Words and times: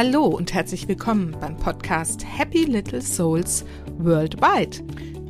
Hallo 0.00 0.26
und 0.26 0.54
herzlich 0.54 0.86
willkommen 0.86 1.36
beim 1.40 1.56
Podcast 1.56 2.24
Happy 2.24 2.62
Little 2.66 3.02
Souls 3.02 3.64
Worldwide. 3.98 4.78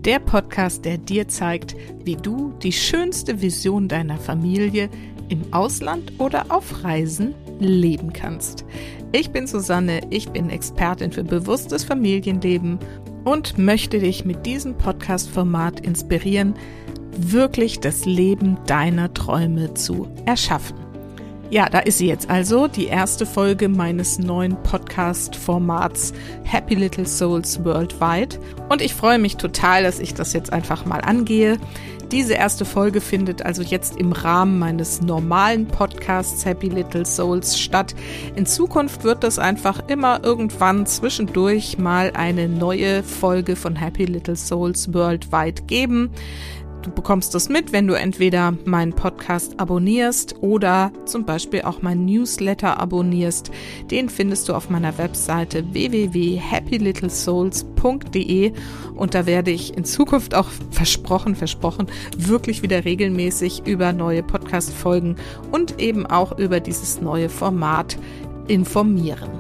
Der 0.03 0.19
Podcast, 0.19 0.85
der 0.85 0.99
dir 0.99 1.27
zeigt, 1.27 1.75
wie 2.05 2.17
du 2.17 2.53
die 2.63 2.73
schönste 2.73 3.41
Vision 3.41 3.89
deiner 3.89 4.19
Familie 4.19 4.91
im 5.31 5.55
Ausland 5.55 6.13
oder 6.19 6.45
auf 6.51 6.85
Reisen 6.85 7.35
leben 7.59 8.13
kannst. 8.13 8.67
Ich 9.13 9.31
bin 9.31 9.47
Susanne, 9.47 10.03
ich 10.11 10.29
bin 10.29 10.51
Expertin 10.51 11.13
für 11.13 11.25
bewusstes 11.25 11.85
Familienleben 11.85 12.79
und 13.25 13.57
möchte 13.57 14.01
dich 14.01 14.27
mit 14.27 14.45
diesem 14.45 14.77
Podcast-Format 14.77 15.81
inspirieren, 15.81 16.53
wirklich 17.17 17.81
das 17.81 18.05
Leben 18.05 18.59
deiner 18.67 19.15
Träume 19.15 19.73
zu 19.73 20.09
erschaffen. 20.27 20.88
Ja, 21.51 21.71
da 21.71 21.79
ist 21.79 21.97
sie 21.97 22.07
jetzt 22.07 22.29
also, 22.29 22.69
die 22.69 22.89
erste 22.89 23.25
Folge 23.25 23.71
meines 23.71 24.19
neuen 24.19 24.63
Podcast-Formats 24.65 26.13
Happy 26.45 26.75
Little 26.75 27.07
Souls 27.07 27.65
Worldwide. 27.65 28.39
Und 28.69 28.83
ich 28.83 28.93
freue 28.93 29.19
mich 29.19 29.39
total, 29.39 29.83
dass 29.83 29.99
ich 29.99 30.13
das 30.13 30.35
jetzt 30.35 30.53
einfach 30.53 30.85
mal 30.85 31.01
angehe. 31.01 31.57
Diese 32.13 32.35
erste 32.35 32.67
Folge 32.67 33.01
findet 33.01 33.43
also 33.43 33.63
jetzt 33.63 33.97
im 33.99 34.13
Rahmen 34.13 34.59
meines 34.59 35.01
normalen 35.01 35.67
Podcasts 35.67 36.45
Happy 36.45 36.69
Little 36.69 37.07
Souls 37.07 37.59
statt. 37.59 37.95
In 38.35 38.45
Zukunft 38.45 39.05
wird 39.05 39.25
es 39.25 39.39
einfach 39.39 39.89
immer 39.89 40.25
irgendwann 40.25 40.85
zwischendurch 40.85 41.79
mal 41.79 42.13
eine 42.15 42.49
neue 42.49 43.03
Folge 43.03 43.57
von 43.57 43.77
Happy 43.77 44.05
Little 44.05 44.37
Souls 44.37 44.93
Worldwide 44.93 45.63
geben. 45.63 46.11
Du 46.83 46.91
bekommst 46.93 47.35
das 47.35 47.49
mit, 47.49 47.73
wenn 47.73 47.89
du 47.89 47.95
entweder 47.95 48.55
meinen 48.65 48.93
Podcast 48.93 49.59
abonnierst 49.59 50.37
oder 50.41 50.93
zum 51.07 51.25
Beispiel 51.25 51.63
auch 51.63 51.83
meinen 51.83 52.05
Newsletter 52.05 52.79
abonnierst. 52.79 53.51
Den 53.91 54.09
findest 54.09 54.49
du 54.49 54.55
auf 54.55 54.71
meiner 54.71 54.97
Webseite 54.97 55.65
www.happylittlesouls.de 55.73 58.53
und 58.95 59.15
da 59.15 59.27
werde 59.27 59.51
ich 59.51 59.77
in 59.77 59.85
Zukunft 59.85 60.37
auch 60.37 60.47
versprochen, 60.71 61.35
versprochen, 61.35 61.89
wirklich 62.17 62.63
wieder 62.63 62.85
regelmäßig 62.85 63.67
über 63.67 63.93
neue 63.93 64.23
Podcast-Folgen 64.23 65.17
und 65.51 65.81
eben 65.81 66.07
auch 66.07 66.39
über 66.39 66.61
dieses 66.61 67.01
neue 67.01 67.29
Format 67.29 67.99
informieren. 68.47 69.31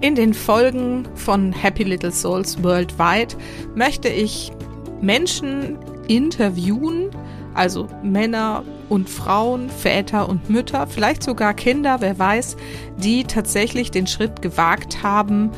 In 0.00 0.14
den 0.14 0.34
Folgen 0.34 1.08
von 1.14 1.52
Happy 1.52 1.82
Little 1.82 2.12
Souls 2.12 2.62
Worldwide 2.62 3.34
möchte 3.74 4.08
ich 4.08 4.52
Menschen 5.04 5.78
interviewen, 6.08 7.10
also 7.54 7.88
Männer 8.02 8.64
und 8.88 9.08
Frauen, 9.08 9.70
Väter 9.70 10.28
und 10.28 10.50
Mütter, 10.50 10.86
vielleicht 10.86 11.22
sogar 11.22 11.54
Kinder, 11.54 12.00
wer 12.00 12.18
weiß, 12.18 12.56
die 12.98 13.24
tatsächlich 13.24 13.90
den 13.90 14.06
Schritt 14.06 14.42
gewagt 14.42 15.02
haben, 15.02 15.50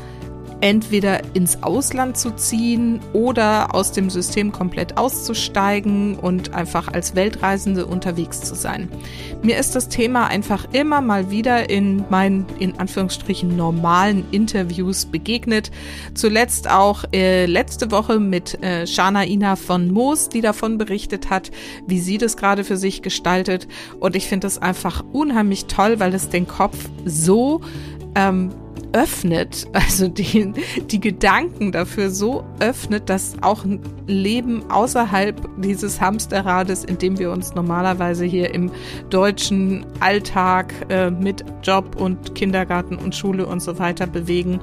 entweder 0.61 1.21
ins 1.35 1.61
Ausland 1.63 2.17
zu 2.17 2.31
ziehen 2.31 2.99
oder 3.13 3.75
aus 3.75 3.91
dem 3.91 4.09
System 4.09 4.51
komplett 4.51 4.97
auszusteigen 4.97 6.15
und 6.15 6.53
einfach 6.53 6.87
als 6.87 7.15
Weltreisende 7.15 7.85
unterwegs 7.85 8.41
zu 8.41 8.55
sein. 8.55 8.89
Mir 9.43 9.57
ist 9.57 9.75
das 9.75 9.87
Thema 9.89 10.27
einfach 10.27 10.67
immer 10.73 11.01
mal 11.01 11.29
wieder 11.29 11.69
in 11.69 12.03
meinen, 12.09 12.45
in 12.59 12.79
Anführungsstrichen, 12.79 13.55
normalen 13.55 14.25
Interviews 14.31 15.05
begegnet. 15.05 15.71
Zuletzt 16.15 16.69
auch 16.69 17.03
äh, 17.13 17.45
letzte 17.45 17.91
Woche 17.91 18.19
mit 18.19 18.61
äh, 18.63 18.87
Shana 18.87 19.25
Ina 19.25 19.55
von 19.55 19.91
Moos, 19.91 20.29
die 20.29 20.41
davon 20.41 20.77
berichtet 20.77 21.29
hat, 21.29 21.51
wie 21.85 21.99
sie 21.99 22.17
das 22.17 22.35
gerade 22.35 22.63
für 22.63 22.77
sich 22.77 23.01
gestaltet. 23.01 23.67
Und 23.99 24.15
ich 24.15 24.27
finde 24.27 24.45
das 24.45 24.59
einfach 24.59 25.03
unheimlich 25.13 25.65
toll, 25.65 25.99
weil 25.99 26.13
es 26.13 26.29
den 26.29 26.47
Kopf 26.47 26.77
so 27.05 27.61
ähm, 28.15 28.51
öffnet, 28.93 29.67
also 29.73 30.07
die, 30.07 30.53
die 30.89 30.99
Gedanken 30.99 31.71
dafür 31.71 32.09
so 32.09 32.43
öffnet, 32.59 33.09
dass 33.09 33.35
auch 33.41 33.63
ein 33.63 33.81
Leben 34.07 34.69
außerhalb 34.69 35.49
dieses 35.61 36.01
Hamsterrades, 36.01 36.83
in 36.83 36.97
dem 36.97 37.19
wir 37.19 37.31
uns 37.31 37.55
normalerweise 37.55 38.25
hier 38.25 38.53
im 38.53 38.71
deutschen 39.09 39.85
Alltag 39.99 40.73
äh, 40.89 41.11
mit 41.11 41.43
Job 41.63 41.99
und 41.99 42.35
Kindergarten 42.35 42.95
und 42.95 43.15
Schule 43.15 43.45
und 43.45 43.61
so 43.61 43.79
weiter 43.79 44.07
bewegen, 44.07 44.59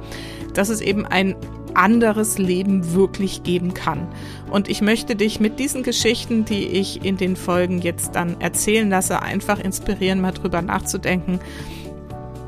dass 0.54 0.68
es 0.68 0.80
eben 0.80 1.06
ein 1.06 1.34
anderes 1.74 2.38
Leben 2.38 2.94
wirklich 2.94 3.42
geben 3.42 3.74
kann. 3.74 4.06
Und 4.50 4.68
ich 4.68 4.80
möchte 4.80 5.16
dich 5.16 5.40
mit 5.40 5.58
diesen 5.58 5.82
Geschichten, 5.82 6.44
die 6.44 6.66
ich 6.68 7.04
in 7.04 7.16
den 7.16 7.36
Folgen 7.36 7.80
jetzt 7.80 8.14
dann 8.14 8.40
erzählen 8.40 8.88
lasse, 8.88 9.22
einfach 9.22 9.58
inspirieren, 9.58 10.20
mal 10.20 10.32
drüber 10.32 10.62
nachzudenken, 10.62 11.40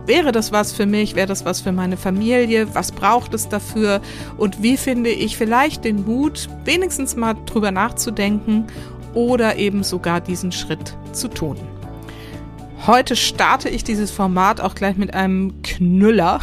Wäre 0.06 0.30
das 0.30 0.52
was 0.52 0.72
für 0.72 0.86
mich? 0.86 1.16
Wäre 1.16 1.26
das 1.26 1.44
was 1.44 1.60
für 1.60 1.72
meine 1.72 1.96
Familie? 1.96 2.74
Was 2.74 2.92
braucht 2.92 3.34
es 3.34 3.48
dafür? 3.48 4.00
Und 4.36 4.62
wie 4.62 4.76
finde 4.76 5.10
ich 5.10 5.36
vielleicht 5.36 5.84
den 5.84 6.04
Mut, 6.04 6.48
wenigstens 6.64 7.16
mal 7.16 7.34
drüber 7.44 7.72
nachzudenken 7.72 8.68
oder 9.14 9.56
eben 9.56 9.82
sogar 9.82 10.20
diesen 10.20 10.52
Schritt 10.52 10.96
zu 11.12 11.26
tun? 11.26 11.56
Heute 12.86 13.16
starte 13.16 13.68
ich 13.68 13.82
dieses 13.82 14.12
Format 14.12 14.60
auch 14.60 14.76
gleich 14.76 14.96
mit 14.96 15.12
einem 15.12 15.60
Knüller. 15.62 16.38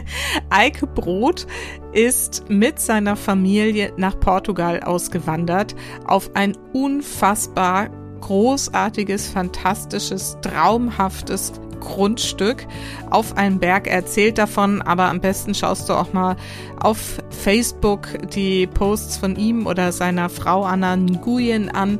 Eike 0.50 0.86
Brot 0.86 1.48
ist 1.92 2.48
mit 2.48 2.78
seiner 2.78 3.16
Familie 3.16 3.92
nach 3.96 4.20
Portugal 4.20 4.80
ausgewandert 4.80 5.74
auf 6.06 6.30
ein 6.34 6.56
unfassbar 6.72 7.90
großartiges, 8.20 9.28
fantastisches, 9.28 10.36
traumhaftes 10.40 11.52
Grundstück 11.80 12.66
auf 13.10 13.36
einem 13.36 13.58
Berg. 13.58 13.86
Er 13.86 13.94
erzählt 13.94 14.38
davon, 14.38 14.82
aber 14.82 15.04
am 15.04 15.20
besten 15.20 15.54
schaust 15.54 15.88
du 15.88 15.94
auch 15.94 16.12
mal 16.12 16.36
auf 16.80 17.18
Facebook 17.30 18.08
die 18.34 18.66
Posts 18.66 19.16
von 19.16 19.36
ihm 19.36 19.66
oder 19.66 19.92
seiner 19.92 20.28
Frau 20.28 20.64
Anna 20.64 20.96
Nguyen 20.96 21.68
an, 21.70 21.98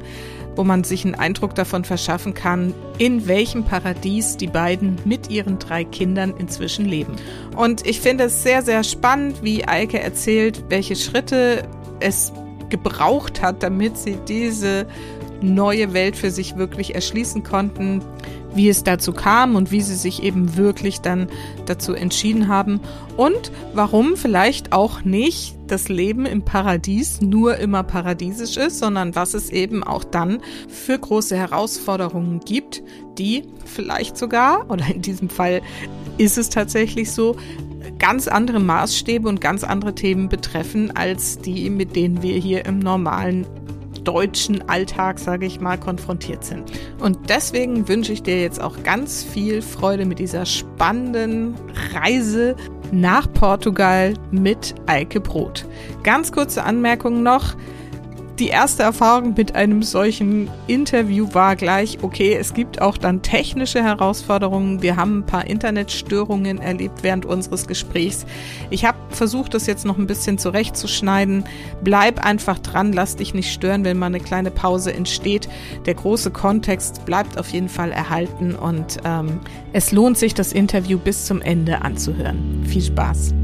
wo 0.56 0.64
man 0.64 0.82
sich 0.82 1.04
einen 1.04 1.14
Eindruck 1.14 1.54
davon 1.54 1.84
verschaffen 1.84 2.34
kann, 2.34 2.74
in 2.98 3.28
welchem 3.28 3.64
Paradies 3.64 4.36
die 4.36 4.48
beiden 4.48 4.98
mit 5.04 5.30
ihren 5.30 5.60
drei 5.60 5.84
Kindern 5.84 6.34
inzwischen 6.36 6.84
leben. 6.84 7.14
Und 7.56 7.86
ich 7.86 8.00
finde 8.00 8.24
es 8.24 8.42
sehr, 8.42 8.62
sehr 8.62 8.82
spannend, 8.82 9.42
wie 9.42 9.64
Eike 9.66 10.00
erzählt, 10.00 10.64
welche 10.68 10.96
Schritte 10.96 11.62
es 12.00 12.32
gebraucht 12.70 13.40
hat, 13.40 13.62
damit 13.62 13.96
sie 13.96 14.18
diese 14.26 14.86
neue 15.40 15.92
Welt 15.92 16.16
für 16.16 16.30
sich 16.30 16.56
wirklich 16.56 16.94
erschließen 16.94 17.42
konnten, 17.44 18.02
wie 18.54 18.68
es 18.68 18.82
dazu 18.84 19.12
kam 19.12 19.56
und 19.56 19.70
wie 19.70 19.82
sie 19.82 19.94
sich 19.94 20.22
eben 20.22 20.56
wirklich 20.56 21.00
dann 21.00 21.28
dazu 21.66 21.92
entschieden 21.92 22.48
haben 22.48 22.80
und 23.16 23.52
warum 23.74 24.16
vielleicht 24.16 24.72
auch 24.72 25.04
nicht 25.04 25.56
das 25.66 25.88
Leben 25.88 26.24
im 26.26 26.42
Paradies 26.42 27.20
nur 27.20 27.56
immer 27.58 27.82
paradiesisch 27.82 28.56
ist, 28.56 28.78
sondern 28.78 29.14
was 29.14 29.34
es 29.34 29.50
eben 29.50 29.84
auch 29.84 30.04
dann 30.04 30.40
für 30.68 30.98
große 30.98 31.36
Herausforderungen 31.36 32.40
gibt, 32.40 32.82
die 33.18 33.44
vielleicht 33.64 34.16
sogar, 34.16 34.70
oder 34.70 34.86
in 34.86 35.02
diesem 35.02 35.28
Fall 35.28 35.60
ist 36.16 36.38
es 36.38 36.48
tatsächlich 36.48 37.12
so, 37.12 37.36
ganz 37.98 38.28
andere 38.28 38.60
Maßstäbe 38.60 39.28
und 39.28 39.40
ganz 39.40 39.64
andere 39.64 39.94
Themen 39.94 40.28
betreffen 40.28 40.96
als 40.96 41.38
die, 41.38 41.68
mit 41.70 41.96
denen 41.96 42.22
wir 42.22 42.36
hier 42.36 42.64
im 42.64 42.78
normalen 42.78 43.46
deutschen 44.08 44.66
Alltag, 44.70 45.18
sage 45.18 45.44
ich 45.44 45.60
mal, 45.60 45.76
konfrontiert 45.76 46.42
sind. 46.42 46.72
Und 46.98 47.28
deswegen 47.28 47.88
wünsche 47.88 48.10
ich 48.10 48.22
dir 48.22 48.40
jetzt 48.40 48.58
auch 48.58 48.82
ganz 48.82 49.22
viel 49.22 49.60
Freude 49.60 50.06
mit 50.06 50.18
dieser 50.18 50.46
spannenden 50.46 51.54
Reise 51.92 52.56
nach 52.90 53.30
Portugal 53.30 54.14
mit 54.30 54.74
Eike 54.86 55.20
Brot. 55.20 55.66
Ganz 56.04 56.32
kurze 56.32 56.64
Anmerkung 56.64 57.22
noch 57.22 57.54
die 58.38 58.48
erste 58.48 58.84
Erfahrung 58.84 59.34
mit 59.36 59.54
einem 59.54 59.82
solchen 59.82 60.48
Interview 60.66 61.28
war 61.32 61.56
gleich, 61.56 61.98
okay, 62.02 62.34
es 62.34 62.54
gibt 62.54 62.80
auch 62.80 62.96
dann 62.96 63.22
technische 63.22 63.82
Herausforderungen. 63.82 64.80
Wir 64.80 64.96
haben 64.96 65.18
ein 65.18 65.26
paar 65.26 65.46
Internetstörungen 65.46 66.58
erlebt 66.58 67.02
während 67.02 67.26
unseres 67.26 67.66
Gesprächs. 67.66 68.26
Ich 68.70 68.84
habe 68.84 68.98
versucht, 69.10 69.54
das 69.54 69.66
jetzt 69.66 69.84
noch 69.84 69.98
ein 69.98 70.06
bisschen 70.06 70.38
zurechtzuschneiden. 70.38 71.44
Bleib 71.82 72.24
einfach 72.24 72.58
dran, 72.58 72.92
lass 72.92 73.16
dich 73.16 73.34
nicht 73.34 73.52
stören, 73.52 73.84
wenn 73.84 73.98
mal 73.98 74.06
eine 74.06 74.20
kleine 74.20 74.50
Pause 74.50 74.94
entsteht. 74.94 75.48
Der 75.86 75.94
große 75.94 76.30
Kontext 76.30 77.04
bleibt 77.04 77.38
auf 77.38 77.48
jeden 77.50 77.68
Fall 77.68 77.90
erhalten 77.90 78.54
und 78.54 78.98
ähm, 79.04 79.40
es 79.72 79.90
lohnt 79.90 80.16
sich, 80.16 80.34
das 80.34 80.52
Interview 80.52 80.98
bis 80.98 81.26
zum 81.26 81.42
Ende 81.42 81.82
anzuhören. 81.82 82.64
Viel 82.66 82.82
Spaß! 82.82 83.34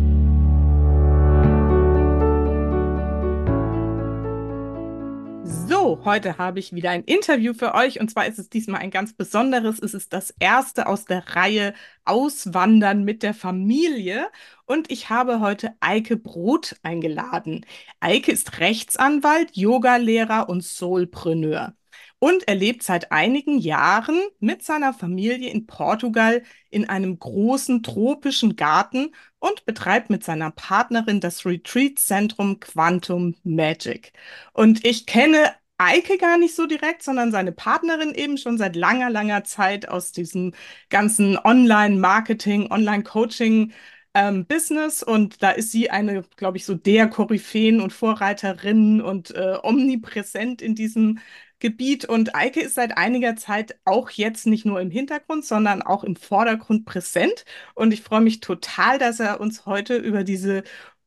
Heute 6.04 6.38
habe 6.38 6.58
ich 6.58 6.72
wieder 6.72 6.90
ein 6.90 7.04
Interview 7.04 7.54
für 7.54 7.74
euch 7.74 8.00
und 8.00 8.10
zwar 8.10 8.26
ist 8.26 8.38
es 8.38 8.48
diesmal 8.48 8.80
ein 8.80 8.90
ganz 8.90 9.14
besonderes. 9.14 9.78
Es 9.80 9.94
ist 9.94 10.12
das 10.12 10.30
erste 10.38 10.86
aus 10.86 11.04
der 11.04 11.36
Reihe 11.36 11.74
Auswandern 12.04 13.04
mit 13.04 13.22
der 13.22 13.34
Familie 13.34 14.30
und 14.66 14.90
ich 14.90 15.10
habe 15.10 15.40
heute 15.40 15.74
Eike 15.80 16.16
Brot 16.16 16.76
eingeladen. 16.82 17.64
Eike 18.00 18.32
ist 18.32 18.58
Rechtsanwalt, 18.60 19.56
Yogalehrer 19.56 20.48
und 20.48 20.62
Soulpreneur. 20.62 21.74
und 22.18 22.48
er 22.48 22.54
lebt 22.54 22.82
seit 22.82 23.12
einigen 23.12 23.58
Jahren 23.58 24.20
mit 24.40 24.62
seiner 24.62 24.94
Familie 24.94 25.50
in 25.50 25.66
Portugal 25.66 26.42
in 26.70 26.88
einem 26.88 27.18
großen 27.18 27.82
tropischen 27.82 28.56
Garten 28.56 29.12
und 29.38 29.64
betreibt 29.66 30.10
mit 30.10 30.24
seiner 30.24 30.50
Partnerin 30.50 31.20
das 31.20 31.44
Retreat-Zentrum 31.44 32.60
Quantum 32.60 33.34
Magic. 33.44 34.12
Und 34.52 34.84
ich 34.86 35.06
kenne 35.06 35.52
Eike 35.84 36.18
gar 36.18 36.38
nicht 36.38 36.54
so 36.54 36.66
direkt, 36.66 37.02
sondern 37.02 37.32
seine 37.32 37.52
Partnerin 37.52 38.14
eben 38.14 38.38
schon 38.38 38.58
seit 38.58 38.76
langer, 38.76 39.10
langer 39.10 39.44
Zeit 39.44 39.88
aus 39.88 40.12
diesem 40.12 40.52
ganzen 40.90 41.38
Online-Marketing, 41.38 42.70
Online-Coaching 42.70 43.72
ähm, 44.14 44.46
Business 44.46 45.02
und 45.02 45.42
da 45.42 45.50
ist 45.50 45.72
sie 45.72 45.90
eine, 45.90 46.22
glaube 46.36 46.56
ich, 46.56 46.64
so 46.64 46.74
der 46.74 47.08
Koryphäen 47.08 47.80
und 47.80 47.92
Vorreiterin 47.92 49.00
und 49.00 49.32
äh, 49.34 49.58
omnipräsent 49.62 50.62
in 50.62 50.74
diesem 50.74 51.18
Gebiet. 51.58 52.04
Und 52.04 52.34
Eike 52.34 52.60
ist 52.60 52.74
seit 52.74 52.96
einiger 52.98 53.36
Zeit 53.36 53.76
auch 53.84 54.10
jetzt 54.10 54.46
nicht 54.46 54.64
nur 54.66 54.80
im 54.80 54.90
Hintergrund, 54.90 55.44
sondern 55.44 55.82
auch 55.82 56.04
im 56.04 56.14
Vordergrund 56.16 56.84
präsent. 56.84 57.44
Und 57.74 57.92
ich 57.92 58.02
freue 58.02 58.20
mich 58.20 58.40
total, 58.40 58.98
dass 58.98 59.18
er 59.18 59.40
uns 59.40 59.66
heute 59.66 59.96
über 59.96 60.24
diese 60.24 60.62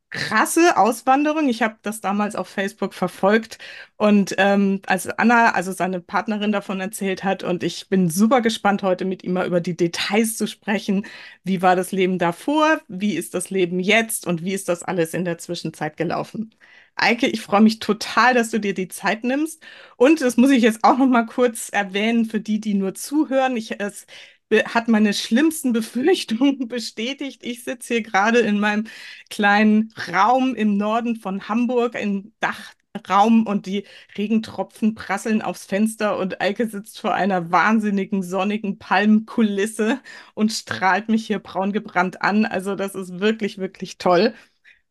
krasse 0.09 0.77
Auswanderung. 0.77 1.49
Ich 1.49 1.61
habe 1.61 1.77
das 1.81 2.01
damals 2.01 2.35
auf 2.35 2.47
Facebook 2.47 2.93
verfolgt 2.93 3.57
und 3.97 4.33
ähm, 4.37 4.81
als 4.87 5.07
Anna, 5.09 5.51
also 5.51 5.71
seine 5.73 5.99
Partnerin, 6.01 6.51
davon 6.51 6.79
erzählt 6.79 7.23
hat 7.23 7.43
und 7.43 7.63
ich 7.63 7.89
bin 7.89 8.09
super 8.09 8.41
gespannt, 8.41 8.83
heute 8.83 9.05
mit 9.05 9.23
ihm 9.23 9.33
mal 9.33 9.45
über 9.47 9.59
die 9.61 9.75
Details 9.75 10.37
zu 10.37 10.47
sprechen. 10.47 11.05
Wie 11.43 11.61
war 11.61 11.75
das 11.75 11.91
Leben 11.91 12.19
davor? 12.19 12.79
Wie 12.87 13.15
ist 13.15 13.33
das 13.33 13.49
Leben 13.49 13.79
jetzt? 13.79 14.25
Und 14.27 14.43
wie 14.43 14.53
ist 14.53 14.69
das 14.69 14.83
alles 14.83 15.13
in 15.13 15.25
der 15.25 15.37
Zwischenzeit 15.37 15.97
gelaufen? 15.97 16.53
Eike, 16.95 17.27
ich 17.27 17.41
freue 17.41 17.61
mich 17.61 17.79
total, 17.79 18.33
dass 18.33 18.49
du 18.49 18.59
dir 18.59 18.73
die 18.73 18.87
Zeit 18.87 19.23
nimmst. 19.23 19.63
Und 19.97 20.21
das 20.21 20.37
muss 20.37 20.49
ich 20.49 20.63
jetzt 20.63 20.83
auch 20.83 20.97
noch 20.97 21.05
mal 21.07 21.25
kurz 21.25 21.69
erwähnen 21.69 22.25
für 22.25 22.39
die, 22.39 22.59
die 22.59 22.73
nur 22.73 22.95
zuhören. 22.95 23.55
Ich, 23.55 23.79
es 23.79 24.05
hat 24.51 24.87
meine 24.87 25.13
schlimmsten 25.13 25.73
Befürchtungen 25.73 26.67
bestätigt. 26.67 27.43
Ich 27.43 27.63
sitze 27.63 27.95
hier 27.95 28.03
gerade 28.03 28.39
in 28.39 28.59
meinem 28.59 28.85
kleinen 29.29 29.93
Raum 30.11 30.55
im 30.55 30.77
Norden 30.77 31.15
von 31.15 31.47
Hamburg, 31.49 31.95
im 31.95 32.33
Dachraum 32.39 33.45
und 33.45 33.65
die 33.65 33.85
Regentropfen 34.17 34.95
prasseln 34.95 35.41
aufs 35.41 35.65
Fenster 35.65 36.17
und 36.17 36.41
Eike 36.41 36.67
sitzt 36.67 36.99
vor 36.99 37.13
einer 37.13 37.51
wahnsinnigen 37.51 38.23
sonnigen 38.23 38.77
Palmkulisse 38.79 39.99
und 40.33 40.51
strahlt 40.51 41.09
mich 41.09 41.27
hier 41.27 41.39
braun 41.39 41.73
gebrannt 41.73 42.21
an. 42.21 42.45
Also 42.45 42.75
das 42.75 42.95
ist 42.95 43.19
wirklich, 43.19 43.57
wirklich 43.57 43.97
toll. 43.97 44.33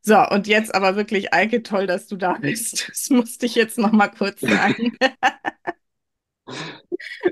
So, 0.02 0.18
und 0.28 0.46
jetzt 0.46 0.74
aber 0.74 0.96
wirklich, 0.96 1.34
Eike, 1.34 1.62
toll, 1.64 1.86
dass 1.86 2.06
du 2.06 2.16
da 2.16 2.34
bist. 2.34 2.88
Das 2.88 3.10
musste 3.10 3.46
ich 3.46 3.56
jetzt 3.56 3.78
noch 3.78 3.92
mal 3.92 4.08
kurz 4.08 4.40
sagen. 4.40 4.96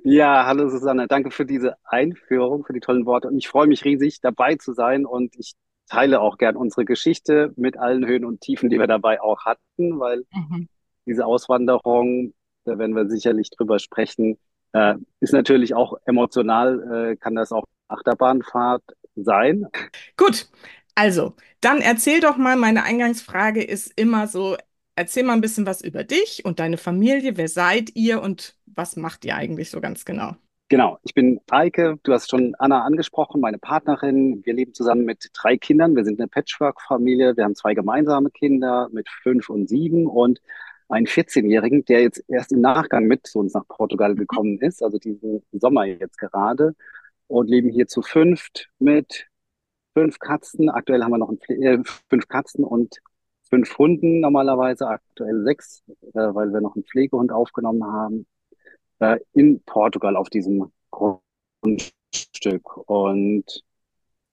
Ja, 0.03 0.47
hallo 0.47 0.69
Susanne, 0.69 1.07
danke 1.07 1.31
für 1.31 1.47
diese 1.47 1.77
Einführung, 1.85 2.65
für 2.65 2.73
die 2.73 2.81
tollen 2.81 3.07
Worte. 3.07 3.29
Und 3.29 3.39
ich 3.39 3.49
freue 3.49 3.67
mich 3.67 3.85
riesig, 3.85 4.21
dabei 4.21 4.57
zu 4.57 4.73
sein. 4.73 5.07
Und 5.07 5.35
ich 5.37 5.55
teile 5.89 6.21
auch 6.21 6.39
gern 6.39 6.57
unsere 6.57 6.85
Geschichte 6.85 7.53
mit 7.57 7.77
allen 7.79 8.07
Höhen 8.07 8.25
und 8.25 8.41
Tiefen, 8.41 8.71
die 8.71 8.79
wir 8.79 8.87
dabei 8.87 9.21
auch 9.21 9.45
hatten, 9.45 9.99
weil 10.01 10.25
mhm. 10.33 10.69
diese 11.07 11.27
Auswanderung, 11.27 12.35
da 12.65 12.79
werden 12.79 12.97
wir 12.97 13.09
sicherlich 13.09 13.51
drüber 13.51 13.79
sprechen, 13.79 14.39
äh, 14.73 14.95
ist 15.21 15.33
natürlich 15.33 15.75
auch 15.75 15.95
emotional, 16.05 17.13
äh, 17.13 17.17
kann 17.17 17.35
das 17.35 17.53
auch 17.53 17.65
Achterbahnfahrt 17.89 18.83
sein. 19.15 19.67
Gut, 20.17 20.49
also, 20.95 21.35
dann 21.61 21.79
erzähl 21.81 22.21
doch 22.21 22.37
mal, 22.37 22.57
meine 22.57 22.85
Eingangsfrage 22.85 23.63
ist 23.63 23.93
immer 23.97 24.27
so, 24.27 24.57
erzähl 24.97 25.25
mal 25.25 25.33
ein 25.35 25.41
bisschen 25.41 25.67
was 25.67 25.81
über 25.81 26.05
dich 26.05 26.45
und 26.45 26.61
deine 26.61 26.77
Familie. 26.77 27.37
Wer 27.37 27.49
seid 27.49 27.95
ihr 27.95 28.23
und 28.23 28.57
was 28.75 28.97
macht 28.97 29.25
ihr 29.25 29.37
eigentlich 29.37 29.71
so 29.71 29.81
ganz 29.81 30.05
genau? 30.05 30.37
Genau, 30.69 30.99
ich 31.03 31.13
bin 31.13 31.41
Eike, 31.51 31.99
du 32.03 32.13
hast 32.13 32.31
schon 32.31 32.55
Anna 32.59 32.83
angesprochen, 32.85 33.41
meine 33.41 33.59
Partnerin. 33.59 34.45
Wir 34.45 34.55
leben 34.55 34.73
zusammen 34.73 35.05
mit 35.05 35.31
drei 35.35 35.59
Kindern. 35.59 35.95
Wir 35.95 36.05
sind 36.05 36.19
eine 36.19 36.29
Patchwork-Familie. 36.29 37.37
Wir 37.37 37.45
haben 37.45 37.55
zwei 37.55 37.75
gemeinsame 37.75 38.31
Kinder 38.31 38.89
mit 38.91 39.09
fünf 39.23 39.51
und 39.51 39.69
sieben 39.69 40.07
und 40.07 40.41
einen 40.89 41.07
14-Jährigen, 41.07 41.85
der 41.85 42.03
jetzt 42.03 42.25
erst 42.29 42.53
im 42.53 42.61
Nachgang 42.61 43.05
mit 43.07 43.27
zu 43.27 43.41
uns 43.41 43.55
nach 43.55 43.67
Portugal 43.69 44.15
gekommen 44.15 44.59
ist, 44.59 44.83
also 44.83 44.99
diesen 44.99 45.43
Sommer 45.53 45.85
jetzt 45.85 46.19
gerade. 46.19 46.75
Und 47.27 47.49
leben 47.49 47.69
hier 47.71 47.87
zu 47.87 48.03
fünft 48.03 48.69
mit 48.79 49.27
fünf 49.95 50.19
Katzen. 50.19 50.71
Aktuell 50.71 51.03
haben 51.03 51.13
wir 51.13 51.19
noch 51.19 51.33
äh, 51.49 51.79
fünf 52.09 52.29
Katzen 52.29 52.65
und 52.65 53.01
fünf 53.49 53.77
Hunden 53.79 54.21
normalerweise, 54.21 54.89
aktuell 54.89 55.45
sechs, 55.45 55.83
äh, 55.89 56.35
weil 56.35 56.53
wir 56.53 56.61
noch 56.61 56.75
einen 56.75 56.85
Pflegehund 56.85 57.33
aufgenommen 57.33 57.85
haben, 57.85 58.27
äh, 59.01 59.19
in 59.33 59.61
Portugal 59.65 60.17
auf 60.17 60.31
diesem 60.31 60.73
Grundstück. 60.91 62.77
Und 62.89 63.63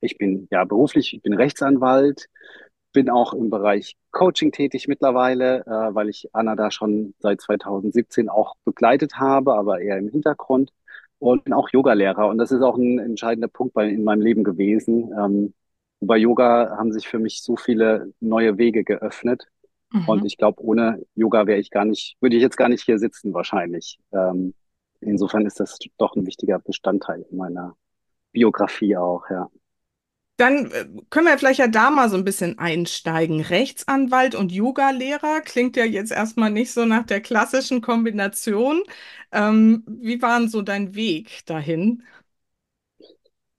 ich 0.01 0.17
bin 0.17 0.47
ja 0.51 0.63
beruflich, 0.65 1.13
ich 1.13 1.21
bin 1.21 1.33
Rechtsanwalt, 1.33 2.27
bin 2.93 3.09
auch 3.09 3.33
im 3.33 3.49
Bereich 3.49 3.95
Coaching 4.11 4.51
tätig 4.51 4.87
mittlerweile, 4.87 5.61
äh, 5.65 5.95
weil 5.95 6.09
ich 6.09 6.29
Anna 6.33 6.55
da 6.55 6.71
schon 6.71 7.13
seit 7.19 7.41
2017 7.41 8.29
auch 8.29 8.55
begleitet 8.65 9.15
habe, 9.15 9.55
aber 9.55 9.81
eher 9.81 9.97
im 9.97 10.09
Hintergrund. 10.09 10.71
Und 11.19 11.43
bin 11.43 11.53
auch 11.53 11.69
Yogalehrer. 11.69 12.27
Und 12.27 12.39
das 12.39 12.51
ist 12.51 12.61
auch 12.63 12.77
ein 12.77 12.97
entscheidender 12.99 13.47
Punkt 13.47 13.75
bei, 13.75 13.87
in 13.87 14.03
meinem 14.03 14.21
Leben 14.21 14.43
gewesen. 14.43 15.11
Ähm, 15.17 15.53
bei 15.99 16.17
Yoga 16.17 16.75
haben 16.77 16.91
sich 16.91 17.07
für 17.07 17.19
mich 17.19 17.43
so 17.43 17.55
viele 17.55 18.11
neue 18.19 18.57
Wege 18.57 18.83
geöffnet. 18.83 19.47
Mhm. 19.91 20.07
Und 20.07 20.25
ich 20.25 20.37
glaube, 20.37 20.61
ohne 20.61 21.03
Yoga 21.15 21.47
wäre 21.47 21.59
ich 21.59 21.69
gar 21.69 21.85
nicht, 21.85 22.15
würde 22.21 22.35
ich 22.35 22.41
jetzt 22.41 22.57
gar 22.57 22.69
nicht 22.69 22.83
hier 22.83 22.99
sitzen 22.99 23.33
wahrscheinlich. 23.33 23.99
Ähm, 24.13 24.53
insofern 25.01 25.45
ist 25.45 25.59
das 25.59 25.77
doch 25.97 26.15
ein 26.15 26.25
wichtiger 26.25 26.59
Bestandteil 26.59 27.25
meiner 27.31 27.75
Biografie 28.31 28.95
auch, 28.97 29.23
ja. 29.29 29.49
Dann 30.37 30.71
äh, 30.71 30.85
können 31.11 31.27
wir 31.27 31.37
vielleicht 31.37 31.59
ja 31.59 31.67
da 31.67 31.91
mal 31.91 32.09
so 32.09 32.17
ein 32.17 32.23
bisschen 32.23 32.57
einsteigen. 32.57 33.41
Rechtsanwalt 33.41 34.33
und 34.33 34.51
Yoga-Lehrer 34.51 35.41
klingt 35.41 35.77
ja 35.77 35.85
jetzt 35.85 36.11
erstmal 36.11 36.49
nicht 36.49 36.71
so 36.71 36.85
nach 36.85 37.05
der 37.05 37.21
klassischen 37.21 37.81
Kombination. 37.81 38.81
Ähm, 39.31 39.83
wie 39.87 40.21
war 40.21 40.39
denn 40.39 40.49
so 40.49 40.63
dein 40.63 40.95
Weg 40.95 41.45
dahin? 41.45 42.03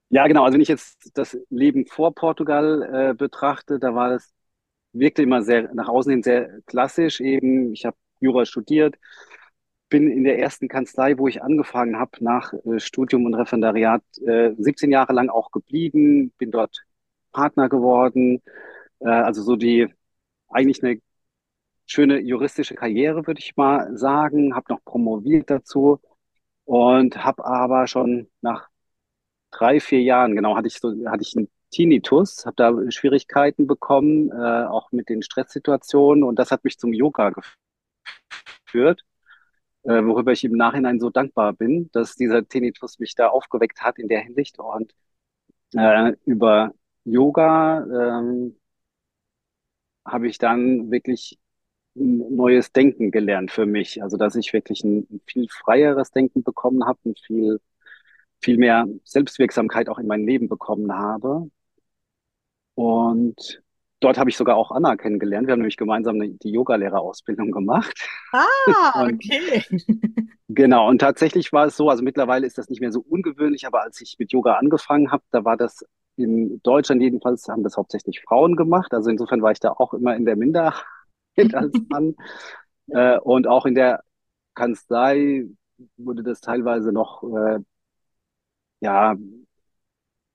Ja, 0.09 0.27
genau. 0.27 0.45
Also 0.45 0.55
wenn 0.55 0.61
ich 0.61 0.69
jetzt 0.69 1.11
das 1.15 1.39
Leben 1.49 1.87
vor 1.87 2.15
Portugal 2.15 3.11
äh, 3.13 3.15
betrachte, 3.15 3.79
da 3.79 3.95
war 3.95 4.13
es 4.13 4.35
wirkte 4.93 5.23
immer 5.23 5.43
sehr 5.43 5.73
nach 5.75 5.89
außen 5.89 6.13
hin 6.13 6.23
sehr 6.23 6.61
klassisch. 6.67 7.21
Eben, 7.21 7.73
ich 7.73 7.85
habe 7.85 7.97
Jura 8.21 8.45
studiert, 8.47 8.97
bin 9.89 10.09
in 10.11 10.25
der 10.25 10.39
ersten 10.39 10.69
Kanzlei, 10.69 11.19
wo 11.19 11.29
ich 11.29 11.43
angefangen 11.43 11.99
habe, 11.99 12.13
nach 12.21 12.53
äh, 12.65 12.81
Studium 12.81 13.27
und 13.27 13.35
Referendariat, 13.35 14.03
äh, 14.27 14.53
17 14.59 14.91
Jahre 14.91 15.13
lang 15.13 15.29
auch 15.29 15.51
geblieben, 15.51 16.33
bin 16.39 16.51
dort 16.51 16.85
Partner 17.33 17.69
geworden. 17.69 18.43
Äh, 19.01 19.09
also 19.09 19.43
so 19.43 19.57
die 19.57 19.89
eigentlich 20.49 20.83
eine 20.85 21.01
schöne 21.87 22.21
juristische 22.21 22.75
Karriere, 22.75 23.27
würde 23.27 23.41
ich 23.41 23.57
mal 23.57 23.97
sagen. 23.97 24.55
Habe 24.55 24.73
noch 24.73 24.85
promoviert 24.85 25.51
dazu 25.51 26.01
und 26.65 27.25
habe 27.25 27.45
aber 27.45 27.87
schon 27.87 28.31
nach 28.41 28.69
drei, 29.51 29.81
vier 29.81 30.03
Jahren, 30.03 30.35
genau, 30.37 30.57
hatte 30.57 30.69
ich 30.69 30.79
so, 30.81 30.91
hatte 31.07 31.23
ich 31.23 31.37
einen 31.37 31.51
Tinnitus, 31.73 32.47
habe 32.47 32.57
da 32.57 32.91
Schwierigkeiten 32.91 33.67
bekommen, 33.67 34.31
äh, 34.31 34.67
auch 34.67 34.93
mit 34.93 35.09
den 35.09 35.23
Stresssituationen 35.23 36.23
und 36.25 36.39
das 36.39 36.51
hat 36.53 36.65
mich 36.65 36.79
zum 36.79 36.93
Yoga 36.93 37.33
geführt, 38.67 39.03
äh, 39.85 40.05
worüber 40.05 40.33
ich 40.33 40.45
im 40.45 40.53
Nachhinein 40.53 41.01
so 41.01 41.11
dankbar 41.11 41.53
bin, 41.55 41.91
dass 41.93 42.17
dieser 42.17 42.47
Tinnitus 42.47 42.99
mich 42.99 43.15
da 43.15 43.29
aufgeweckt 43.29 43.83
hat 43.83 43.99
in 43.99 44.09
der 44.09 44.21
Hinsicht 44.21 44.59
und 44.59 44.95
äh, 45.77 46.13
über 46.27 46.73
Yoga 47.05 47.85
ähm, 48.21 48.57
habe 50.05 50.29
ich 50.29 50.39
dann 50.39 50.91
wirklich 50.91 51.39
ein 51.97 52.37
neues 52.37 52.73
Denken 52.73 53.11
gelernt 53.11 53.51
für 53.51 53.67
mich. 53.67 54.03
Also 54.03 54.17
dass 54.17 54.35
ich 54.37 54.53
wirklich 54.53 54.85
ein, 54.85 55.07
viel 55.27 55.49
freieres 55.51 56.11
Denken 56.13 56.43
bekommen 56.43 56.85
habe, 56.87 56.99
ein 57.07 57.15
viel 57.17 57.61
viel 58.43 58.59
mehr 58.59 58.87
Selbstwirksamkeit 59.05 59.89
auch 59.89 59.99
in 59.99 60.07
mein 60.07 60.27
Leben 60.27 60.49
bekommen 60.49 60.93
habe. 60.93 61.51
Und 62.75 63.63
dort 64.01 64.19
habe 64.19 64.31
ich 64.31 64.37
sogar 64.37 64.57
auch 64.57 64.71
Anna 64.71 64.97
kennengelernt. 64.97 65.47
Wir 65.47 65.53
haben 65.53 65.61
nämlich 65.61 65.77
gemeinsam 65.77 66.19
die 66.21 66.51
Yogalehrerausbildung 66.51 67.51
gemacht. 67.51 67.99
Ah, 68.33 69.07
okay. 69.07 69.63
genau, 70.49 70.89
und 70.89 70.99
tatsächlich 70.99 71.53
war 71.53 71.67
es 71.67 71.77
so, 71.77 71.89
also 71.89 72.03
mittlerweile 72.03 72.47
ist 72.47 72.59
das 72.59 72.69
nicht 72.69 72.81
mehr 72.81 72.93
so 72.93 73.01
ungewöhnlich, 73.01 73.67
aber 73.67 73.83
als 73.83 74.01
ich 74.01 74.17
mit 74.19 74.33
Yoga 74.33 74.55
angefangen 74.55 75.11
habe, 75.11 75.23
da 75.31 75.45
war 75.45 75.57
das 75.57 75.85
in 76.17 76.61
Deutschland 76.63 77.03
jedenfalls, 77.03 77.49
haben 77.49 77.63
das 77.63 77.77
hauptsächlich 77.77 78.21
Frauen 78.21 78.57
gemacht. 78.57 78.93
Also 78.93 79.11
insofern 79.11 79.43
war 79.43 79.53
ich 79.53 79.61
da 79.61 79.71
auch 79.71 79.95
immer 79.95 80.15
in 80.17 80.25
der 80.25 80.37
Minderheit 80.37 80.75
als 81.55 81.73
Mann. 81.89 82.15
äh, 82.89 83.19
und 83.19 83.47
auch 83.47 83.67
in 83.67 83.75
der 83.75 84.03
Kanzlei 84.55 85.47
wurde 85.97 86.23
das 86.23 86.41
teilweise 86.41 86.93
noch 86.93 87.23
äh, 87.23 87.59
ja, 88.81 89.17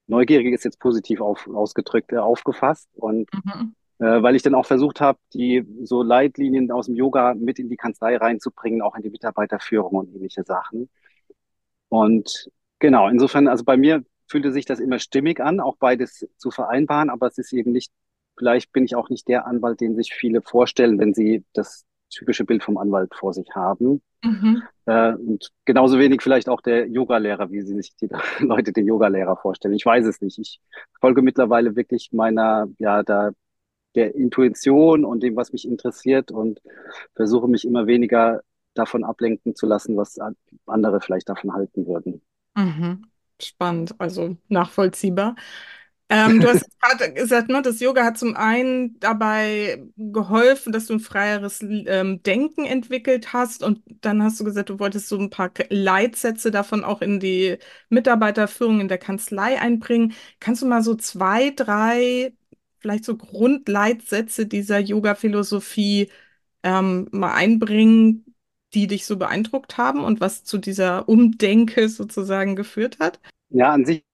neugierig 0.07 0.53
ist 0.53 0.63
jetzt 0.63 0.79
positiv 0.79 1.21
auf, 1.21 1.47
ausgedrückt, 1.47 2.11
äh, 2.13 2.17
aufgefasst. 2.17 2.89
Und 2.95 3.29
mhm. 3.33 3.75
äh, 3.99 4.21
weil 4.21 4.35
ich 4.35 4.41
dann 4.41 4.55
auch 4.55 4.65
versucht 4.65 5.01
habe, 5.01 5.19
die 5.33 5.65
so 5.83 6.01
Leitlinien 6.03 6.71
aus 6.71 6.87
dem 6.87 6.95
Yoga 6.95 7.33
mit 7.35 7.59
in 7.59 7.69
die 7.69 7.77
Kanzlei 7.77 8.17
reinzubringen, 8.17 8.81
auch 8.81 8.95
in 8.95 9.03
die 9.03 9.09
Mitarbeiterführung 9.09 9.95
und 9.95 10.15
ähnliche 10.15 10.43
Sachen. 10.43 10.89
Und 11.89 12.49
genau, 12.79 13.07
insofern, 13.07 13.47
also 13.47 13.63
bei 13.63 13.77
mir 13.77 14.03
fühlte 14.27 14.51
sich 14.51 14.65
das 14.65 14.79
immer 14.79 14.99
stimmig 14.99 15.39
an, 15.39 15.59
auch 15.59 15.77
beides 15.77 16.27
zu 16.37 16.51
vereinbaren, 16.51 17.09
aber 17.09 17.27
es 17.27 17.37
ist 17.37 17.53
eben 17.53 17.71
nicht, 17.71 17.91
vielleicht 18.37 18.71
bin 18.73 18.83
ich 18.83 18.95
auch 18.95 19.09
nicht 19.09 19.27
der 19.27 19.47
Anwalt, 19.47 19.79
den 19.79 19.95
sich 19.95 20.13
viele 20.13 20.41
vorstellen, 20.41 20.99
wenn 20.99 21.13
sie 21.13 21.45
das 21.53 21.85
typische 22.09 22.45
Bild 22.45 22.63
vom 22.63 22.77
Anwalt 22.77 23.13
vor 23.15 23.33
sich 23.33 23.47
haben. 23.55 24.01
Mhm. 24.23 24.63
Äh, 24.85 25.13
und 25.13 25.51
genauso 25.65 25.99
wenig 25.99 26.21
vielleicht 26.21 26.49
auch 26.49 26.61
der 26.61 26.87
Yogalehrer, 26.87 27.51
wie 27.51 27.61
sie 27.61 27.75
sich 27.75 27.95
die 27.95 28.09
Leute 28.39 28.71
den 28.73 28.87
Yogalehrer 28.87 29.37
vorstellen. 29.37 29.73
Ich 29.75 29.85
weiß 29.85 30.05
es 30.05 30.21
nicht. 30.21 30.39
Ich 30.39 30.59
folge 30.99 31.21
mittlerweile 31.21 31.75
wirklich 31.75 32.09
meiner, 32.11 32.67
ja, 32.79 33.03
da 33.03 33.31
der 33.95 34.13
Intuition 34.13 35.03
und 35.03 35.23
dem, 35.23 35.35
was 35.35 35.51
mich 35.51 35.67
interessiert 35.67 36.31
und 36.31 36.61
versuche 37.15 37.47
mich 37.47 37.65
immer 37.65 37.87
weniger 37.87 38.41
davon 38.75 39.03
ablenken 39.03 39.55
zu 39.55 39.65
lassen, 39.65 39.97
was 39.97 40.19
andere 40.67 41.01
vielleicht 41.01 41.29
davon 41.29 41.53
halten 41.53 41.87
würden. 41.87 42.21
Mhm. 42.55 43.07
Spannend, 43.41 43.95
also 43.99 44.37
nachvollziehbar. 44.49 45.35
Ähm, 46.09 46.39
du 46.39 46.47
hast 46.47 46.65
gerade 46.81 47.13
gesagt, 47.13 47.49
ne, 47.49 47.61
das 47.61 47.79
Yoga 47.81 48.05
hat 48.05 48.17
zum 48.17 48.35
einen 48.35 48.97
dabei 48.99 49.83
geholfen, 49.97 50.71
dass 50.71 50.85
du 50.85 50.93
ein 50.93 50.99
freieres 50.99 51.61
ähm, 51.61 52.23
Denken 52.23 52.65
entwickelt 52.65 53.33
hast 53.33 53.61
und 53.61 53.81
dann 54.01 54.23
hast 54.23 54.39
du 54.39 54.45
gesagt, 54.45 54.69
du 54.69 54.79
wolltest 54.79 55.09
so 55.09 55.17
ein 55.17 55.29
paar 55.29 55.51
Leitsätze 55.69 56.49
davon 56.49 56.83
auch 56.85 57.01
in 57.01 57.19
die 57.19 57.57
Mitarbeiterführung 57.89 58.79
in 58.79 58.87
der 58.87 58.99
Kanzlei 58.99 59.59
einbringen. 59.59 60.13
Kannst 60.39 60.61
du 60.61 60.65
mal 60.65 60.81
so 60.81 60.95
zwei, 60.95 61.51
drei, 61.51 62.33
vielleicht 62.79 63.03
so 63.03 63.17
Grundleitsätze 63.17 64.45
dieser 64.45 64.79
Yoga-Philosophie 64.79 66.09
ähm, 66.63 67.09
mal 67.11 67.33
einbringen, 67.33 68.33
die 68.73 68.87
dich 68.87 69.05
so 69.05 69.17
beeindruckt 69.17 69.77
haben 69.77 70.03
und 70.03 70.21
was 70.21 70.43
zu 70.45 70.57
dieser 70.57 71.09
Umdenke 71.09 71.89
sozusagen 71.89 72.55
geführt 72.55 72.99
hat? 72.99 73.19
Ja, 73.49 73.71
an 73.71 73.85
sich 73.85 74.06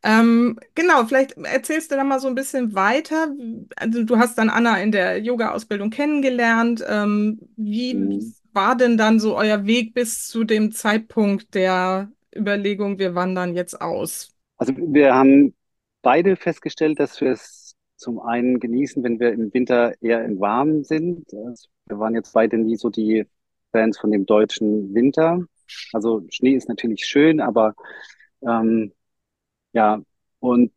Ähm, 0.05 0.59
genau, 0.75 1.03
vielleicht 1.05 1.35
erzählst 1.35 1.91
du 1.91 1.95
da 1.95 2.03
mal 2.03 2.19
so 2.19 2.27
ein 2.27 2.35
bisschen 2.35 2.75
weiter. 2.75 3.33
Also 3.75 4.03
du 4.03 4.17
hast 4.19 4.37
dann 4.37 4.51
Anna 4.51 4.79
in 4.79 4.91
der 4.91 5.19
Yoga-Ausbildung 5.19 5.89
kennengelernt. 5.89 6.85
Ähm, 6.87 7.39
wie 7.55 7.95
mhm. 7.95 8.33
war 8.53 8.77
denn 8.77 8.97
dann 8.97 9.19
so 9.19 9.35
euer 9.35 9.65
Weg 9.65 9.95
bis 9.95 10.27
zu 10.27 10.43
dem 10.43 10.71
Zeitpunkt 10.71 11.55
der 11.55 12.11
Überlegung, 12.35 12.99
wir 12.99 13.15
wandern 13.15 13.55
jetzt 13.55 13.81
aus? 13.81 14.29
Also 14.57 14.73
wir 14.77 15.15
haben 15.15 15.55
beide 16.03 16.35
festgestellt, 16.35 16.99
dass 16.99 17.19
wir 17.19 17.31
es 17.31 17.73
zum 17.95 18.19
einen 18.19 18.59
genießen, 18.59 19.03
wenn 19.03 19.19
wir 19.19 19.33
im 19.33 19.51
Winter 19.55 19.95
eher 20.01 20.23
im 20.23 20.39
Warmen 20.39 20.83
sind. 20.83 21.25
Also 21.33 21.67
wir 21.87 21.97
waren 21.97 22.13
jetzt 22.13 22.31
beide 22.31 22.59
nie 22.59 22.75
so 22.75 22.91
die 22.91 23.25
Fans 23.71 23.97
von 23.97 24.11
dem 24.11 24.27
deutschen 24.27 24.93
Winter. 24.93 25.39
Also 25.93 26.23
Schnee 26.29 26.53
ist 26.53 26.69
natürlich 26.69 27.05
schön, 27.05 27.41
aber 27.41 27.73
ähm, 28.47 28.91
ja, 29.75 30.01
und 30.39 30.71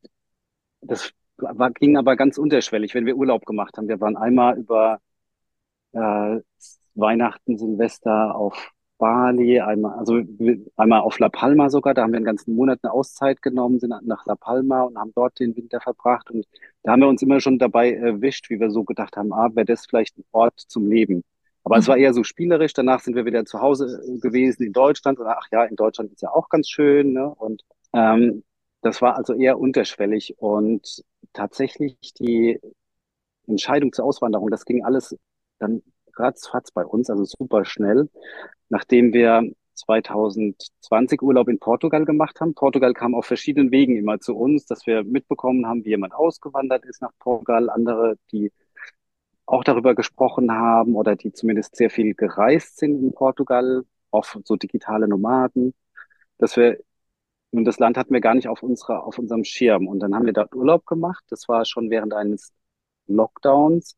das 0.81 1.13
war, 1.39 1.71
ging 1.73 1.97
aber 1.97 2.17
ganz 2.17 2.39
unterschwellig, 2.39 2.95
wenn 2.95 3.07
wir 3.07 3.17
Urlaub 3.17 3.47
gemacht 3.47 3.77
haben. 3.79 3.89
Wir 3.89 4.01
waren 4.01 4.17
einmal 4.17 4.59
über 4.59 5.01
äh, 5.93 6.41
Weihnachten, 6.95 7.59
Silvester 7.59 8.35
auf 8.35 8.73
Bali, 8.99 9.61
einmal, 9.61 9.97
also 9.99 10.21
einmal 10.77 11.01
auf 11.01 11.19
La 11.21 11.29
Palma 11.29 11.71
sogar, 11.71 11.95
da 11.95 12.03
haben 12.03 12.13
wir 12.13 12.17
einen 12.17 12.25
ganzen 12.25 12.57
Monat 12.57 12.81
eine 12.83 12.93
Auszeit 12.93 13.41
genommen, 13.43 13.79
sind 13.79 13.95
nach 14.03 14.27
La 14.27 14.35
Palma 14.35 14.83
und 14.83 14.99
haben 14.99 15.13
dort 15.15 15.39
den 15.39 15.57
Winter 15.57 15.81
verbracht. 15.81 16.31
Und 16.31 16.47
da 16.83 16.93
haben 16.93 17.01
wir 17.01 17.09
uns 17.09 17.23
immer 17.23 17.41
schon 17.41 17.59
dabei 17.61 17.93
erwischt, 17.95 18.51
wie 18.51 18.59
wir 18.59 18.71
so 18.71 18.83
gedacht 18.85 19.17
haben, 19.17 19.33
ah, 19.33 19.51
wäre 19.55 19.67
das 19.67 19.87
vielleicht 19.87 20.19
ein 20.19 20.25
Ort 20.33 20.59
zum 20.59 20.89
Leben. 20.89 21.23
Aber 21.63 21.77
mhm. 21.77 21.81
es 21.81 21.89
war 21.89 21.97
eher 21.97 22.13
so 22.15 22.25
spielerisch. 22.25 22.73
Danach 22.73 23.01
sind 23.01 23.15
wir 23.15 23.25
wieder 23.25 23.45
zu 23.45 23.61
Hause 23.61 24.01
gewesen 24.21 24.65
in 24.65 24.73
Deutschland. 24.73 25.21
Und 25.21 25.27
ach 25.29 25.47
ja, 25.53 25.65
in 25.65 25.77
Deutschland 25.77 26.11
ist 26.13 26.23
ja 26.23 26.31
auch 26.31 26.49
ganz 26.49 26.69
schön. 26.69 27.13
Ne? 27.13 27.29
Und 27.29 27.63
ähm, 27.93 28.43
das 28.83 29.03
war 29.03 29.17
also 29.17 29.35
eher 29.35 29.59
unterschwellig 29.59 30.37
und 30.39 31.05
tatsächlich 31.33 31.97
die 32.19 32.61
Entscheidung 33.47 33.93
zur 33.93 34.05
Auswanderung, 34.05 34.51
das 34.51 34.65
ging 34.65 34.85
alles 34.85 35.17
dann 35.59 35.83
ratzfatz 36.17 36.71
bei 36.71 36.85
uns, 36.85 37.11
also 37.11 37.25
super 37.25 37.65
schnell, 37.65 38.09
nachdem 38.69 39.13
wir 39.13 39.43
2020 39.75 41.23
Urlaub 41.23 41.49
in 41.49 41.59
Portugal 41.59 42.05
gemacht 42.05 42.41
haben. 42.41 42.55
Portugal 42.55 42.95
kam 42.95 43.15
auf 43.15 43.27
verschiedenen 43.27 43.71
Wegen 43.71 43.97
immer 43.97 44.19
zu 44.21 44.37
uns, 44.37 44.67
dass 44.67 44.87
wir 44.87 45.05
mitbekommen 45.05 45.67
haben, 45.67 45.85
wie 45.85 45.91
jemand 45.91 46.15
ausgewandert 46.15 46.85
ist 46.85 47.01
nach 47.01 47.13
Portugal, 47.19 47.71
andere, 47.71 48.17
die 48.33 48.53
auch 49.47 49.65
darüber 49.65 49.95
gesprochen 49.95 50.53
haben 50.53 50.95
oder 50.95 51.17
die 51.17 51.33
zumindest 51.33 51.77
sehr 51.77 51.91
viel 51.91 52.15
gereist 52.15 52.79
sind 52.79 53.03
in 53.03 53.13
Portugal, 53.15 53.85
auch 54.11 54.25
so 54.45 54.57
digitale 54.57 55.09
Nomaden, 55.09 55.75
dass 56.39 56.57
wir 56.57 56.79
und 57.51 57.65
das 57.65 57.79
Land 57.79 57.97
hatten 57.97 58.13
wir 58.13 58.21
gar 58.21 58.35
nicht 58.35 58.49
auf 58.49 58.63
unserer, 58.63 59.05
auf 59.05 59.19
unserem 59.19 59.45
Schirm. 59.45 59.89
Und 59.89 60.01
dann 60.01 60.15
haben 60.15 60.27
wir 60.27 60.33
dort 60.33 60.55
Urlaub 60.55 60.85
gemacht. 60.87 61.25
Das 61.29 61.49
war 61.49 61.65
schon 61.65 61.91
während 61.91 62.13
eines 62.13 62.53
Lockdowns 63.07 63.97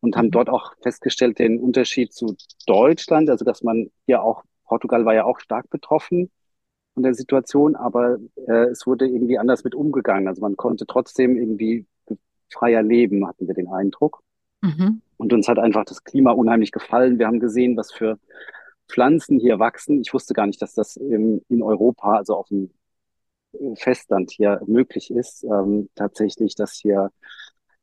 und 0.00 0.16
haben 0.16 0.26
mhm. 0.26 0.32
dort 0.32 0.50
auch 0.50 0.74
festgestellt 0.82 1.38
den 1.38 1.60
Unterschied 1.60 2.12
zu 2.12 2.36
Deutschland. 2.66 3.30
Also, 3.30 3.44
dass 3.44 3.62
man 3.62 3.90
hier 4.06 4.22
auch, 4.22 4.42
Portugal 4.64 5.04
war 5.04 5.14
ja 5.14 5.24
auch 5.24 5.38
stark 5.38 5.70
betroffen 5.70 6.30
von 6.94 7.04
der 7.04 7.14
Situation, 7.14 7.76
aber 7.76 8.18
äh, 8.48 8.66
es 8.70 8.86
wurde 8.86 9.06
irgendwie 9.06 9.38
anders 9.38 9.62
mit 9.62 9.74
umgegangen. 9.76 10.26
Also 10.26 10.42
man 10.42 10.56
konnte 10.56 10.84
trotzdem 10.84 11.36
irgendwie 11.36 11.86
freier 12.50 12.82
leben, 12.82 13.26
hatten 13.28 13.46
wir 13.46 13.54
den 13.54 13.68
Eindruck. 13.68 14.22
Mhm. 14.62 15.02
Und 15.16 15.32
uns 15.32 15.46
hat 15.46 15.58
einfach 15.58 15.84
das 15.84 16.02
Klima 16.02 16.32
unheimlich 16.32 16.72
gefallen. 16.72 17.18
Wir 17.18 17.26
haben 17.26 17.38
gesehen, 17.40 17.76
was 17.76 17.92
für 17.92 18.18
Pflanzen 18.88 19.38
hier 19.38 19.58
wachsen. 19.58 20.00
Ich 20.00 20.12
wusste 20.12 20.34
gar 20.34 20.46
nicht, 20.46 20.60
dass 20.60 20.74
das 20.74 20.96
in, 20.96 21.42
in 21.48 21.62
Europa, 21.62 22.16
also 22.16 22.34
auf 22.34 22.48
dem 22.48 22.70
Festland 23.76 24.30
hier 24.30 24.60
möglich 24.66 25.10
ist, 25.10 25.44
ähm, 25.44 25.88
tatsächlich, 25.94 26.54
dass 26.54 26.74
hier 26.74 27.10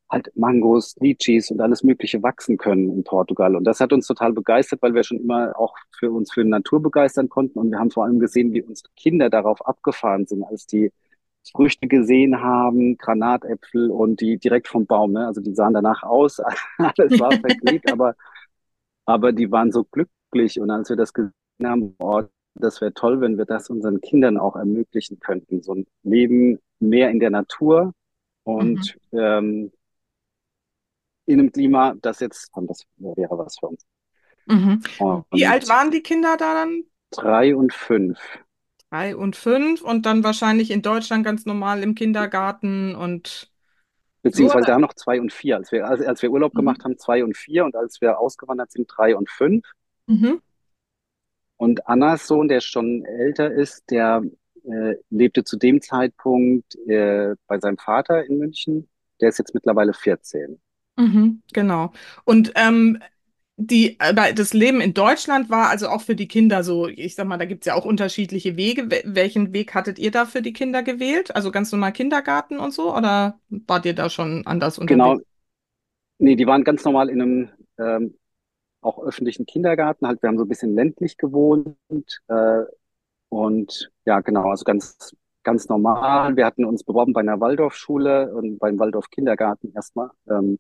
halt 0.10 0.32
Mangos, 0.36 0.96
Litchis 1.00 1.52
und 1.52 1.62
alles 1.62 1.84
Mögliche 1.84 2.22
wachsen 2.22 2.58
können 2.58 2.90
in 2.92 3.04
Portugal. 3.04 3.56
Und 3.56 3.64
das 3.66 3.80
hat 3.80 3.92
uns 3.92 4.08
total 4.08 4.34
begeistert, 4.34 4.82
weil 4.82 4.94
wir 4.94 5.04
schon 5.04 5.20
immer 5.20 5.58
auch 5.58 5.76
für 5.92 6.12
uns 6.12 6.32
für 6.32 6.44
Natur 6.44 6.82
begeistern 6.82 7.30
konnten. 7.30 7.60
Und 7.60 7.72
wir 7.72 7.80
haben 7.80 7.92
vor 7.92 8.06
allem 8.06 8.20
gesehen, 8.20 8.54
wie 8.54 8.62
unsere 8.62 8.90
Kinder 8.96 9.30
darauf 9.30 9.66
abgefahren 9.66 10.26
sind, 10.28 10.44
als 10.44 10.68
die 10.68 10.92
Früchte 11.52 11.88
gesehen 11.88 12.42
haben, 12.42 12.98
Granatäpfel 12.98 13.92
und 13.92 14.22
die 14.22 14.38
direkt 14.38 14.68
vom 14.68 14.86
Baum. 14.86 15.14
Ne? 15.14 15.28
Also 15.28 15.42
die 15.42 15.54
sahen 15.54 15.74
danach 15.74 16.04
aus, 16.04 16.40
alles 16.78 17.20
war 17.20 17.32
verklebt, 17.40 17.92
aber, 17.92 18.16
aber 19.06 19.32
die 19.32 19.52
waren 19.52 19.72
so 19.72 19.84
glücklich. 19.86 20.60
Und 20.60 20.70
als 20.72 20.90
wir 20.90 20.98
das 20.98 21.14
gesehen 21.14 21.34
haben, 21.64 21.96
oh, 22.00 22.24
das 22.56 22.82
wäre 22.82 22.94
toll, 22.94 23.22
wenn 23.22 23.38
wir 23.38 23.46
das 23.46 23.70
unseren 23.70 24.02
Kindern 24.02 24.38
auch 24.38 24.56
ermöglichen 24.56 25.20
könnten. 25.20 25.62
So 25.62 25.76
ein 25.76 25.88
Leben 26.04 26.60
mehr 26.80 27.10
in 27.10 27.20
der 27.20 27.30
Natur 27.30 27.94
und 28.44 28.96
mhm. 29.12 29.20
ähm, 29.20 29.72
in 31.26 31.40
einem 31.40 31.52
Klima, 31.52 31.96
das 32.02 32.20
jetzt, 32.20 32.52
das 32.56 32.84
wäre 32.98 33.38
was 33.38 33.58
für 33.60 33.68
uns. 33.68 33.86
Mhm. 34.48 34.82
Wie 35.32 35.46
alt 35.46 35.68
waren 35.70 35.92
die 35.92 36.02
Kinder 36.02 36.38
da 36.38 36.54
dann? 36.54 36.84
drei 37.12 37.56
und 37.56 37.74
fünf. 37.74 38.20
Drei 38.90 39.16
und 39.16 39.36
fünf 39.36 39.82
und 39.82 40.06
dann 40.06 40.24
wahrscheinlich 40.24 40.72
in 40.72 40.82
Deutschland 40.82 41.26
ganz 41.26 41.46
normal 41.46 41.82
im 41.82 41.96
Kindergarten 41.96 42.96
und 42.96 43.28
so, 43.28 43.48
Beziehungsweise 44.24 44.66
oder? 44.66 44.74
da 44.74 44.80
noch 44.80 44.94
zwei 44.94 45.22
und 45.22 45.32
vier. 45.32 45.58
Als 45.58 45.72
wir, 45.72 45.88
als, 45.88 46.02
als 46.02 46.22
wir 46.22 46.32
Urlaub 46.32 46.54
Mhm. 46.54 46.60
gemacht 46.60 46.84
haben, 46.84 46.98
zwei 46.98 47.24
und 47.24 47.38
vier. 47.38 47.66
Und 47.66 47.76
als 47.76 48.02
wir 48.02 48.20
ausgewandert 48.20 48.72
sind, 48.72 48.88
drei 48.88 49.16
und 49.16 49.30
fünf. 49.30 49.66
Mhm. 50.08 50.42
Und 51.58 51.88
Annas 51.88 52.28
Sohn, 52.28 52.48
der 52.48 52.62
schon 52.62 53.06
älter 53.06 53.52
ist, 53.52 53.90
der 53.92 54.24
äh, 54.66 54.96
lebte 55.10 55.44
zu 55.44 55.58
dem 55.58 55.82
Zeitpunkt 55.82 56.76
äh, 56.88 57.36
bei 57.48 57.60
seinem 57.60 57.78
Vater 57.78 58.26
in 58.26 58.38
München. 58.40 58.90
Der 59.22 59.30
ist 59.30 59.40
jetzt 59.40 59.54
mittlerweile 59.54 59.94
14. 59.94 60.60
Mhm. 60.98 61.42
Genau. 61.54 61.92
Und 62.24 62.54
ähm, 62.56 63.00
die, 63.58 63.98
das 64.00 64.54
Leben 64.54 64.82
in 64.82 64.94
Deutschland 64.94 65.50
war 65.50 65.70
also 65.70 65.88
auch 65.90 66.02
für 66.02 66.16
die 66.16 66.28
Kinder 66.28 66.64
so, 66.64 66.88
ich 66.88 67.16
sag 67.16 67.28
mal, 67.28 67.38
da 67.38 67.46
gibt 67.46 67.64
es 67.64 67.68
ja 67.68 67.76
auch 67.76 67.86
unterschiedliche 67.86 68.58
Wege. 68.58 68.84
Wel- 68.84 69.04
Welchen 69.16 69.54
Weg 69.54 69.74
hattet 69.76 70.00
ihr 70.00 70.12
da 70.12 70.26
für 70.26 70.42
die 70.42 70.54
Kinder 70.54 70.84
gewählt? 70.84 71.36
Also 71.36 71.52
ganz 71.52 71.72
normal 71.72 71.94
Kindergarten 71.94 72.60
und 72.60 72.74
so? 72.74 72.96
Oder 72.96 73.40
wart 73.50 73.86
ihr 73.86 73.96
da 73.96 74.10
schon 74.10 74.46
anders 74.48 74.78
Genau, 74.86 75.18
unterwegs? 75.18 75.24
nee, 76.20 76.36
die 76.36 76.48
waren 76.48 76.64
ganz 76.64 76.84
normal 76.86 77.10
in 77.10 77.22
einem 77.22 77.50
ähm, 77.80 78.18
auch 78.86 79.04
öffentlichen 79.04 79.46
Kindergarten. 79.46 80.08
Halt, 80.08 80.22
wir 80.24 80.30
haben 80.30 80.38
so 80.38 80.46
ein 80.46 80.50
bisschen 80.50 80.76
ländlich 80.76 81.18
gewohnt. 81.18 81.78
Äh, 82.28 82.64
und 83.30 83.92
ja, 84.06 84.22
genau, 84.22 84.50
also 84.50 84.64
ganz, 84.66 85.16
ganz 85.44 85.70
normal. 85.70 86.36
Wir 86.38 86.46
hatten 86.46 86.66
uns 86.66 86.84
beworben 86.84 87.14
bei 87.14 87.22
einer 87.22 87.40
Waldorfschule 87.40 88.34
und 88.36 88.60
beim 88.60 88.80
Waldorf 88.80 89.10
Kindergarten 89.10 89.74
erstmal. 89.76 90.12
Ähm, 90.30 90.60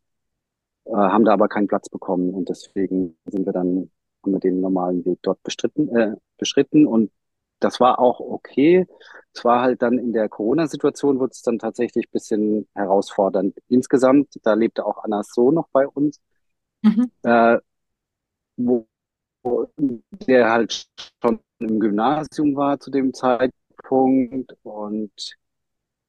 äh, 0.85 0.91
haben 0.93 1.25
da 1.25 1.33
aber 1.33 1.47
keinen 1.47 1.67
Platz 1.67 1.89
bekommen 1.89 2.31
und 2.33 2.49
deswegen 2.49 3.17
sind 3.25 3.45
wir 3.45 3.53
dann, 3.53 3.91
haben 4.23 4.33
wir 4.33 4.39
den 4.39 4.61
normalen 4.61 5.05
Weg 5.05 5.19
dort 5.23 5.41
bestritten, 5.43 5.89
äh, 5.95 6.15
beschritten 6.37 6.85
und 6.87 7.11
das 7.59 7.79
war 7.79 7.99
auch 7.99 8.19
okay. 8.19 8.85
Es 9.33 9.43
war 9.45 9.61
halt 9.61 9.81
dann 9.81 9.97
in 9.97 10.13
der 10.13 10.29
Corona-Situation 10.29 11.19
wurde 11.19 11.31
es 11.31 11.41
dann 11.41 11.59
tatsächlich 11.59 12.07
ein 12.07 12.11
bisschen 12.11 12.67
herausfordernd. 12.75 13.55
Insgesamt, 13.69 14.29
da 14.43 14.53
lebte 14.53 14.85
auch 14.85 15.03
Annas 15.03 15.29
Sohn 15.33 15.55
noch 15.55 15.69
bei 15.71 15.87
uns, 15.87 16.19
Mhm. 16.83 17.11
äh, 17.23 17.57
wo 18.57 18.87
der 20.27 20.49
halt 20.51 20.87
schon 21.23 21.39
im 21.59 21.79
Gymnasium 21.79 22.55
war 22.55 22.79
zu 22.79 22.91
dem 22.91 23.13
Zeitpunkt 23.13 24.55
und 24.63 25.11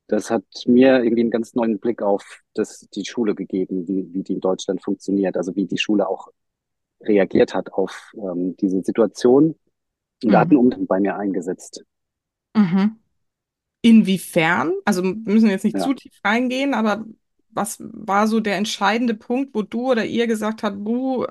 das 0.08 0.30
hat 0.30 0.44
mir 0.66 1.02
irgendwie 1.04 1.22
einen 1.22 1.30
ganz 1.30 1.54
neuen 1.54 1.78
Blick 1.80 2.02
auf 2.02 2.42
das, 2.54 2.80
die 2.94 3.04
Schule 3.04 3.34
gegeben, 3.34 3.88
wie, 3.88 4.12
wie 4.14 4.22
die 4.22 4.34
in 4.34 4.40
Deutschland 4.40 4.82
funktioniert, 4.84 5.36
also 5.36 5.56
wie 5.56 5.66
die 5.66 5.78
Schule 5.78 6.08
auch 6.08 6.28
reagiert 7.02 7.54
hat 7.54 7.72
auf 7.72 8.12
ähm, 8.16 8.56
diese 8.58 8.82
Situation. 8.82 9.56
Und 10.24 10.32
da 10.32 10.40
hat 10.40 10.52
ein 10.52 10.56
Mhm. 10.56 10.58
Umdenken 10.58 10.86
bei 10.88 11.00
mir 11.00 11.16
eingesetzt. 11.16 11.84
Mhm. 12.54 12.98
Inwiefern? 13.82 14.72
Also 14.84 15.02
wir 15.04 15.14
müssen 15.14 15.50
jetzt 15.50 15.64
nicht 15.64 15.78
Ja, 15.78 15.80
zu 15.80 15.94
tief 15.94 16.12
reingehen, 16.24 16.74
aber 16.74 17.06
was 17.50 17.78
war 17.80 18.28
so 18.28 18.40
der 18.40 18.56
entscheidende 18.56 19.14
Punkt, 19.14 19.54
wo 19.54 19.62
du 19.62 19.92
oder 19.92 20.04
ihr 20.04 20.26
gesagt 20.26 20.62
habt, 20.62 20.84
buh, 20.84 21.26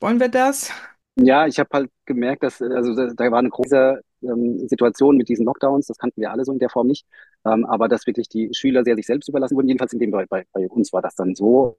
wollen 0.00 0.20
wir 0.20 0.28
das? 0.28 0.70
ja 1.16 1.46
ich 1.46 1.58
habe 1.58 1.70
halt 1.72 1.90
gemerkt, 2.04 2.42
dass, 2.42 2.60
äh, 2.60 2.66
also 2.66 2.94
da, 2.94 3.30
war 3.30 3.38
eine 3.38 3.50
große 3.50 4.00
ähm, 4.22 4.68
Situation 4.68 5.16
mit 5.16 5.28
diesen 5.28 5.46
Lockdowns, 5.46 5.86
das 5.86 5.98
kannten 5.98 6.20
wir 6.20 6.30
alle 6.30 6.44
so 6.44 6.52
in 6.52 6.58
der 6.58 6.70
Form 6.70 6.86
nicht, 6.88 7.06
ähm, 7.44 7.64
aber 7.64 7.88
dass 7.88 8.06
wirklich 8.06 8.28
die 8.28 8.50
Schüler 8.52 8.84
sehr 8.84 8.96
sich 8.96 9.06
selbst 9.06 9.28
überlassen 9.28 9.56
wurden, 9.56 9.68
jedenfalls 9.68 9.92
in 9.92 9.98
dem 9.98 10.10
bei, 10.10 10.26
bei, 10.26 10.44
bei 10.52 10.68
uns 10.68 10.92
war 10.92 11.02
das 11.02 11.14
dann 11.14 11.34
so, 11.34 11.78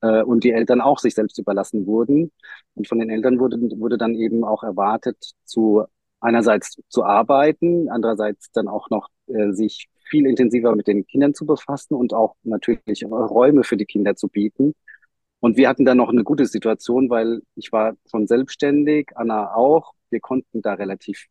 äh, 0.00 0.22
und 0.22 0.44
die 0.44 0.52
Eltern 0.52 0.80
auch 0.80 0.98
sich 0.98 1.14
selbst 1.14 1.38
überlassen 1.38 1.86
wurden. 1.86 2.32
Und 2.74 2.88
von 2.88 2.98
den 2.98 3.10
Eltern 3.10 3.38
wurde, 3.40 3.58
wurde 3.78 3.98
dann 3.98 4.14
eben 4.14 4.44
auch 4.44 4.62
erwartet, 4.62 5.32
zu 5.44 5.84
einerseits 6.20 6.80
zu 6.88 7.04
arbeiten, 7.04 7.88
andererseits 7.88 8.50
dann 8.52 8.68
auch 8.68 8.90
noch 8.90 9.08
äh, 9.26 9.52
sich 9.52 9.88
viel 10.08 10.26
intensiver 10.26 10.74
mit 10.74 10.86
den 10.86 11.06
Kindern 11.06 11.34
zu 11.34 11.46
befassen 11.46 11.94
und 11.94 12.14
auch 12.14 12.34
natürlich 12.42 13.04
Räume 13.04 13.62
für 13.62 13.76
die 13.76 13.84
Kinder 13.84 14.16
zu 14.16 14.28
bieten. 14.28 14.74
Und 15.40 15.56
wir 15.56 15.68
hatten 15.68 15.84
dann 15.84 15.98
noch 15.98 16.08
eine 16.10 16.24
gute 16.24 16.46
Situation, 16.46 17.10
weil 17.10 17.42
ich 17.54 17.72
war 17.72 17.94
schon 18.10 18.26
selbstständig, 18.26 19.10
Anna 19.16 19.54
auch. 19.54 19.94
Wir 20.10 20.20
konnten 20.20 20.62
da 20.62 20.74
relativ 20.74 21.26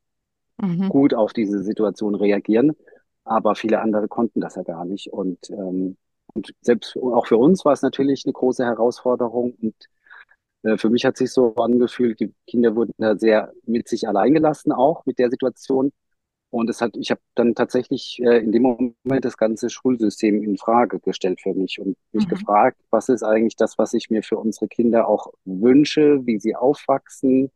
Mhm. 0.62 0.90
gut 0.90 1.14
auf 1.14 1.34
diese 1.34 1.64
Situation 1.64 2.16
reagieren, 2.16 2.76
aber 3.24 3.56
viele 3.56 3.82
andere 3.82 4.08
konnten 4.08 4.42
das 4.42 4.56
ja 4.56 4.64
gar 4.64 4.86
nicht. 4.86 5.14
Und, 5.14 5.50
ähm, 5.52 5.98
und 6.34 6.54
selbst 6.62 6.98
auch 6.98 7.28
für 7.28 7.38
uns 7.38 7.66
war 7.66 7.74
es 7.74 7.82
natürlich 7.84 8.26
eine 8.26 8.34
große 8.34 8.66
Herausforderung. 8.66 9.54
Und 9.62 9.76
äh, 10.64 10.78
für 10.78 10.90
mich 10.90 11.06
hat 11.06 11.18
sich 11.18 11.32
so 11.32 11.56
angefühlt, 11.56 12.20
die 12.20 12.34
Kinder 12.48 12.76
wurden 12.76 12.94
da 12.98 13.18
sehr 13.18 13.54
mit 13.66 13.88
sich 13.88 14.08
allein 14.08 14.34
gelassen, 14.34 14.72
auch 14.72 15.06
mit 15.06 15.20
der 15.20 15.30
Situation. 15.32 15.92
Und 16.50 16.70
es 16.70 16.82
hat, 16.82 16.96
ich 16.98 17.12
habe 17.12 17.22
dann 17.36 17.56
tatsächlich 17.56 18.20
äh, 18.24 18.40
in 18.40 18.52
dem 18.54 18.64
Moment 18.64 19.26
das 19.26 19.38
ganze 19.38 19.70
Schulsystem 19.70 20.42
in 20.44 20.58
Frage 20.58 21.00
gestellt 21.00 21.42
für 21.42 21.54
mich 21.54 21.80
und 21.80 21.98
mich 22.14 22.28
Mhm. 22.28 22.30
gefragt, 22.30 22.78
was 22.90 23.10
ist 23.10 23.24
eigentlich 23.24 23.56
das, 23.58 23.78
was 23.78 23.94
ich 23.94 24.10
mir 24.10 24.24
für 24.24 24.38
unsere 24.38 24.68
Kinder 24.70 25.08
auch 25.10 25.28
wünsche, 25.46 26.26
wie 26.26 26.40
sie 26.40 26.56
aufwachsen, 26.56 27.52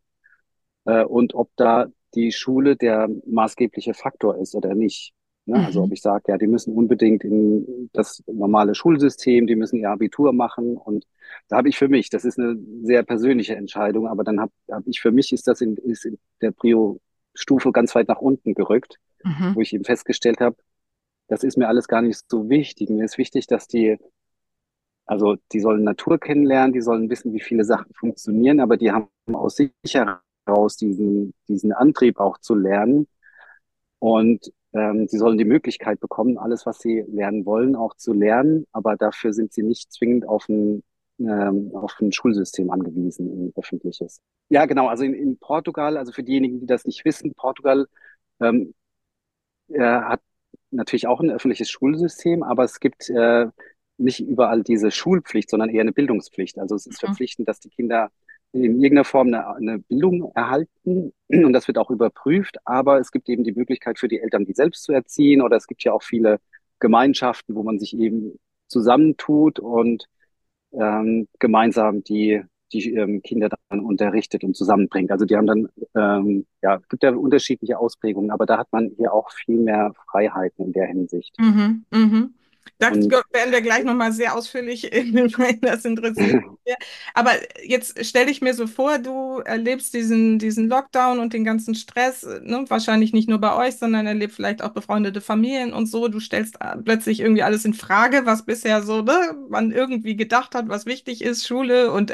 äh, 0.85 1.03
und 1.03 1.33
ob 1.35 1.49
da 1.55 1.87
die 2.15 2.31
Schule 2.31 2.75
der 2.75 3.09
maßgebliche 3.25 3.93
Faktor 3.93 4.37
ist 4.37 4.55
oder 4.55 4.75
nicht. 4.75 5.13
Ne? 5.45 5.61
Also 5.63 5.83
ob 5.83 5.91
Mhm. 5.91 5.93
ich 5.93 6.01
sage, 6.01 6.23
ja, 6.27 6.37
die 6.37 6.47
müssen 6.47 6.73
unbedingt 6.75 7.23
in 7.23 7.89
das 7.93 8.23
normale 8.27 8.75
Schulsystem, 8.75 9.47
die 9.47 9.55
müssen 9.55 9.77
ihr 9.77 9.89
Abitur 9.89 10.33
machen 10.33 10.77
und 10.77 11.05
da 11.47 11.57
habe 11.57 11.69
ich 11.69 11.77
für 11.77 11.87
mich, 11.87 12.09
das 12.09 12.25
ist 12.25 12.37
eine 12.39 12.57
sehr 12.83 13.03
persönliche 13.03 13.55
Entscheidung, 13.55 14.07
aber 14.07 14.23
dann 14.23 14.39
habe 14.41 14.51
hab 14.69 14.85
ich 14.87 14.99
für 15.01 15.11
mich 15.11 15.31
ist 15.33 15.47
das 15.47 15.61
in, 15.61 15.77
ist 15.77 16.05
in 16.05 16.19
der 16.41 16.51
Prio-Stufe 17.33 17.71
ganz 17.71 17.95
weit 17.95 18.07
nach 18.07 18.19
unten 18.19 18.53
gerückt, 18.53 18.97
Mhm. 19.23 19.55
wo 19.55 19.61
ich 19.61 19.73
eben 19.73 19.83
festgestellt 19.83 20.39
habe, 20.39 20.55
das 21.27 21.43
ist 21.43 21.57
mir 21.57 21.67
alles 21.67 21.87
gar 21.87 22.01
nicht 22.01 22.23
so 22.29 22.49
wichtig. 22.49 22.89
Mir 22.89 23.05
ist 23.05 23.17
wichtig, 23.17 23.47
dass 23.47 23.67
die, 23.67 23.97
also 25.05 25.35
die 25.51 25.59
sollen 25.59 25.83
Natur 25.83 26.19
kennenlernen, 26.19 26.73
die 26.73 26.81
sollen 26.81 27.09
wissen, 27.09 27.33
wie 27.33 27.39
viele 27.41 27.63
Sachen 27.63 27.93
funktionieren, 27.93 28.59
aber 28.59 28.77
die 28.77 28.91
haben 28.91 29.07
aus 29.31 29.55
sich 29.57 29.71
heraus 29.93 30.77
diesen, 30.77 31.33
diesen 31.47 31.71
Antrieb 31.73 32.19
auch 32.19 32.37
zu 32.39 32.55
lernen 32.55 33.07
und 33.99 34.51
ähm, 34.73 35.07
sie 35.07 35.17
sollen 35.17 35.37
die 35.37 35.45
Möglichkeit 35.45 35.99
bekommen, 35.99 36.37
alles, 36.37 36.65
was 36.65 36.79
sie 36.79 37.01
lernen 37.07 37.45
wollen, 37.45 37.75
auch 37.75 37.95
zu 37.95 38.13
lernen, 38.13 38.65
aber 38.71 38.95
dafür 38.95 39.33
sind 39.33 39.53
sie 39.53 39.63
nicht 39.63 39.91
zwingend 39.93 40.27
auf 40.27 40.47
ein, 40.49 40.83
ähm, 41.27 41.71
auf 41.73 41.95
ein 42.01 42.11
Schulsystem 42.11 42.69
angewiesen, 42.71 43.27
ein 43.27 43.53
öffentliches. 43.55 44.21
Ja, 44.49 44.65
genau, 44.65 44.87
also 44.87 45.03
in, 45.03 45.13
in 45.13 45.37
Portugal, 45.37 45.97
also 45.97 46.11
für 46.11 46.23
diejenigen, 46.23 46.59
die 46.59 46.65
das 46.65 46.85
nicht 46.85 47.05
wissen, 47.05 47.33
Portugal 47.35 47.87
ähm, 48.41 48.73
äh, 49.69 49.79
hat 49.81 50.21
natürlich 50.71 51.07
auch 51.07 51.19
ein 51.21 51.31
öffentliches 51.31 51.69
Schulsystem, 51.69 52.43
aber 52.43 52.63
es 52.63 52.79
gibt 52.79 53.09
äh, 53.09 53.47
nicht 53.97 54.19
überall 54.21 54.63
diese 54.63 54.91
Schulpflicht, 54.91 55.49
sondern 55.49 55.69
eher 55.69 55.81
eine 55.81 55.93
Bildungspflicht. 55.93 56.59
Also 56.59 56.75
es 56.75 56.85
ist 56.87 56.99
Mhm. 56.99 56.99
verpflichtend, 56.99 57.47
dass 57.47 57.59
die 57.59 57.69
Kinder 57.69 58.09
in 58.53 58.63
irgendeiner 58.81 59.05
Form 59.05 59.27
eine, 59.27 59.47
eine 59.55 59.79
Bildung 59.79 60.31
erhalten 60.35 61.13
und 61.29 61.53
das 61.53 61.67
wird 61.67 61.77
auch 61.77 61.89
überprüft, 61.91 62.57
aber 62.65 62.99
es 62.99 63.11
gibt 63.11 63.29
eben 63.29 63.43
die 63.43 63.53
Möglichkeit 63.53 63.99
für 63.99 64.07
die 64.07 64.19
Eltern, 64.19 64.45
die 64.45 64.53
selbst 64.53 64.83
zu 64.83 64.91
erziehen 64.93 65.41
oder 65.41 65.57
es 65.57 65.67
gibt 65.67 65.83
ja 65.83 65.93
auch 65.93 66.03
viele 66.03 66.39
Gemeinschaften, 66.79 67.55
wo 67.55 67.63
man 67.63 67.79
sich 67.79 67.95
eben 67.97 68.39
zusammentut 68.67 69.59
und 69.59 70.07
ähm, 70.73 71.27
gemeinsam 71.39 72.03
die, 72.03 72.41
die 72.73 72.93
ähm, 72.93 73.21
Kinder 73.21 73.49
dann 73.69 73.79
unterrichtet 73.79 74.43
und 74.43 74.55
zusammenbringt. 74.55 75.11
Also 75.11 75.25
die 75.25 75.35
haben 75.35 75.47
dann, 75.47 75.67
ähm, 75.95 76.45
ja, 76.61 76.75
es 76.75 76.87
gibt 76.87 77.03
ja 77.03 77.11
unterschiedliche 77.11 77.77
Ausprägungen, 77.77 78.31
aber 78.31 78.45
da 78.45 78.57
hat 78.57 78.67
man 78.71 78.91
hier 78.97 79.13
auch 79.13 79.31
viel 79.31 79.57
mehr 79.57 79.93
Freiheiten 80.09 80.65
in 80.65 80.73
der 80.73 80.87
Hinsicht. 80.87 81.35
Mhm. 81.39 81.85
Mhm. 81.91 82.33
Da 82.79 82.89
Und 82.89 83.11
werden 83.31 83.51
wir 83.51 83.61
gleich 83.61 83.83
nochmal 83.83 84.11
sehr 84.11 84.35
ausführlich 84.35 84.91
in, 84.91 85.13
das 85.61 85.85
interessiert. 85.85 86.17
mich 86.41 86.59
sehr. 86.65 86.77
Aber 87.13 87.31
jetzt 87.63 88.03
stelle 88.05 88.31
ich 88.31 88.41
mir 88.41 88.53
so 88.55 88.65
vor, 88.65 88.97
du 88.97 89.39
erlebst 89.39 89.93
diesen, 89.93 90.39
diesen 90.39 90.67
Lockdown 90.67 91.19
und 91.19 91.33
den 91.33 91.43
ganzen 91.43 91.75
Stress, 91.75 92.23
ne? 92.43 92.65
Wahrscheinlich 92.67 93.13
nicht 93.13 93.29
nur 93.29 93.39
bei 93.39 93.55
euch, 93.55 93.77
sondern 93.77 94.07
erlebt 94.07 94.33
vielleicht 94.33 94.63
auch 94.63 94.71
befreundete 94.71 95.21
Familien 95.21 95.73
und 95.73 95.85
so. 95.85 96.07
Du 96.07 96.19
stellst 96.19 96.55
äh, 96.59 96.77
plötzlich 96.83 97.19
irgendwie 97.19 97.43
alles 97.43 97.65
in 97.65 97.73
Frage, 97.75 98.25
was 98.25 98.45
bisher 98.45 98.81
so, 98.81 99.03
ne, 99.03 99.35
man 99.49 99.71
irgendwie 99.71 100.15
gedacht 100.15 100.55
hat, 100.55 100.67
was 100.69 100.85
wichtig 100.87 101.21
ist, 101.21 101.45
Schule 101.47 101.91
und 101.91 102.11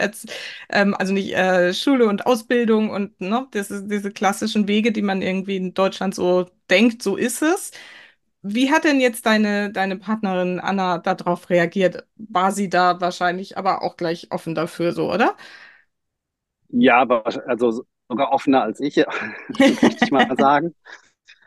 ähm, 0.69 0.95
also 0.95 1.13
nicht 1.13 1.33
äh, 1.33 1.73
Schule 1.73 2.07
und 2.07 2.25
Ausbildung 2.25 2.89
und 2.89 3.19
ne, 3.21 3.47
das 3.51 3.71
ist 3.71 3.87
diese 3.89 4.11
klassischen 4.11 4.67
Wege, 4.67 4.91
die 4.91 5.01
man 5.01 5.21
irgendwie 5.21 5.57
in 5.57 5.73
Deutschland 5.73 6.15
so 6.15 6.47
denkt, 6.69 7.01
so 7.03 7.15
ist 7.15 7.41
es. 7.41 7.71
Wie 8.53 8.71
hat 8.71 8.83
denn 8.83 8.99
jetzt 8.99 9.25
deine, 9.25 9.71
deine 9.71 9.97
Partnerin 9.97 10.59
Anna 10.59 10.97
darauf 10.99 11.49
reagiert? 11.49 12.07
War 12.15 12.51
sie 12.51 12.69
da 12.69 12.99
wahrscheinlich 13.01 13.57
aber 13.57 13.81
auch 13.83 13.97
gleich 13.97 14.27
offen 14.31 14.55
dafür, 14.55 14.91
so, 14.93 15.11
oder? 15.11 15.35
ja, 16.69 16.97
aber 17.01 17.25
also 17.47 17.85
sogar 18.09 18.31
offener 18.31 18.63
als 18.63 18.79
ich, 18.79 18.97
möchte 19.81 20.05
ich 20.05 20.11
mal 20.11 20.27
sagen. 20.37 20.75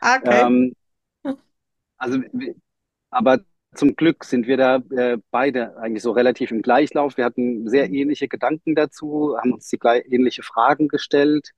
Okay. 0.01 0.47
Ähm, 0.47 0.75
also, 1.97 2.19
aber 3.09 3.39
zum 3.75 3.95
Glück 3.95 4.23
sind 4.25 4.47
wir 4.47 4.57
da 4.57 4.77
äh, 4.91 5.17
beide 5.31 5.77
eigentlich 5.77 6.03
so 6.03 6.11
relativ 6.11 6.51
im 6.51 6.61
Gleichlauf. 6.61 7.17
Wir 7.17 7.25
hatten 7.25 7.69
sehr 7.69 7.89
ähnliche 7.89 8.27
Gedanken 8.27 8.75
dazu, 8.75 9.37
haben 9.37 9.53
uns 9.53 9.67
die 9.67 9.77
gleich, 9.79 10.05
ähnliche 10.11 10.43
Fragen 10.43 10.87
gestellt. 10.87 11.51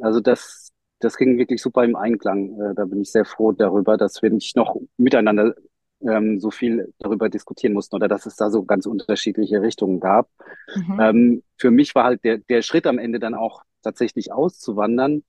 Also 0.00 0.20
das, 0.20 0.72
das 1.00 1.16
ging 1.16 1.38
wirklich 1.38 1.60
super 1.62 1.84
im 1.84 1.96
Einklang. 1.96 2.60
Äh, 2.60 2.74
da 2.74 2.84
bin 2.84 3.02
ich 3.02 3.12
sehr 3.12 3.24
froh 3.24 3.52
darüber, 3.52 3.96
dass 3.96 4.22
wir 4.22 4.30
nicht 4.30 4.56
noch 4.56 4.76
miteinander 4.96 5.54
ähm, 6.00 6.40
so 6.40 6.50
viel 6.50 6.92
darüber 6.98 7.28
diskutieren 7.28 7.72
mussten 7.72 7.96
oder 7.96 8.08
dass 8.08 8.26
es 8.26 8.36
da 8.36 8.50
so 8.50 8.64
ganz 8.64 8.86
unterschiedliche 8.86 9.62
Richtungen 9.62 10.00
gab. 10.00 10.28
Mhm. 10.74 11.00
Ähm, 11.00 11.42
für 11.56 11.70
mich 11.70 11.94
war 11.94 12.04
halt 12.04 12.24
der, 12.24 12.38
der 12.38 12.62
Schritt 12.62 12.86
am 12.86 12.98
Ende 12.98 13.18
dann 13.18 13.34
auch 13.34 13.62
tatsächlich 13.82 14.32
auszuwandern. 14.32 15.22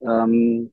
Ähm, 0.00 0.72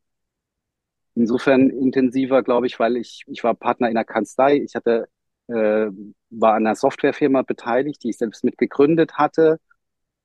insofern 1.16 1.70
intensiver, 1.70 2.44
glaube 2.44 2.68
ich, 2.68 2.80
weil 2.80 2.98
ich, 2.98 3.24
ich 3.28 3.44
war 3.44 3.54
Partner 3.54 3.90
in 3.90 3.96
der 3.96 4.06
Kanzlei. 4.06 4.58
Ich 4.58 4.76
hatte, 4.76 5.08
äh, 5.48 5.88
war 6.30 6.54
an 6.54 6.66
einer 6.66 6.76
Softwarefirma 6.76 7.44
beteiligt, 7.44 8.04
die 8.04 8.10
ich 8.10 8.18
selbst 8.18 8.44
mitgegründet 8.44 9.14
hatte. 9.14 9.60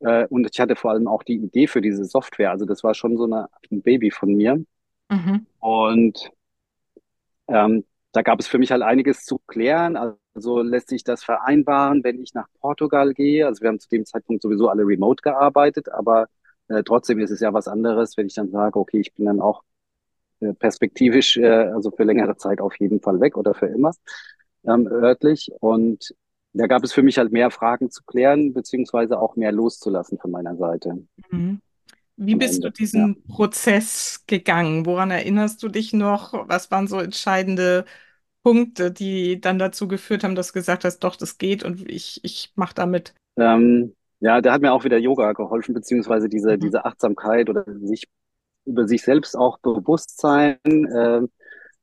Äh, 0.01 0.27
und 0.27 0.49
ich 0.51 0.61
hatte 0.61 0.77
vor 0.77 0.93
allem 0.93 1.09
auch 1.09 1.23
die 1.23 1.37
Idee 1.37 1.67
für 1.67 1.81
diese 1.81 2.05
Software. 2.05 2.51
Also 2.51 2.65
das 2.65 2.83
war 2.85 2.95
schon 2.95 3.17
so 3.17 3.25
eine, 3.25 3.49
ein 3.71 3.83
Baby 3.83 4.11
von 4.11 4.35
mir. 4.35 4.63
Mhm. 5.11 5.47
Und 5.59 6.31
ähm, 7.49 7.85
da 8.13 8.23
gab 8.23 8.41
es 8.41 8.49
für 8.49 8.59
mich 8.59 8.73
halt 8.73 8.83
einiges 8.83 9.25
zu 9.25 9.39
klären. 9.47 9.97
Also 9.97 10.63
lässt 10.63 10.89
sich 10.89 11.05
das 11.05 11.23
vereinbaren, 11.23 12.03
wenn 12.05 12.23
ich 12.23 12.35
nach 12.35 12.47
Portugal 12.61 13.13
gehe. 13.15 13.47
Also 13.47 13.63
wir 13.63 13.69
haben 13.69 13.81
zu 13.81 13.89
dem 13.89 14.05
Zeitpunkt 14.05 14.43
sowieso 14.43 14.69
alle 14.69 14.83
remote 14.87 15.23
gearbeitet, 15.23 15.89
aber 15.91 16.29
äh, 16.69 16.83
trotzdem 16.83 17.19
ist 17.21 17.31
es 17.31 17.41
ja 17.41 17.53
was 17.53 17.69
anderes, 17.69 18.17
wenn 18.17 18.27
ich 18.27 18.35
dann 18.35 18.51
sage, 18.51 18.79
okay, 18.79 19.01
ich 19.01 19.15
bin 19.15 19.27
dann 19.27 19.41
auch 19.41 19.63
äh, 20.41 20.55
perspektivisch, 20.55 21.37
äh, 21.37 21.47
also 21.47 21.91
für 21.91 22.05
längere 22.05 22.37
Zeit 22.37 22.61
auf 22.61 22.79
jeden 22.79 23.01
Fall 23.01 23.21
weg 23.21 23.37
oder 23.37 23.55
für 23.55 23.67
immer 23.67 23.93
ähm, 24.65 24.87
örtlich. 24.87 25.51
Und 25.61 26.15
da 26.53 26.67
gab 26.67 26.83
es 26.85 26.93
für 26.93 27.03
mich 27.03 27.19
halt 27.19 27.33
mehr 27.33 27.51
Fragen 27.51 27.91
zu 27.91 28.03
klären, 28.05 28.53
beziehungsweise 28.53 29.19
auch 29.19 29.37
mehr 29.37 29.53
loszulassen 29.53 30.19
von 30.19 30.31
meiner 30.31 30.57
Seite. 30.57 31.07
Mhm. 31.31 31.61
Wie 32.17 32.35
bist 32.35 32.57
Ende, 32.57 32.71
du 32.71 32.73
diesen 32.73 33.17
ja. 33.29 33.35
Prozess 33.35 34.25
gegangen? 34.27 34.85
Woran 34.85 35.11
erinnerst 35.11 35.63
du 35.63 35.69
dich 35.69 35.93
noch? 35.93 36.35
Was 36.49 36.71
waren 36.71 36.87
so 36.87 36.99
entscheidende 36.99 37.87
Punkte, 38.43 38.91
die 38.91 39.41
dann 39.41 39.59
dazu 39.59 39.89
geführt 39.89 40.25
haben, 40.25 40.35
dass 40.35 40.49
du 40.49 40.53
gesagt 40.55 40.85
hast, 40.85 40.99
doch, 41.01 41.17
das 41.17 41.39
geht 41.39 41.65
und 41.65 41.89
ich, 41.91 42.21
ich 42.23 42.53
mache 42.57 42.75
damit? 42.75 43.15
Ähm, 43.37 43.95
ja, 44.21 44.43
da 44.43 44.53
hat 44.53 44.61
mir 44.61 44.73
auch 44.73 44.85
wieder 44.85 44.99
Yoga 44.99 45.33
geholfen, 45.33 45.75
beziehungsweise 45.75 46.29
diese, 46.29 46.57
mhm. 46.57 46.61
diese 46.61 46.85
Achtsamkeit 46.85 47.49
oder 47.49 47.65
sich 47.81 48.07
über 48.67 48.87
sich 48.87 49.03
selbst 49.03 49.37
auch 49.37 49.59
bewusst 49.59 50.19
sein 50.19 50.59
äh, 50.65 51.23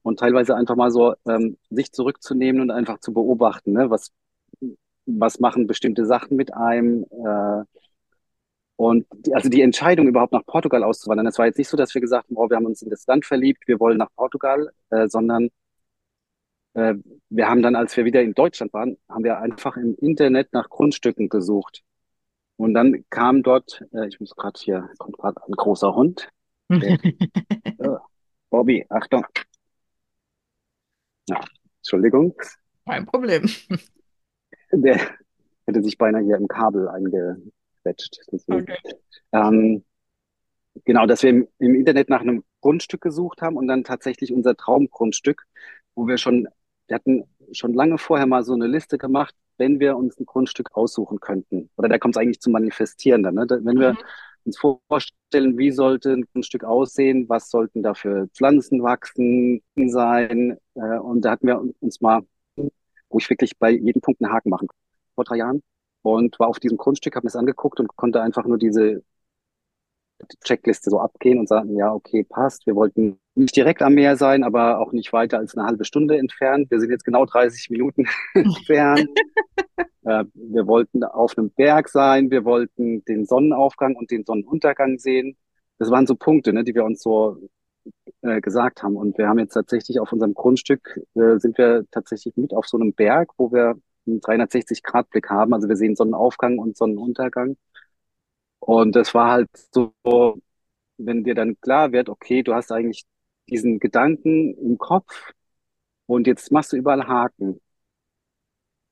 und 0.04 0.20
teilweise 0.20 0.56
einfach 0.56 0.76
mal 0.76 0.92
so 0.92 1.16
ähm, 1.28 1.58
sich 1.72 1.92
zurückzunehmen 1.92 2.62
und 2.62 2.70
einfach 2.70 3.00
zu 3.00 3.12
beobachten, 3.12 3.74
ne? 3.74 3.90
was, 3.90 4.12
was 5.08 5.40
machen 5.40 5.68
bestimmte 5.68 6.06
Sachen 6.06 6.38
mit 6.38 6.54
einem, 6.54 7.06
äh, 7.12 7.64
und 8.76 9.08
die, 9.26 9.34
also 9.34 9.50
die 9.50 9.62
Entscheidung, 9.62 10.08
überhaupt 10.08 10.34
nach 10.34 10.46
Portugal 10.46 10.84
auszuwandern, 10.84 11.26
das 11.26 11.40
war 11.40 11.48
jetzt 11.48 11.58
nicht 11.58 11.70
so, 11.70 11.78
dass 11.78 11.96
wir 11.96 12.02
gesagt 12.02 12.30
haben, 12.30 12.38
oh, 12.38 12.50
wir 12.50 12.58
haben 12.58 12.66
uns 12.66 12.82
in 12.82 12.90
das 12.90 13.08
Land 13.08 13.26
verliebt, 13.26 13.68
wir 13.68 13.80
wollen 13.80 13.98
nach 13.98 14.14
Portugal, 14.16 14.72
äh, 14.92 15.08
sondern 15.08 15.50
äh, 16.76 16.94
wir 17.30 17.50
haben 17.50 17.64
dann, 17.64 17.76
als 17.76 17.98
wir 17.98 18.06
wieder 18.06 18.22
in 18.22 18.34
Deutschland 18.34 18.74
waren, 18.74 18.98
haben 19.10 19.24
wir 19.24 19.40
einfach 19.40 19.78
im 19.78 19.96
Internet 19.96 20.54
nach 20.54 20.70
Grundstücken 20.70 21.30
gesucht. 21.30 21.84
Und 22.58 22.74
dann 22.74 23.04
kam 23.10 23.44
dort, 23.44 23.84
äh, 23.94 24.08
ich 24.08 24.20
muss 24.20 24.36
gerade 24.36 24.60
hier, 24.60 24.90
kommt 24.98 25.18
gerade 25.18 25.42
ein 25.48 25.54
großer 25.54 25.96
Hund. 25.96 26.30
Der, 26.70 27.00
oh, 27.80 27.98
Bobby, 28.50 28.86
Achtung. 28.90 29.26
Ja, 31.30 31.42
Entschuldigung. 31.80 32.36
Kein 32.86 33.06
Problem. 33.06 33.50
Der 34.72 35.00
hätte 35.66 35.84
sich 35.84 35.98
beinahe 35.98 36.24
hier 36.24 36.38
im 36.38 36.48
Kabel 36.48 36.88
einge, 36.88 37.42
gequetscht. 37.88 38.20
Okay. 38.48 38.78
Ähm, 39.32 39.84
genau, 40.86 41.06
dass 41.06 41.24
wir 41.24 41.30
im, 41.30 41.48
im, 41.60 41.76
Internet 41.76 42.10
nach 42.10 42.22
einem 42.22 42.44
Grundstück 42.62 43.02
gesucht 43.02 43.42
haben 43.42 43.58
und 43.58 43.68
dann 43.68 43.84
tatsächlich 43.84 44.34
unser 44.34 44.56
Traumgrundstück, 44.56 45.44
wo 45.96 46.08
wir 46.08 46.18
schon, 46.18 46.48
wir 46.88 46.96
hatten 46.96 47.24
schon 47.52 47.74
lange 47.74 47.98
vorher 47.98 48.28
mal 48.28 48.44
so 48.44 48.54
eine 48.54 48.68
Liste 48.68 48.98
gemacht, 48.98 49.36
wenn 49.58 49.80
wir 49.80 49.98
uns 49.98 50.20
ein 50.20 50.26
Grundstück 50.26 50.76
aussuchen 50.76 51.20
könnten. 51.20 51.70
Oder 51.78 51.90
da 51.90 51.98
kommt 51.98 52.16
es 52.16 52.22
eigentlich 52.22 52.42
zum 52.42 52.54
Manifestieren 52.54 53.24
dann. 53.24 53.36
Ne? 53.36 53.48
Wenn 53.50 53.80
wir 53.80 53.94
mhm. 53.94 53.98
uns 54.46 54.60
vorstellen, 54.60 55.58
wie 55.58 55.72
sollte 55.72 56.12
ein 56.14 56.26
Grundstück 56.32 56.64
aussehen, 56.64 57.28
was 57.28 57.50
sollten 57.50 57.82
da 57.82 57.94
für 57.94 58.28
Pflanzen 58.34 58.84
wachsen 58.84 59.62
sein. 59.76 60.58
Äh, 60.76 61.00
und 61.00 61.22
da 61.22 61.32
hatten 61.32 61.48
wir 61.48 61.64
uns 61.80 62.02
mal, 62.02 62.22
wo 63.10 63.20
ich 63.20 63.30
wirklich 63.30 63.58
bei 63.58 63.72
jedem 63.72 64.02
Punkt 64.02 64.22
einen 64.22 64.34
Haken 64.34 64.50
machen 64.50 64.68
vor 65.16 65.24
drei 65.24 65.38
Jahren 65.38 65.64
und 66.02 66.40
war 66.40 66.48
auf 66.48 66.60
diesem 66.60 66.78
Grundstück, 66.78 67.16
habe 67.16 67.26
mir 67.26 67.30
das 67.30 67.36
angeguckt 67.36 67.80
und 67.80 67.96
konnte 67.96 68.22
einfach 68.22 68.46
nur 68.46 68.58
diese 68.58 69.04
Checkliste 70.44 70.90
so 70.90 71.00
abgehen 71.00 71.40
und 71.40 71.48
sagen, 71.48 71.76
ja, 71.76 71.94
okay, 71.94 72.24
passt. 72.24 72.66
Wir 72.66 72.76
wollten 72.76 73.20
nicht 73.36 73.56
direkt 73.56 73.82
am 73.82 73.94
Meer 73.94 74.16
sein, 74.16 74.44
aber 74.44 74.80
auch 74.80 74.92
nicht 74.92 75.14
weiter 75.14 75.38
als 75.38 75.56
eine 75.56 75.68
halbe 75.68 75.86
Stunde 75.86 76.18
entfernt. 76.18 76.72
Wir 76.72 76.80
sind 76.80 76.90
jetzt 76.90 77.06
genau 77.06 77.26
30 77.26 77.70
Minuten 77.70 78.06
entfernt. 78.34 79.10
äh, 80.04 80.26
wir 80.34 80.68
wollten 80.68 81.04
auf 81.04 81.38
einem 81.38 81.52
Berg 81.52 81.90
sein. 81.90 82.32
Wir 82.32 82.46
wollten 82.46 83.04
den 83.06 83.26
Sonnenaufgang 83.26 83.96
und 83.96 84.10
den 84.10 84.26
Sonnenuntergang 84.26 84.98
sehen. 84.98 85.38
Das 85.78 85.92
waren 85.92 86.08
so 86.08 86.16
Punkte, 86.16 86.54
ne, 86.54 86.64
die 86.64 86.74
wir 86.74 86.84
uns 86.84 87.02
so 87.02 87.38
äh, 88.22 88.42
gesagt 88.42 88.84
haben. 88.84 88.96
Und 88.96 89.18
wir 89.18 89.28
haben 89.28 89.40
jetzt 89.40 89.54
tatsächlich 89.54 90.00
auf 90.00 90.12
unserem 90.12 90.34
Grundstück, 90.34 91.00
äh, 91.16 91.38
sind 91.40 91.58
wir 91.58 91.86
tatsächlich 91.92 92.36
mit 92.38 92.54
auf 92.54 92.68
so 92.68 92.78
einem 92.78 92.94
Berg, 92.94 93.32
wo 93.38 93.52
wir 93.52 93.76
einen 94.08 94.22
360-Grad-Blick 94.22 95.30
haben. 95.30 95.54
Also 95.54 95.68
wir 95.70 95.76
sehen 95.76 95.96
Sonnenaufgang 95.96 96.58
und 96.60 96.78
Sonnenuntergang. 96.78 97.58
Und 98.60 98.96
das 98.96 99.14
war 99.14 99.32
halt 99.32 99.50
so, 99.74 99.94
wenn 100.98 101.24
dir 101.24 101.36
dann 101.36 101.60
klar 101.62 101.92
wird, 101.92 102.10
okay, 102.10 102.44
du 102.44 102.54
hast 102.54 102.72
eigentlich 102.72 103.06
diesen 103.50 103.80
Gedanken 103.80 104.56
im 104.58 104.78
Kopf 104.78 105.32
und 106.06 106.28
jetzt 106.28 106.52
machst 106.52 106.74
du 106.74 106.78
überall 106.78 107.08
Haken. 107.08 107.62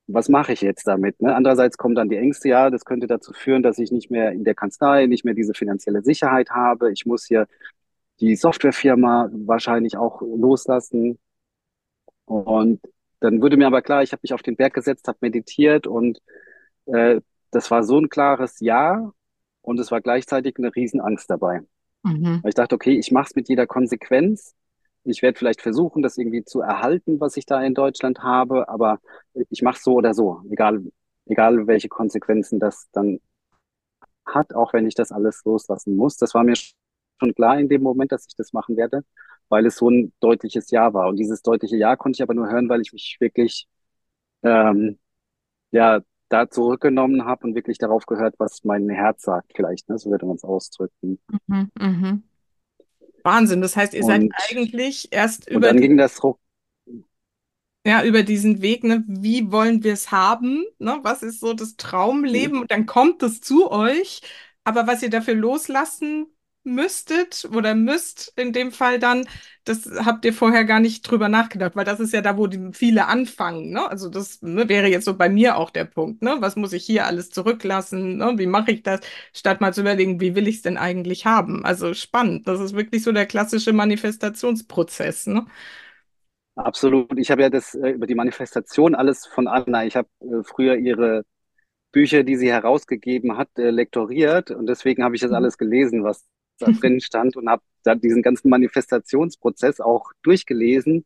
Was 0.08 0.28
mache 0.28 0.52
ich 0.52 0.60
jetzt 0.60 0.86
damit? 0.86 1.20
Ne? 1.20 1.34
Andererseits 1.34 1.76
kommen 1.78 1.96
dann 1.96 2.08
die 2.08 2.16
Ängste, 2.16 2.48
ja, 2.48 2.70
das 2.70 2.84
könnte 2.84 3.08
dazu 3.08 3.32
führen, 3.32 3.62
dass 3.62 3.78
ich 3.78 3.90
nicht 3.90 4.10
mehr 4.10 4.30
in 4.32 4.44
der 4.44 4.54
Kanzlei, 4.54 5.06
nicht 5.06 5.24
mehr 5.24 5.34
diese 5.34 5.52
finanzielle 5.52 6.02
Sicherheit 6.02 6.50
habe. 6.50 6.92
Ich 6.92 7.06
muss 7.06 7.26
hier 7.26 7.48
die 8.20 8.36
Softwarefirma 8.36 9.30
wahrscheinlich 9.32 9.96
auch 9.96 10.20
loslassen. 10.22 11.18
Und 12.24 12.80
dann 13.20 13.40
wurde 13.40 13.56
mir 13.56 13.66
aber 13.66 13.82
klar, 13.82 14.02
ich 14.02 14.12
habe 14.12 14.20
mich 14.22 14.32
auf 14.32 14.42
den 14.42 14.56
Berg 14.56 14.74
gesetzt, 14.74 15.08
habe 15.08 15.18
meditiert 15.20 15.86
und 15.86 16.20
äh, 16.86 17.20
das 17.50 17.70
war 17.70 17.82
so 17.82 17.98
ein 17.98 18.08
klares 18.08 18.60
Ja 18.60 19.12
und 19.62 19.80
es 19.80 19.90
war 19.90 20.00
gleichzeitig 20.00 20.56
eine 20.58 20.74
Riesenangst 20.74 21.30
dabei. 21.30 21.62
Mhm. 22.02 22.40
Weil 22.42 22.48
ich 22.48 22.54
dachte, 22.54 22.74
okay, 22.74 22.98
ich 22.98 23.10
mache 23.10 23.26
es 23.30 23.34
mit 23.34 23.48
jeder 23.48 23.66
Konsequenz. 23.66 24.54
Ich 25.04 25.22
werde 25.22 25.38
vielleicht 25.38 25.62
versuchen, 25.62 26.02
das 26.02 26.18
irgendwie 26.18 26.44
zu 26.44 26.60
erhalten, 26.60 27.20
was 27.20 27.36
ich 27.36 27.46
da 27.46 27.62
in 27.62 27.74
Deutschland 27.74 28.20
habe, 28.20 28.68
aber 28.68 29.00
ich 29.50 29.62
mache 29.62 29.76
es 29.76 29.84
so 29.84 29.94
oder 29.94 30.14
so, 30.14 30.42
egal, 30.50 30.82
egal 31.26 31.66
welche 31.66 31.88
Konsequenzen 31.88 32.58
das 32.58 32.88
dann 32.92 33.20
hat, 34.24 34.54
auch 34.54 34.72
wenn 34.72 34.86
ich 34.86 34.94
das 34.94 35.12
alles 35.12 35.44
loslassen 35.44 35.96
muss. 35.96 36.16
Das 36.16 36.34
war 36.34 36.42
mir 36.42 36.54
schon 37.18 37.34
klar 37.34 37.58
in 37.58 37.68
dem 37.68 37.82
Moment, 37.82 38.12
dass 38.12 38.26
ich 38.26 38.36
das 38.36 38.52
machen 38.52 38.76
werde 38.76 39.04
weil 39.48 39.66
es 39.66 39.76
so 39.76 39.90
ein 39.90 40.12
deutliches 40.20 40.70
Ja 40.70 40.92
war. 40.94 41.08
Und 41.08 41.16
dieses 41.16 41.42
deutliche 41.42 41.76
Ja 41.76 41.96
konnte 41.96 42.16
ich 42.16 42.22
aber 42.22 42.34
nur 42.34 42.48
hören, 42.48 42.68
weil 42.68 42.80
ich 42.80 42.92
mich 42.92 43.16
wirklich 43.20 43.68
ähm, 44.42 44.98
ja 45.70 46.00
da 46.28 46.50
zurückgenommen 46.50 47.24
habe 47.24 47.46
und 47.46 47.54
wirklich 47.54 47.78
darauf 47.78 48.06
gehört, 48.06 48.34
was 48.38 48.64
mein 48.64 48.88
Herz 48.88 49.22
sagt, 49.22 49.52
vielleicht, 49.54 49.88
ne? 49.88 49.98
so 49.98 50.10
würde 50.10 50.26
man 50.26 50.36
es 50.36 50.44
ausdrücken. 50.44 51.20
Mhm, 51.46 51.70
mh. 51.78 52.18
Wahnsinn, 53.22 53.60
das 53.60 53.76
heißt, 53.76 53.94
ihr 53.94 54.02
und, 54.02 54.06
seid 54.06 54.30
eigentlich 54.50 55.08
erst 55.12 55.48
über. 55.48 55.56
Und 55.56 55.62
dann 55.62 55.80
ging 55.80 55.96
das 55.96 56.22
ruck 56.22 56.40
ja, 57.84 58.02
über 58.02 58.24
diesen 58.24 58.62
Weg, 58.62 58.82
ne, 58.82 59.04
wie 59.06 59.52
wollen 59.52 59.84
wir 59.84 59.92
es 59.92 60.10
haben, 60.10 60.64
ne, 60.80 60.98
was 61.02 61.22
ist 61.22 61.38
so 61.38 61.54
das 61.54 61.76
Traumleben, 61.76 62.56
mhm. 62.56 62.62
und 62.62 62.70
dann 62.72 62.84
kommt 62.84 63.22
es 63.22 63.40
zu 63.40 63.70
euch, 63.70 64.22
aber 64.64 64.88
was 64.88 65.04
ihr 65.04 65.10
dafür 65.10 65.36
loslassen 65.36 66.26
müsstet 66.66 67.48
oder 67.54 67.74
müsst 67.74 68.32
in 68.36 68.52
dem 68.52 68.72
Fall 68.72 68.98
dann, 68.98 69.26
das 69.64 69.88
habt 70.04 70.24
ihr 70.24 70.32
vorher 70.32 70.64
gar 70.64 70.80
nicht 70.80 71.02
drüber 71.02 71.28
nachgedacht, 71.28 71.76
weil 71.76 71.84
das 71.84 72.00
ist 72.00 72.12
ja 72.12 72.20
da, 72.20 72.36
wo 72.36 72.46
die 72.46 72.72
viele 72.72 73.06
anfangen. 73.06 73.70
Ne? 73.70 73.88
Also 73.88 74.08
das 74.10 74.42
ne, 74.42 74.68
wäre 74.68 74.88
jetzt 74.88 75.04
so 75.04 75.16
bei 75.16 75.28
mir 75.28 75.56
auch 75.56 75.70
der 75.70 75.84
Punkt. 75.84 76.22
Ne? 76.22 76.36
Was 76.40 76.56
muss 76.56 76.72
ich 76.72 76.84
hier 76.84 77.06
alles 77.06 77.30
zurücklassen? 77.30 78.18
Ne? 78.18 78.34
Wie 78.36 78.46
mache 78.46 78.72
ich 78.72 78.82
das? 78.82 79.00
Statt 79.32 79.60
mal 79.60 79.72
zu 79.72 79.80
überlegen, 79.82 80.20
wie 80.20 80.34
will 80.34 80.48
ich 80.48 80.56
es 80.56 80.62
denn 80.62 80.76
eigentlich 80.76 81.26
haben? 81.26 81.64
Also 81.64 81.94
spannend. 81.94 82.46
Das 82.48 82.60
ist 82.60 82.74
wirklich 82.74 83.02
so 83.02 83.12
der 83.12 83.26
klassische 83.26 83.72
Manifestationsprozess. 83.72 85.26
Ne? 85.28 85.46
Absolut. 86.56 87.18
Ich 87.18 87.30
habe 87.30 87.42
ja 87.42 87.50
das 87.50 87.74
äh, 87.74 87.90
über 87.90 88.06
die 88.06 88.14
Manifestation 88.14 88.94
alles 88.94 89.26
von 89.26 89.46
Anna. 89.46 89.84
Ich 89.84 89.96
habe 89.96 90.08
äh, 90.20 90.42
früher 90.42 90.76
ihre 90.76 91.24
Bücher, 91.92 92.24
die 92.24 92.36
sie 92.36 92.50
herausgegeben 92.50 93.36
hat, 93.38 93.48
äh, 93.58 93.70
lektoriert 93.70 94.50
und 94.50 94.66
deswegen 94.66 95.02
habe 95.04 95.14
ich 95.14 95.20
das 95.22 95.30
mhm. 95.30 95.36
alles 95.36 95.58
gelesen, 95.58 96.04
was 96.04 96.26
da 96.58 96.70
drin 96.70 97.00
stand 97.00 97.36
und 97.36 97.48
habe 97.48 97.62
da 97.82 97.94
diesen 97.94 98.22
ganzen 98.22 98.48
Manifestationsprozess 98.48 99.80
auch 99.80 100.10
durchgelesen 100.22 101.04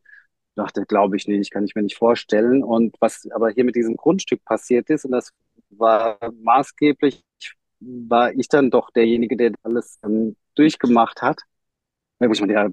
dachte, 0.61 0.85
glaube 0.87 1.17
ich 1.17 1.27
nicht, 1.27 1.51
kann 1.51 1.65
ich 1.65 1.75
mir 1.75 1.83
nicht 1.83 1.97
vorstellen. 1.97 2.63
Und 2.63 2.97
was 3.01 3.29
aber 3.33 3.51
hier 3.51 3.65
mit 3.65 3.77
diesem 3.77 3.97
Grundstück 3.97 4.45
passiert 4.45 4.91
ist, 4.91 5.05
und 5.05 5.13
das 5.13 5.33
war 5.71 6.19
maßgeblich, 6.43 7.23
war 7.81 8.33
ich 8.35 8.49
dann 8.49 8.71
doch 8.71 8.91
derjenige, 8.91 9.37
der 9.37 9.53
alles 9.63 9.99
ähm, 10.05 10.37
durchgemacht 10.55 11.23
hat. 11.23 11.41
Da 12.19 12.29
muss 12.29 12.39
ich 12.39 12.47
mir, 12.47 12.53
ja, 12.53 12.69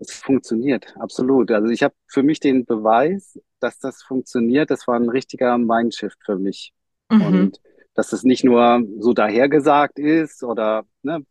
es 0.00 0.12
funktioniert, 0.12 0.96
absolut. 0.98 1.50
Also 1.50 1.68
ich 1.68 1.82
habe 1.82 1.94
für 2.06 2.22
mich 2.22 2.40
den 2.40 2.64
Beweis, 2.64 3.38
dass 3.60 3.78
das 3.78 4.02
funktioniert. 4.02 4.70
Das 4.70 4.86
war 4.86 4.96
ein 4.96 5.08
richtiger 5.08 5.58
Mindshift 5.58 6.18
für 6.24 6.36
mich. 6.36 6.72
Mhm. 7.10 7.22
Und 7.22 7.60
dass 7.94 8.12
es 8.12 8.22
nicht 8.22 8.44
nur 8.44 8.82
so 9.00 9.12
dahergesagt 9.12 9.98
ist 9.98 10.42
oder, 10.44 10.84
ne, 11.02 11.24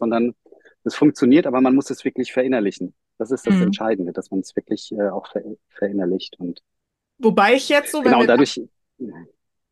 sondern 0.00 0.34
es 0.84 0.96
funktioniert, 0.96 1.46
aber 1.46 1.62
man 1.62 1.76
muss 1.76 1.90
es 1.90 2.04
wirklich 2.06 2.32
verinnerlichen. 2.32 2.94
Das 3.18 3.30
ist 3.32 3.46
das 3.46 3.60
Mhm. 3.60 3.62
Entscheidende, 3.62 4.12
dass 4.14 4.32
man 4.32 4.40
es 4.40 4.56
wirklich 4.56 4.92
äh, 4.92 5.10
auch 5.10 5.28
ver 5.28 5.42
verinnerlicht. 5.70 6.40
Und 6.40 6.62
Wobei 7.18 7.54
ich 7.54 7.68
jetzt 7.68 7.92
so, 7.92 8.04
wenn 8.04 8.18
genau 8.18 8.18
wir 8.18 8.26
dadurch, 8.26 8.60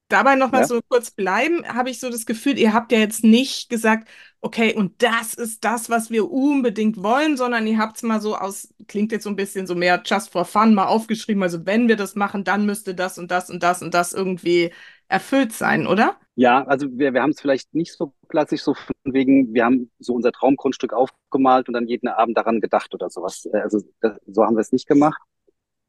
dabei 0.09 0.37
noch 0.37 0.53
mal 0.53 0.63
ja, 0.63 0.65
so 0.65 0.81
kurz 0.89 1.11
bleiben, 1.11 1.67
habe 1.69 1.91
ich 1.91 2.01
so 2.01 2.09
das 2.11 2.25
Gefühl, 2.27 2.59
ihr 2.59 2.73
habt 2.73 2.93
ja 2.93 2.99
jetzt 2.99 3.25
nicht 3.25 3.69
gesagt, 3.69 4.09
okay, 4.41 4.75
und 4.75 5.03
das 5.03 5.35
ist 5.35 5.65
das, 5.65 5.91
was 5.91 6.11
wir 6.11 6.31
unbedingt 6.31 7.03
wollen, 7.03 7.37
sondern 7.37 7.67
ihr 7.67 7.79
habt 7.79 7.97
es 7.99 8.03
mal 8.03 8.21
so 8.21 8.35
aus, 8.37 8.73
klingt 8.87 9.13
jetzt 9.13 9.25
so 9.25 9.31
ein 9.31 9.37
bisschen 9.37 9.67
so 9.67 9.75
mehr 9.75 10.03
just 10.05 10.31
for 10.33 10.45
fun, 10.47 10.75
mal 10.75 10.87
aufgeschrieben. 10.87 11.43
Also 11.43 11.67
wenn 11.67 11.89
wir 11.89 11.97
das 11.97 12.15
machen, 12.15 12.45
dann 12.45 12.65
müsste 12.67 12.95
das 12.95 13.19
und 13.19 13.31
das 13.31 13.51
und 13.51 13.63
das 13.63 13.83
und 13.83 13.93
das 13.95 14.13
irgendwie 14.15 14.73
erfüllt 15.09 15.53
sein, 15.53 15.87
oder? 15.87 16.17
ja, 16.35 16.65
also 16.67 16.87
wir, 16.99 17.15
wir 17.15 17.23
haben 17.23 17.31
es 17.31 17.41
vielleicht 17.41 17.75
nicht 17.75 17.93
so 17.97 18.13
klassisch, 18.29 18.63
so 18.63 18.75
von 18.75 18.95
wegen, 19.05 19.53
wir 19.55 19.65
haben 19.65 19.91
so 19.99 20.15
unser 20.15 20.31
Traumgrundstück 20.33 20.93
aufgemalt 20.93 21.67
und 21.69 21.75
dann 21.75 21.89
jeden 21.89 22.09
Abend 22.09 22.37
daran 22.37 22.61
gedacht 22.61 22.95
oder 22.95 23.11
sowas. 23.11 23.47
Äh, 23.53 23.59
Also 23.61 23.81
das, 24.01 24.19
so 24.27 24.45
haben 24.45 24.57
wir 24.57 24.61
es 24.61 24.73
nicht 24.73 24.87
gemacht. 24.87 25.21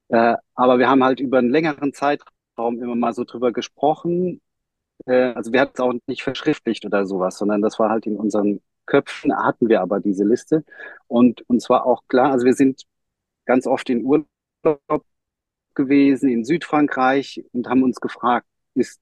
Äh, 0.09 0.35
aber 0.55 0.79
wir 0.79 0.89
haben 0.89 1.03
halt 1.03 1.19
über 1.19 1.39
einen 1.39 1.51
längeren 1.51 1.93
Zeitraum 1.93 2.81
immer 2.81 2.95
mal 2.95 3.13
so 3.13 3.25
drüber 3.25 3.51
gesprochen. 3.53 4.41
Äh, 5.07 5.33
also 5.33 5.53
wir 5.53 5.61
hatten 5.61 5.73
es 5.75 5.81
auch 5.81 5.93
nicht 6.07 6.23
verschriftlicht 6.23 6.85
oder 6.85 7.05
sowas, 7.07 7.37
sondern 7.37 7.61
das 7.61 7.79
war 7.79 7.89
halt 7.91 8.05
in 8.07 8.17
unseren 8.17 8.61
Köpfen, 8.87 9.35
hatten 9.37 9.69
wir 9.69 9.81
aber 9.81 9.99
diese 10.01 10.25
Liste. 10.25 10.65
Und 11.07 11.41
uns 11.49 11.69
war 11.69 11.85
auch 11.85 12.03
klar, 12.09 12.31
also 12.33 12.45
wir 12.45 12.53
sind 12.53 12.83
ganz 13.45 13.67
oft 13.67 13.89
in 13.89 14.05
Urlaub 14.05 15.05
gewesen 15.75 16.29
in 16.29 16.45
Südfrankreich 16.45 17.43
und 17.53 17.67
haben 17.69 17.83
uns 17.83 17.99
gefragt, 18.01 18.47
ist, 18.75 18.99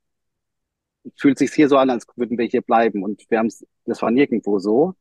fühlt 1.15 1.37
sich 1.37 1.53
hier 1.53 1.69
so 1.69 1.77
an, 1.77 1.89
als 1.89 2.05
würden 2.15 2.37
wir 2.37 2.45
hier 2.45 2.61
bleiben? 2.61 3.03
Und 3.03 3.23
wir 3.29 3.39
haben 3.39 3.47
es, 3.47 3.65
das 3.85 4.01
war 4.01 4.11
nirgendwo 4.11 4.59
so. 4.59 4.93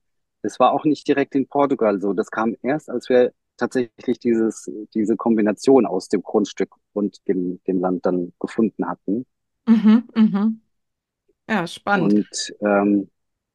Das 0.43 0.61
war 0.61 0.73
auch 0.73 0.85
nicht 0.85 1.09
direkt 1.09 1.35
in 1.35 1.47
Portugal 1.49 2.01
so. 2.01 2.13
Das 2.13 2.31
kam 2.31 2.55
erst, 2.63 2.91
als 2.91 3.09
wir 3.09 3.33
tatsächlich 3.57 4.19
dieses, 4.19 4.71
diese 4.95 5.17
Kombination 5.17 5.87
aus 5.87 6.09
dem 6.09 6.23
Grundstück 6.23 6.75
und 6.93 7.27
dem, 7.27 7.61
dem 7.67 7.81
Land 7.81 8.07
dann 8.07 8.33
gefunden 8.39 8.87
hatten. 8.87 9.27
Mhm, 9.67 10.05
mhm. 10.15 10.61
Ja, 11.49 11.67
spannend. 11.67 12.15
Und 12.15 12.55
ähm, 12.61 13.11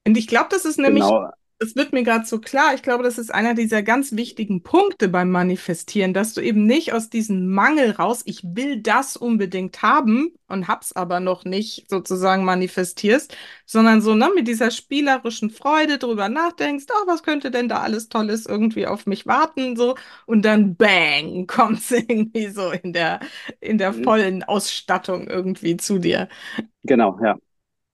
Und 0.06 0.18
ich 0.18 0.28
glaube, 0.28 0.48
das 0.50 0.66
ist 0.66 0.80
nämlich, 0.80 1.04
genau, 1.04 1.30
es 1.62 1.76
wird 1.76 1.94
mir 1.94 2.02
gerade 2.04 2.26
so 2.26 2.40
klar, 2.40 2.74
ich 2.74 2.82
glaube, 2.82 3.04
das 3.04 3.20
ist 3.20 3.32
einer 3.32 3.54
dieser 3.54 3.84
ganz 3.84 4.14
wichtigen 4.14 4.64
Punkte 4.64 5.10
beim 5.10 5.30
Manifestieren, 5.30 6.12
dass 6.14 6.34
du 6.34 6.42
eben 6.42 6.66
nicht 6.66 6.92
aus 6.92 7.10
diesem 7.12 7.48
Mangel 7.48 7.92
raus, 7.92 8.24
ich 8.26 8.42
will 8.44 8.82
das 8.82 9.16
unbedingt 9.16 9.84
haben 9.84 10.32
und 10.48 10.68
hab's 10.68 10.92
aber 10.92 11.20
noch 11.20 11.46
nicht 11.46 11.88
sozusagen 11.88 12.46
manifestierst, 12.46 13.38
sondern 13.68 14.02
so, 14.02 14.16
ne, 14.16 14.32
mit 14.34 14.48
dieser 14.48 14.72
spielerischen 14.72 15.52
Freude 15.52 16.00
drüber 16.00 16.30
nachdenkst, 16.30 16.86
ach, 16.92 17.08
was 17.08 17.22
könnte 17.22 17.52
denn 17.52 17.70
da 17.70 17.82
alles 17.82 18.10
Tolles 18.10 18.48
irgendwie 18.48 18.88
auf 18.88 19.06
mich 19.06 19.28
warten, 19.28 19.76
so, 19.76 19.96
und 20.26 20.44
dann 20.44 20.76
bang, 20.76 21.46
kommt's 21.48 21.92
irgendwie 21.92 22.48
so 22.48 22.72
in 22.72 22.92
der, 22.94 23.20
in 23.60 23.78
der 23.78 23.94
vollen 23.94 24.44
Ausstattung 24.44 25.28
irgendwie 25.28 25.78
zu 25.78 26.00
dir. 26.00 26.28
genau, 26.84 27.18
ja. 27.22 27.38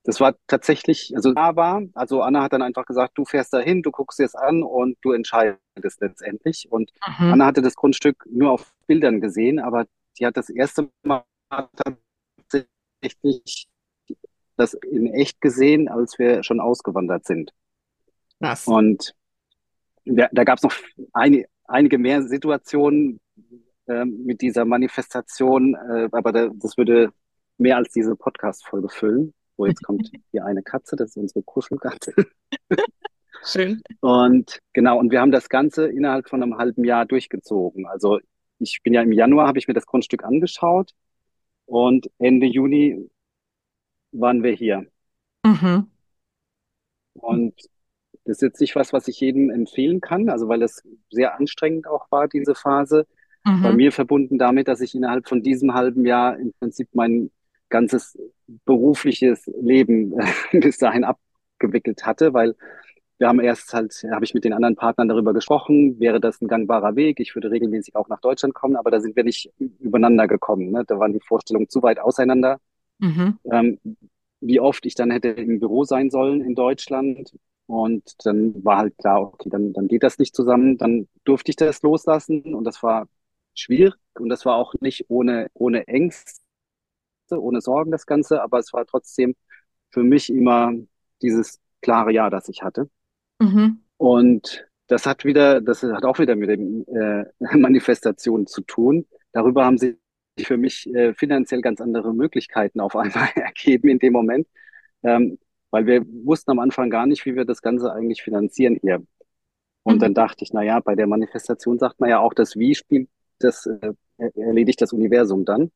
Das 0.08 0.20
war 0.20 0.36
tatsächlich, 0.46 1.12
also 1.14 1.34
da 1.34 1.54
war, 1.54 1.82
also 1.92 2.22
Anna 2.22 2.42
hat 2.42 2.54
dann 2.54 2.62
einfach 2.62 2.86
gesagt, 2.86 3.18
du 3.18 3.26
fährst 3.26 3.52
dahin, 3.52 3.82
du 3.82 3.90
guckst 3.90 4.18
dir 4.18 4.24
es 4.24 4.34
an 4.34 4.62
und 4.62 4.96
du 5.02 5.12
entscheidest 5.12 6.00
letztendlich. 6.00 6.66
Und 6.70 6.92
Mhm. 7.18 7.34
Anna 7.34 7.44
hatte 7.44 7.60
das 7.60 7.74
Grundstück 7.74 8.24
nur 8.26 8.52
auf 8.52 8.72
Bildern 8.86 9.20
gesehen, 9.20 9.58
aber 9.58 9.84
die 10.18 10.24
hat 10.24 10.38
das 10.38 10.48
erste 10.48 10.88
Mal 11.02 11.24
tatsächlich 12.50 13.68
das 14.56 14.72
in 14.72 15.12
echt 15.12 15.42
gesehen, 15.42 15.88
als 15.90 16.18
wir 16.18 16.42
schon 16.42 16.60
ausgewandert 16.60 17.26
sind. 17.26 17.52
Krass. 18.40 18.66
Und 18.66 19.14
da, 20.06 20.30
da 20.32 20.44
gab 20.44 20.56
es 20.56 20.62
noch 20.62 20.72
eine, 21.12 21.44
einige 21.64 21.98
mehr 21.98 22.22
Situationen 22.22 23.20
ähm, 23.86 24.24
mit 24.24 24.40
dieser 24.40 24.64
Manifestation, 24.64 25.74
äh, 25.74 26.08
aber 26.12 26.32
da, 26.32 26.48
das 26.54 26.78
würde 26.78 27.12
mehr 27.58 27.76
als 27.76 27.92
diese 27.92 28.16
Podcast-Folge 28.16 28.88
füllen. 28.88 29.34
So, 29.58 29.66
jetzt 29.66 29.82
kommt 29.82 30.10
hier 30.30 30.46
eine 30.46 30.62
Katze, 30.62 30.96
das 30.96 31.10
ist 31.10 31.16
unsere 31.18 31.42
Kuschelkatze. 31.42 32.14
Schön. 33.44 33.82
Und 34.00 34.60
genau, 34.72 34.98
und 34.98 35.10
wir 35.10 35.20
haben 35.20 35.32
das 35.32 35.48
Ganze 35.48 35.88
innerhalb 35.88 36.28
von 36.28 36.42
einem 36.42 36.58
halben 36.58 36.84
Jahr 36.84 37.06
durchgezogen. 37.06 37.86
Also 37.86 38.20
ich 38.60 38.80
bin 38.84 38.94
ja 38.94 39.02
im 39.02 39.12
Januar, 39.12 39.48
habe 39.48 39.58
ich 39.58 39.68
mir 39.68 39.74
das 39.74 39.86
Grundstück 39.86 40.24
angeschaut 40.24 40.92
und 41.66 42.10
Ende 42.18 42.46
Juni 42.46 43.10
waren 44.12 44.42
wir 44.42 44.52
hier. 44.52 44.86
Mhm. 45.44 45.88
Und 47.14 47.54
das 48.24 48.38
ist 48.38 48.42
jetzt 48.42 48.60
nicht 48.60 48.76
was, 48.76 48.92
was 48.92 49.08
ich 49.08 49.20
jedem 49.20 49.50
empfehlen 49.50 50.00
kann, 50.00 50.28
also 50.30 50.48
weil 50.48 50.62
es 50.62 50.82
sehr 51.10 51.36
anstrengend 51.38 51.86
auch 51.86 52.10
war, 52.10 52.28
diese 52.28 52.54
Phase. 52.54 53.06
Bei 53.60 53.72
Mhm. 53.72 53.76
mir 53.76 53.92
verbunden 53.92 54.38
damit, 54.38 54.68
dass 54.68 54.80
ich 54.82 54.94
innerhalb 54.94 55.28
von 55.28 55.42
diesem 55.42 55.74
halben 55.74 56.06
Jahr 56.06 56.38
im 56.38 56.52
Prinzip 56.60 56.88
mein 56.94 57.30
ganzes 57.68 58.18
berufliches 58.64 59.46
Leben 59.60 60.14
bis 60.52 60.78
dahin 60.78 61.04
abgewickelt 61.04 62.06
hatte, 62.06 62.32
weil 62.32 62.54
wir 63.18 63.28
haben 63.28 63.40
erst 63.40 63.74
halt, 63.74 63.92
habe 64.12 64.24
ich 64.24 64.32
mit 64.32 64.44
den 64.44 64.52
anderen 64.52 64.76
Partnern 64.76 65.08
darüber 65.08 65.34
gesprochen, 65.34 65.98
wäre 65.98 66.20
das 66.20 66.40
ein 66.40 66.46
gangbarer 66.46 66.94
Weg? 66.94 67.18
Ich 67.18 67.34
würde 67.34 67.50
regelmäßig 67.50 67.96
auch 67.96 68.08
nach 68.08 68.20
Deutschland 68.20 68.54
kommen, 68.54 68.76
aber 68.76 68.92
da 68.92 69.00
sind 69.00 69.16
wir 69.16 69.24
nicht 69.24 69.50
übereinander 69.80 70.28
gekommen. 70.28 70.70
Ne? 70.70 70.84
Da 70.86 71.00
waren 71.00 71.12
die 71.12 71.20
Vorstellungen 71.20 71.68
zu 71.68 71.82
weit 71.82 71.98
auseinander. 71.98 72.60
Mhm. 73.00 73.38
Ähm, 73.50 73.78
wie 74.40 74.60
oft 74.60 74.86
ich 74.86 74.94
dann 74.94 75.10
hätte 75.10 75.28
im 75.30 75.58
Büro 75.58 75.84
sein 75.84 76.10
sollen 76.10 76.42
in 76.42 76.54
Deutschland. 76.54 77.32
Und 77.66 78.14
dann 78.24 78.64
war 78.64 78.78
halt 78.78 78.96
klar, 78.98 79.22
okay, 79.22 79.48
dann, 79.50 79.72
dann 79.72 79.88
geht 79.88 80.04
das 80.04 80.18
nicht 80.18 80.34
zusammen. 80.34 80.78
Dann 80.78 81.08
durfte 81.24 81.50
ich 81.50 81.56
das 81.56 81.82
loslassen 81.82 82.54
und 82.54 82.64
das 82.64 82.82
war 82.82 83.08
schwierig 83.54 83.94
und 84.14 84.28
das 84.28 84.46
war 84.46 84.54
auch 84.56 84.74
nicht 84.80 85.06
ohne, 85.08 85.48
ohne 85.54 85.88
Ängste, 85.88 86.40
ohne 87.36 87.60
Sorgen 87.60 87.90
das 87.90 88.06
Ganze, 88.06 88.42
aber 88.42 88.58
es 88.58 88.72
war 88.72 88.86
trotzdem 88.86 89.34
für 89.90 90.02
mich 90.04 90.30
immer 90.30 90.72
dieses 91.22 91.60
klare 91.82 92.12
Ja, 92.12 92.30
das 92.30 92.48
ich 92.48 92.62
hatte. 92.62 92.88
Mhm. 93.40 93.78
Und 93.96 94.66
das 94.86 95.06
hat 95.06 95.24
wieder, 95.24 95.60
das 95.60 95.82
hat 95.82 96.04
auch 96.04 96.18
wieder 96.18 96.36
mit 96.36 96.50
dem 96.50 96.84
äh, 96.88 97.24
Manifestation 97.56 98.46
zu 98.46 98.62
tun. 98.62 99.06
Darüber 99.32 99.64
haben 99.64 99.78
sich 99.78 99.96
für 100.40 100.56
mich 100.56 100.86
äh, 100.94 101.14
finanziell 101.14 101.60
ganz 101.62 101.80
andere 101.80 102.14
Möglichkeiten 102.14 102.80
auf 102.80 102.96
einmal 102.96 103.28
ergeben 103.34 103.88
in 103.88 103.98
dem 103.98 104.12
Moment, 104.12 104.46
ähm, 105.02 105.38
weil 105.70 105.86
wir 105.86 106.04
wussten 106.24 106.50
am 106.52 106.60
Anfang 106.60 106.90
gar 106.90 107.06
nicht, 107.06 107.26
wie 107.26 107.36
wir 107.36 107.44
das 107.44 107.62
Ganze 107.62 107.92
eigentlich 107.92 108.22
finanzieren 108.22 108.78
hier. 108.80 109.02
Und 109.84 109.96
Mhm. 109.96 110.00
dann 110.02 110.14
dachte 110.14 110.44
ich, 110.44 110.52
na 110.52 110.62
ja, 110.62 110.80
bei 110.80 110.94
der 110.96 111.06
Manifestation 111.06 111.78
sagt 111.78 112.00
man 112.00 112.10
ja 112.10 112.20
auch, 112.20 112.34
das 112.34 112.56
Wie 112.56 112.74
spielt, 112.74 113.08
das 113.38 113.66
äh, 113.66 113.94
erledigt 114.36 114.80
das 114.82 114.92
Universum 114.92 115.44
dann. 115.44 115.70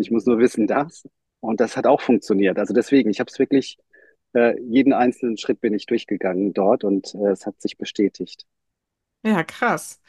Ich 0.00 0.10
muss 0.10 0.26
nur 0.26 0.38
wissen, 0.38 0.66
das. 0.66 1.08
Und 1.40 1.60
das 1.60 1.76
hat 1.76 1.86
auch 1.86 2.00
funktioniert. 2.00 2.58
Also 2.58 2.74
deswegen, 2.74 3.10
ich 3.10 3.20
habe 3.20 3.30
es 3.30 3.38
wirklich, 3.38 3.78
äh, 4.34 4.60
jeden 4.62 4.92
einzelnen 4.92 5.38
Schritt 5.38 5.60
bin 5.60 5.74
ich 5.74 5.86
durchgegangen 5.86 6.52
dort 6.52 6.84
und 6.84 7.14
äh, 7.14 7.30
es 7.32 7.46
hat 7.46 7.60
sich 7.60 7.78
bestätigt. 7.78 8.46
Ja, 9.24 9.42
krass. 9.44 10.00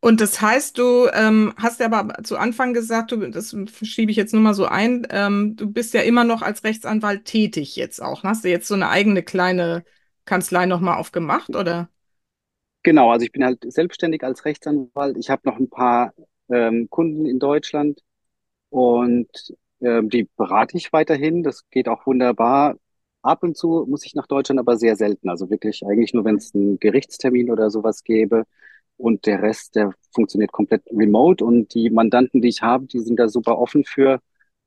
Und 0.00 0.20
das 0.20 0.40
heißt, 0.40 0.78
du 0.78 1.08
ähm, 1.12 1.54
hast 1.58 1.80
ja 1.80 1.86
aber 1.86 2.22
zu 2.24 2.36
Anfang 2.38 2.74
gesagt, 2.74 3.12
du, 3.12 3.16
das 3.30 3.56
schiebe 3.82 4.10
ich 4.10 4.16
jetzt 4.18 4.32
nur 4.34 4.42
mal 4.42 4.54
so 4.54 4.66
ein, 4.66 5.06
ähm, 5.10 5.56
du 5.56 5.70
bist 5.72 5.94
ja 5.94 6.02
immer 6.02 6.24
noch 6.24 6.42
als 6.42 6.64
Rechtsanwalt 6.64 7.24
tätig 7.24 7.76
jetzt 7.76 8.02
auch. 8.02 8.22
ne? 8.22 8.30
Hast 8.30 8.44
du 8.44 8.50
jetzt 8.50 8.68
so 8.68 8.74
eine 8.74 8.90
eigene 8.90 9.22
kleine 9.22 9.84
Kanzlei 10.26 10.66
nochmal 10.66 10.98
aufgemacht, 10.98 11.50
oder? 11.56 11.90
Genau, 12.82 13.10
also 13.10 13.24
ich 13.24 13.32
bin 13.32 13.44
halt 13.44 13.64
selbstständig 13.72 14.22
als 14.24 14.44
Rechtsanwalt. 14.44 15.16
Ich 15.16 15.30
habe 15.30 15.42
noch 15.44 15.56
ein 15.58 15.70
paar 15.70 16.12
ähm, 16.50 16.88
Kunden 16.90 17.24
in 17.26 17.38
Deutschland 17.38 18.00
und 18.74 19.28
ähm, 19.80 20.10
die 20.10 20.28
berate 20.36 20.76
ich 20.76 20.92
weiterhin. 20.92 21.42
Das 21.44 21.68
geht 21.70 21.88
auch 21.88 22.06
wunderbar. 22.06 22.76
Ab 23.22 23.42
und 23.44 23.56
zu 23.56 23.86
muss 23.88 24.04
ich 24.04 24.14
nach 24.16 24.26
Deutschland, 24.26 24.58
aber 24.58 24.76
sehr 24.76 24.96
selten. 24.96 25.28
Also 25.28 25.48
wirklich 25.48 25.84
eigentlich 25.86 26.12
nur, 26.12 26.24
wenn 26.24 26.36
es 26.36 26.54
einen 26.54 26.78
Gerichtstermin 26.80 27.50
oder 27.52 27.70
sowas 27.70 28.02
gäbe. 28.02 28.44
Und 28.96 29.26
der 29.26 29.42
Rest, 29.42 29.76
der 29.76 29.92
funktioniert 30.12 30.50
komplett 30.52 30.82
remote. 30.90 31.44
Und 31.44 31.72
die 31.74 31.88
Mandanten, 31.90 32.42
die 32.42 32.48
ich 32.48 32.62
habe, 32.62 32.86
die 32.86 32.98
sind 33.00 33.18
da 33.20 33.28
super 33.28 33.58
offen 33.58 33.84
für. 33.84 34.20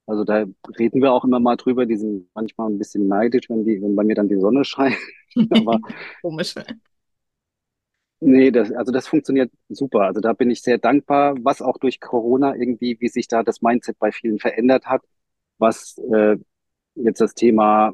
Also 0.05 0.23
da 0.23 0.45
reden 0.79 1.01
wir 1.01 1.11
auch 1.11 1.25
immer 1.25 1.39
mal 1.41 1.57
drüber. 1.57 1.85
Die 1.85 1.97
sind 1.97 2.29
manchmal 2.33 2.69
ein 2.69 2.77
bisschen 2.77 3.07
neidisch, 3.09 3.49
wenn 3.49 3.65
die, 3.65 3.81
wenn 3.81 3.95
bei 3.95 4.03
mir 4.05 4.15
dann 4.15 4.29
die 4.29 4.39
Sonne 4.39 4.63
scheint. 4.65 4.97
Aber 5.49 5.79
Komisch. 6.21 6.55
Nee, 8.19 8.49
das, 8.51 8.71
also 8.71 8.91
das 8.91 9.07
funktioniert 9.07 9.51
super. 9.69 10.01
Also 10.01 10.21
da 10.21 10.33
bin 10.33 10.49
ich 10.49 10.61
sehr 10.63 10.79
dankbar, 10.79 11.35
was 11.43 11.61
auch 11.61 11.77
durch 11.77 11.99
Corona 11.99 12.55
irgendwie, 12.55 12.97
wie 12.99 13.09
sich 13.09 13.27
da 13.27 13.43
das 13.43 13.61
Mindset 13.61 13.99
bei 13.99 14.11
vielen 14.11 14.39
verändert 14.39 14.85
hat, 14.87 15.03
was 15.59 15.97
äh, 16.13 16.37
jetzt 16.95 17.21
das 17.21 17.35
Thema 17.35 17.93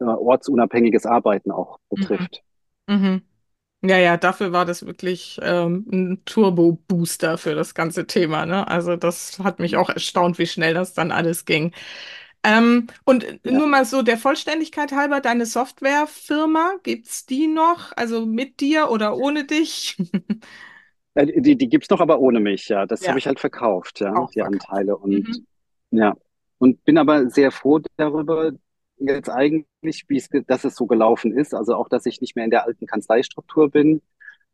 äh, 0.00 0.04
ortsunabhängiges 0.04 1.06
Arbeiten 1.06 1.52
auch 1.52 1.78
Mhm. 1.94 2.08
betrifft. 2.08 2.44
Mhm. 2.88 3.22
Ja, 3.82 3.98
ja, 3.98 4.16
dafür 4.16 4.52
war 4.52 4.64
das 4.66 4.86
wirklich 4.86 5.38
ähm, 5.42 5.86
ein 5.92 6.24
Turbo-Booster 6.24 7.38
für 7.38 7.54
das 7.54 7.74
ganze 7.74 8.06
Thema, 8.06 8.46
ne? 8.46 8.68
Also 8.68 8.96
das 8.96 9.38
hat 9.40 9.60
mich 9.60 9.76
auch 9.76 9.90
erstaunt, 9.90 10.38
wie 10.38 10.46
schnell 10.46 10.74
das 10.74 10.94
dann 10.94 11.12
alles 11.12 11.44
ging. 11.46 11.72
Ähm, 12.46 12.86
und 13.04 13.44
Ja. 13.44 13.60
nur 13.60 13.66
mal 13.66 13.84
so 13.84 14.02
der 14.02 14.18
Vollständigkeit 14.18 14.92
halber, 14.92 15.20
deine 15.20 15.46
Softwarefirma, 15.46 16.76
gibt's 16.84 17.26
die 17.26 17.48
noch? 17.48 17.92
Also 17.96 18.24
mit 18.26 18.60
dir 18.60 18.90
oder 18.90 19.18
ohne 19.18 19.44
dich? 19.46 19.96
Äh, 21.14 21.40
Die, 21.40 21.56
die 21.56 21.68
gibt's 21.68 21.90
noch, 21.90 22.00
aber 22.00 22.20
ohne 22.20 22.40
mich, 22.40 22.68
ja. 22.68 22.86
Das 22.86 23.08
habe 23.08 23.18
Ja, 23.18 23.18
ich 23.18 23.26
halt 23.26 23.40
verkauft, 23.40 24.00
ja, 24.00 24.14
auch 24.16 24.30
die 24.30 24.42
verkauft. 24.42 24.42
Anteile. 24.42 24.96
Und 24.96 25.28
Mhm. 25.28 25.46
ja. 25.90 26.14
Und 26.58 26.84
bin 26.84 26.98
aber 26.98 27.28
sehr 27.30 27.50
froh 27.52 27.80
darüber, 27.96 28.52
jetzt 28.98 29.28
eigentlich, 29.30 30.04
wie 30.08 30.16
es, 30.16 30.28
dass 30.46 30.64
es 30.64 30.74
so 30.76 30.86
gelaufen 30.86 31.36
ist. 31.36 31.54
Also 31.54 31.74
auch, 31.76 31.88
dass 31.88 32.06
ich 32.06 32.20
nicht 32.20 32.34
mehr 32.36 32.44
in 32.46 32.50
der 32.50 32.64
alten 32.66 32.86
Kanzleistruktur 32.86 33.70
bin, 33.70 34.00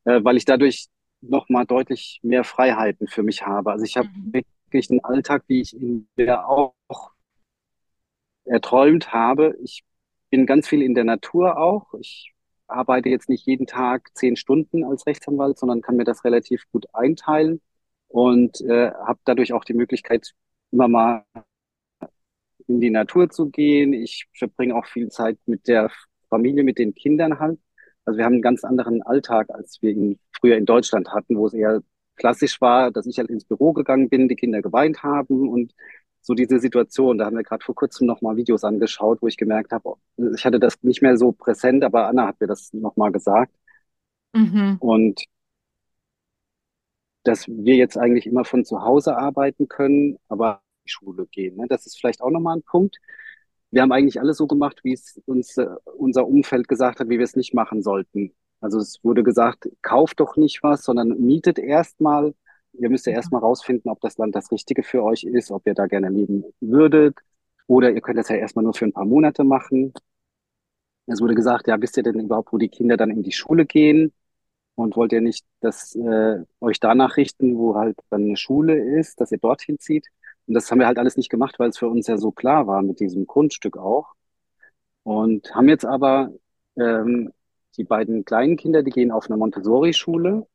äh, 0.04 0.22
weil 0.24 0.36
ich 0.36 0.44
dadurch 0.46 0.88
nochmal 1.22 1.66
deutlich 1.66 2.20
mehr 2.24 2.44
Freiheiten 2.44 3.08
für 3.08 3.22
mich 3.24 3.46
habe. 3.46 3.72
Also 3.72 3.84
ich 3.84 3.96
habe 3.96 4.08
Mhm. 4.08 4.32
wirklich 4.32 4.90
einen 4.90 5.04
Alltag, 5.04 5.44
wie 5.48 5.60
ich 5.62 5.74
ihn 5.74 6.08
mir 6.16 6.46
auch 6.48 6.74
erträumt 8.44 9.12
habe. 9.12 9.56
Ich 9.62 9.84
bin 10.30 10.46
ganz 10.46 10.68
viel 10.68 10.82
in 10.82 10.94
der 10.94 11.04
Natur 11.04 11.58
auch. 11.58 11.94
Ich 12.00 12.32
arbeite 12.66 13.08
jetzt 13.08 13.28
nicht 13.28 13.46
jeden 13.46 13.66
Tag 13.66 14.10
zehn 14.14 14.36
Stunden 14.36 14.84
als 14.84 15.06
Rechtsanwalt, 15.06 15.58
sondern 15.58 15.82
kann 15.82 15.96
mir 15.96 16.04
das 16.04 16.24
relativ 16.24 16.64
gut 16.72 16.86
einteilen 16.94 17.60
und 18.08 18.60
äh, 18.62 18.90
habe 18.92 19.20
dadurch 19.24 19.52
auch 19.52 19.64
die 19.64 19.74
Möglichkeit, 19.74 20.32
immer 20.70 20.88
mal 20.88 21.24
in 22.66 22.80
die 22.80 22.90
Natur 22.90 23.28
zu 23.30 23.50
gehen. 23.50 23.92
Ich 23.92 24.26
verbringe 24.34 24.74
auch 24.74 24.86
viel 24.86 25.08
Zeit 25.08 25.38
mit 25.46 25.68
der 25.68 25.90
Familie, 26.28 26.64
mit 26.64 26.78
den 26.78 26.94
Kindern 26.94 27.38
halt. 27.38 27.58
Also 28.04 28.18
wir 28.18 28.24
haben 28.24 28.34
einen 28.34 28.42
ganz 28.42 28.64
anderen 28.64 29.02
Alltag, 29.02 29.48
als 29.50 29.80
wir 29.82 29.90
ihn 29.90 30.18
früher 30.32 30.56
in 30.56 30.66
Deutschland 30.66 31.10
hatten, 31.12 31.36
wo 31.36 31.46
es 31.46 31.54
eher 31.54 31.82
klassisch 32.16 32.60
war, 32.60 32.90
dass 32.90 33.06
ich 33.06 33.18
halt 33.18 33.30
ins 33.30 33.44
Büro 33.44 33.72
gegangen 33.72 34.08
bin, 34.08 34.28
die 34.28 34.36
Kinder 34.36 34.62
geweint 34.62 35.02
haben 35.02 35.48
und 35.48 35.74
so 36.22 36.34
diese 36.34 36.58
Situation. 36.60 37.18
Da 37.18 37.26
haben 37.26 37.36
wir 37.36 37.42
gerade 37.42 37.64
vor 37.64 37.74
kurzem 37.74 38.06
nochmal 38.06 38.36
Videos 38.36 38.64
angeschaut, 38.64 39.20
wo 39.22 39.28
ich 39.28 39.36
gemerkt 39.36 39.72
habe, 39.72 39.94
ich 40.34 40.44
hatte 40.44 40.60
das 40.60 40.82
nicht 40.82 41.02
mehr 41.02 41.16
so 41.16 41.32
präsent, 41.32 41.84
aber 41.84 42.06
Anna 42.08 42.26
hat 42.28 42.40
mir 42.40 42.46
das 42.46 42.72
nochmal 42.72 43.12
gesagt. 43.12 43.52
Mhm. 44.34 44.76
Und 44.80 45.24
dass 47.24 47.46
wir 47.48 47.76
jetzt 47.76 47.96
eigentlich 47.98 48.26
immer 48.26 48.44
von 48.44 48.64
zu 48.64 48.82
Hause 48.82 49.16
arbeiten 49.16 49.68
können, 49.68 50.18
aber 50.28 50.62
in 50.84 50.84
die 50.86 50.90
Schule 50.92 51.26
gehen. 51.26 51.56
Ne? 51.56 51.66
Das 51.68 51.86
ist 51.86 51.98
vielleicht 51.98 52.20
auch 52.20 52.30
nochmal 52.30 52.56
ein 52.56 52.62
Punkt. 52.62 52.98
Wir 53.70 53.82
haben 53.82 53.92
eigentlich 53.92 54.20
alles 54.20 54.36
so 54.36 54.46
gemacht, 54.46 54.80
wie 54.84 54.92
es 54.92 55.20
uns 55.26 55.56
äh, 55.56 55.66
unser 55.96 56.26
Umfeld 56.26 56.68
gesagt 56.68 57.00
hat, 57.00 57.08
wie 57.08 57.18
wir 57.18 57.24
es 57.24 57.36
nicht 57.36 57.54
machen 57.54 57.82
sollten. 57.82 58.34
Also 58.60 58.78
es 58.78 59.00
wurde 59.02 59.22
gesagt, 59.22 59.68
kauft 59.82 60.20
doch 60.20 60.36
nicht 60.36 60.62
was, 60.62 60.84
sondern 60.84 61.08
mietet 61.20 61.58
erstmal. 61.58 62.34
Ihr 62.74 62.90
müsst 62.90 63.06
ja 63.06 63.12
erstmal 63.12 63.42
rausfinden, 63.42 63.90
ob 63.90 64.00
das 64.00 64.18
Land 64.18 64.34
das 64.34 64.50
Richtige 64.50 64.82
für 64.82 65.02
euch 65.02 65.24
ist, 65.24 65.50
ob 65.50 65.66
ihr 65.66 65.74
da 65.74 65.86
gerne 65.86 66.08
leben 66.08 66.44
würdet. 66.60 67.18
Oder 67.66 67.90
ihr 67.92 68.00
könnt 68.00 68.18
das 68.18 68.28
ja 68.28 68.36
erstmal 68.36 68.64
nur 68.64 68.74
für 68.74 68.86
ein 68.86 68.92
paar 68.92 69.04
Monate 69.04 69.44
machen. 69.44 69.92
Es 71.06 71.20
wurde 71.20 71.34
gesagt, 71.34 71.66
ja, 71.68 71.80
wisst 71.80 71.96
ihr 71.96 72.02
denn 72.02 72.20
überhaupt, 72.20 72.52
wo 72.52 72.58
die 72.58 72.68
Kinder 72.68 72.96
dann 72.96 73.10
in 73.10 73.22
die 73.22 73.32
Schule 73.32 73.66
gehen? 73.66 74.12
Und 74.74 74.96
wollt 74.96 75.12
ihr 75.12 75.20
nicht, 75.20 75.44
dass 75.60 75.94
äh, 75.96 76.38
euch 76.60 76.80
danach 76.80 77.16
richten, 77.18 77.58
wo 77.58 77.74
halt 77.76 77.98
dann 78.10 78.22
eine 78.22 78.36
Schule 78.36 78.98
ist, 78.98 79.20
dass 79.20 79.32
ihr 79.32 79.38
dorthin 79.38 79.78
zieht? 79.78 80.06
Und 80.46 80.54
das 80.54 80.70
haben 80.70 80.78
wir 80.78 80.86
halt 80.86 80.98
alles 80.98 81.16
nicht 81.16 81.30
gemacht, 81.30 81.58
weil 81.58 81.70
es 81.70 81.78
für 81.78 81.88
uns 81.88 82.06
ja 82.06 82.16
so 82.18 82.32
klar 82.32 82.66
war 82.66 82.82
mit 82.82 83.00
diesem 83.00 83.26
Grundstück 83.26 83.76
auch. 83.76 84.14
Und 85.02 85.54
haben 85.54 85.68
jetzt 85.68 85.84
aber 85.84 86.32
ähm, 86.76 87.32
die 87.76 87.84
beiden 87.84 88.24
kleinen 88.24 88.56
Kinder, 88.56 88.82
die 88.82 88.90
gehen 88.90 89.10
auf 89.12 89.26
eine 89.28 89.36
Montessori-Schule, 89.36 90.46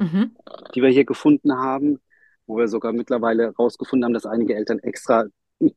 Mhm. 0.00 0.36
die 0.74 0.82
wir 0.82 0.90
hier 0.90 1.04
gefunden 1.04 1.52
haben, 1.56 2.00
wo 2.46 2.56
wir 2.58 2.68
sogar 2.68 2.92
mittlerweile 2.92 3.54
rausgefunden 3.56 4.04
haben, 4.04 4.14
dass 4.14 4.26
einige 4.26 4.54
Eltern 4.54 4.78
extra 4.80 5.26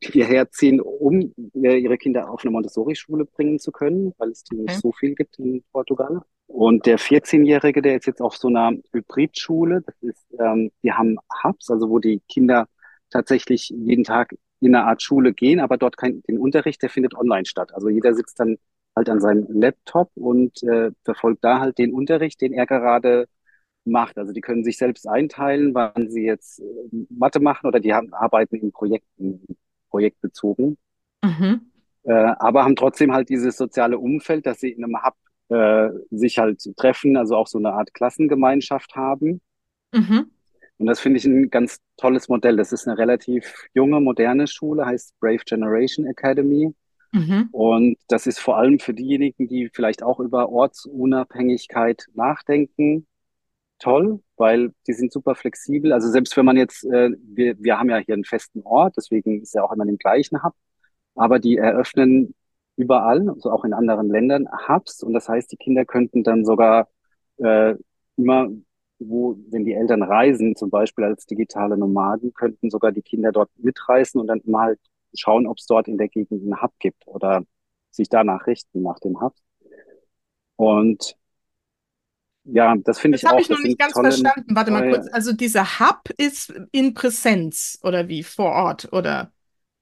hierher 0.02 0.50
ziehen, 0.50 0.80
um 0.80 1.34
äh, 1.54 1.76
ihre 1.78 1.98
Kinder 1.98 2.30
auf 2.30 2.42
eine 2.42 2.50
Montessori-Schule 2.52 3.26
bringen 3.26 3.58
zu 3.58 3.70
können, 3.72 4.14
weil 4.18 4.30
es 4.30 4.44
die 4.44 4.56
nicht 4.56 4.74
Okay. 4.74 4.80
so 4.80 4.92
viel 4.92 5.14
gibt 5.14 5.38
in 5.38 5.62
Portugal. 5.72 6.22
Und 6.46 6.86
der 6.86 6.98
14-Jährige, 6.98 7.82
der 7.82 7.96
ist 7.96 8.06
jetzt 8.06 8.22
auf 8.22 8.36
so 8.36 8.48
einer 8.48 8.72
Hybridschule, 8.92 9.82
das 9.82 9.94
ist, 10.02 10.26
ähm, 10.40 10.70
die 10.82 10.92
haben 10.92 11.18
Hubs, 11.42 11.70
also 11.70 11.90
wo 11.90 11.98
die 11.98 12.20
Kinder 12.28 12.66
tatsächlich 13.10 13.68
jeden 13.70 14.04
Tag 14.04 14.34
in 14.60 14.74
eine 14.74 14.86
Art 14.86 15.02
Schule 15.02 15.32
gehen, 15.34 15.60
aber 15.60 15.76
dort 15.76 15.96
kein, 15.96 16.22
den 16.22 16.38
Unterricht, 16.38 16.82
der 16.82 16.90
findet 16.90 17.14
online 17.14 17.44
statt. 17.46 17.72
Also 17.74 17.88
jeder 17.88 18.14
sitzt 18.14 18.40
dann 18.40 18.56
halt 18.96 19.08
an 19.08 19.20
seinem 19.20 19.46
Laptop 19.50 20.10
und 20.14 20.62
äh, 20.62 20.90
verfolgt 21.04 21.44
da 21.44 21.60
halt 21.60 21.78
den 21.78 21.92
Unterricht, 21.92 22.40
den 22.40 22.52
er 22.52 22.66
gerade 22.66 23.26
macht. 23.84 24.18
Also 24.18 24.32
die 24.32 24.40
können 24.40 24.64
sich 24.64 24.78
selbst 24.78 25.08
einteilen, 25.08 25.74
wann 25.74 26.10
sie 26.10 26.24
jetzt 26.24 26.60
äh, 26.60 26.64
Mathe 27.10 27.40
machen 27.40 27.66
oder 27.66 27.80
die 27.80 27.94
haben, 27.94 28.12
arbeiten 28.12 28.56
in 28.56 28.72
Projekten, 28.72 29.44
projektbezogen, 29.90 30.76
Mhm. 31.24 31.70
äh, 32.04 32.12
aber 32.12 32.64
haben 32.64 32.76
trotzdem 32.76 33.12
halt 33.12 33.28
dieses 33.28 33.56
soziale 33.56 33.98
Umfeld, 33.98 34.46
dass 34.46 34.60
sie 34.60 34.70
in 34.70 34.84
einem 34.84 35.02
Hub 35.02 35.14
äh, 35.48 35.90
sich 36.10 36.38
halt 36.38 36.62
treffen, 36.76 37.16
also 37.16 37.36
auch 37.36 37.46
so 37.46 37.58
eine 37.58 37.72
Art 37.72 37.94
Klassengemeinschaft 37.94 38.94
haben. 38.96 39.40
Mhm. 39.92 40.30
Und 40.78 40.86
das 40.86 41.00
finde 41.00 41.18
ich 41.18 41.24
ein 41.24 41.50
ganz 41.50 41.78
tolles 41.96 42.28
Modell. 42.28 42.56
Das 42.56 42.72
ist 42.72 42.88
eine 42.88 42.98
relativ 42.98 43.68
junge, 43.74 44.00
moderne 44.00 44.46
Schule, 44.46 44.84
heißt 44.84 45.18
Brave 45.20 45.44
Generation 45.46 46.06
Academy. 46.06 46.74
Mhm. 47.12 47.48
Und 47.52 47.96
das 48.08 48.26
ist 48.26 48.40
vor 48.40 48.58
allem 48.58 48.80
für 48.80 48.92
diejenigen, 48.92 49.46
die 49.46 49.70
vielleicht 49.72 50.02
auch 50.02 50.18
über 50.18 50.48
Ortsunabhängigkeit 50.48 52.06
nachdenken, 52.14 53.06
toll, 53.78 54.22
weil 54.36 54.72
die 54.86 54.92
sind 54.92 55.12
super 55.12 55.34
flexibel. 55.34 55.92
Also 55.92 56.08
selbst 56.10 56.36
wenn 56.36 56.46
man 56.46 56.56
jetzt, 56.56 56.84
äh, 56.84 57.10
wir, 57.22 57.56
wir 57.58 57.78
haben 57.78 57.90
ja 57.90 57.98
hier 57.98 58.14
einen 58.14 58.24
festen 58.24 58.62
Ort, 58.62 58.96
deswegen 58.96 59.42
ist 59.42 59.54
ja 59.54 59.62
auch 59.62 59.72
immer 59.72 59.86
den 59.86 59.98
gleichen 59.98 60.42
Hub, 60.42 60.54
aber 61.14 61.38
die 61.38 61.56
eröffnen 61.58 62.34
überall, 62.76 63.28
also 63.28 63.50
auch 63.50 63.64
in 63.64 63.72
anderen 63.74 64.08
Ländern, 64.08 64.48
Hubs. 64.68 65.02
Und 65.02 65.12
das 65.14 65.28
heißt, 65.28 65.50
die 65.52 65.56
Kinder 65.56 65.84
könnten 65.84 66.24
dann 66.24 66.44
sogar 66.44 66.88
äh, 67.38 67.74
immer, 68.16 68.48
wo, 68.98 69.36
wenn 69.50 69.64
die 69.64 69.74
Eltern 69.74 70.02
reisen, 70.02 70.56
zum 70.56 70.70
Beispiel 70.70 71.04
als 71.04 71.26
digitale 71.26 71.76
Nomaden, 71.76 72.32
könnten 72.34 72.70
sogar 72.70 72.92
die 72.92 73.02
Kinder 73.02 73.32
dort 73.32 73.50
mitreisen 73.58 74.20
und 74.20 74.28
dann 74.28 74.40
immer 74.40 74.62
halt 74.62 74.80
schauen, 75.16 75.46
ob 75.46 75.58
es 75.58 75.66
dort 75.66 75.88
in 75.88 75.98
der 75.98 76.08
Gegend 76.08 76.42
einen 76.42 76.62
Hub 76.62 76.72
gibt 76.78 77.06
oder 77.06 77.44
sich 77.90 78.08
danach 78.08 78.46
richten 78.46 78.82
nach 78.82 78.98
dem 79.00 79.20
Hub. 79.20 79.34
Und 80.56 81.16
ja, 82.44 82.74
das 82.84 82.98
finde 82.98 83.16
Das 83.16 83.22
ich 83.22 83.28
habe 83.28 83.36
auch, 83.36 83.40
ich 83.40 83.48
noch 83.48 83.56
das 83.56 83.64
nicht 83.64 83.78
ganz 83.78 83.92
tolle 83.92 84.08
verstanden. 84.08 84.54
Warte 84.54 84.70
mal 84.70 84.88
kurz. 84.90 85.08
Also 85.12 85.32
dieser 85.32 85.80
Hub 85.80 86.10
ist 86.16 86.52
in 86.72 86.94
Präsenz 86.94 87.78
oder 87.82 88.08
wie 88.08 88.22
vor 88.22 88.52
Ort 88.52 88.92
oder? 88.92 89.32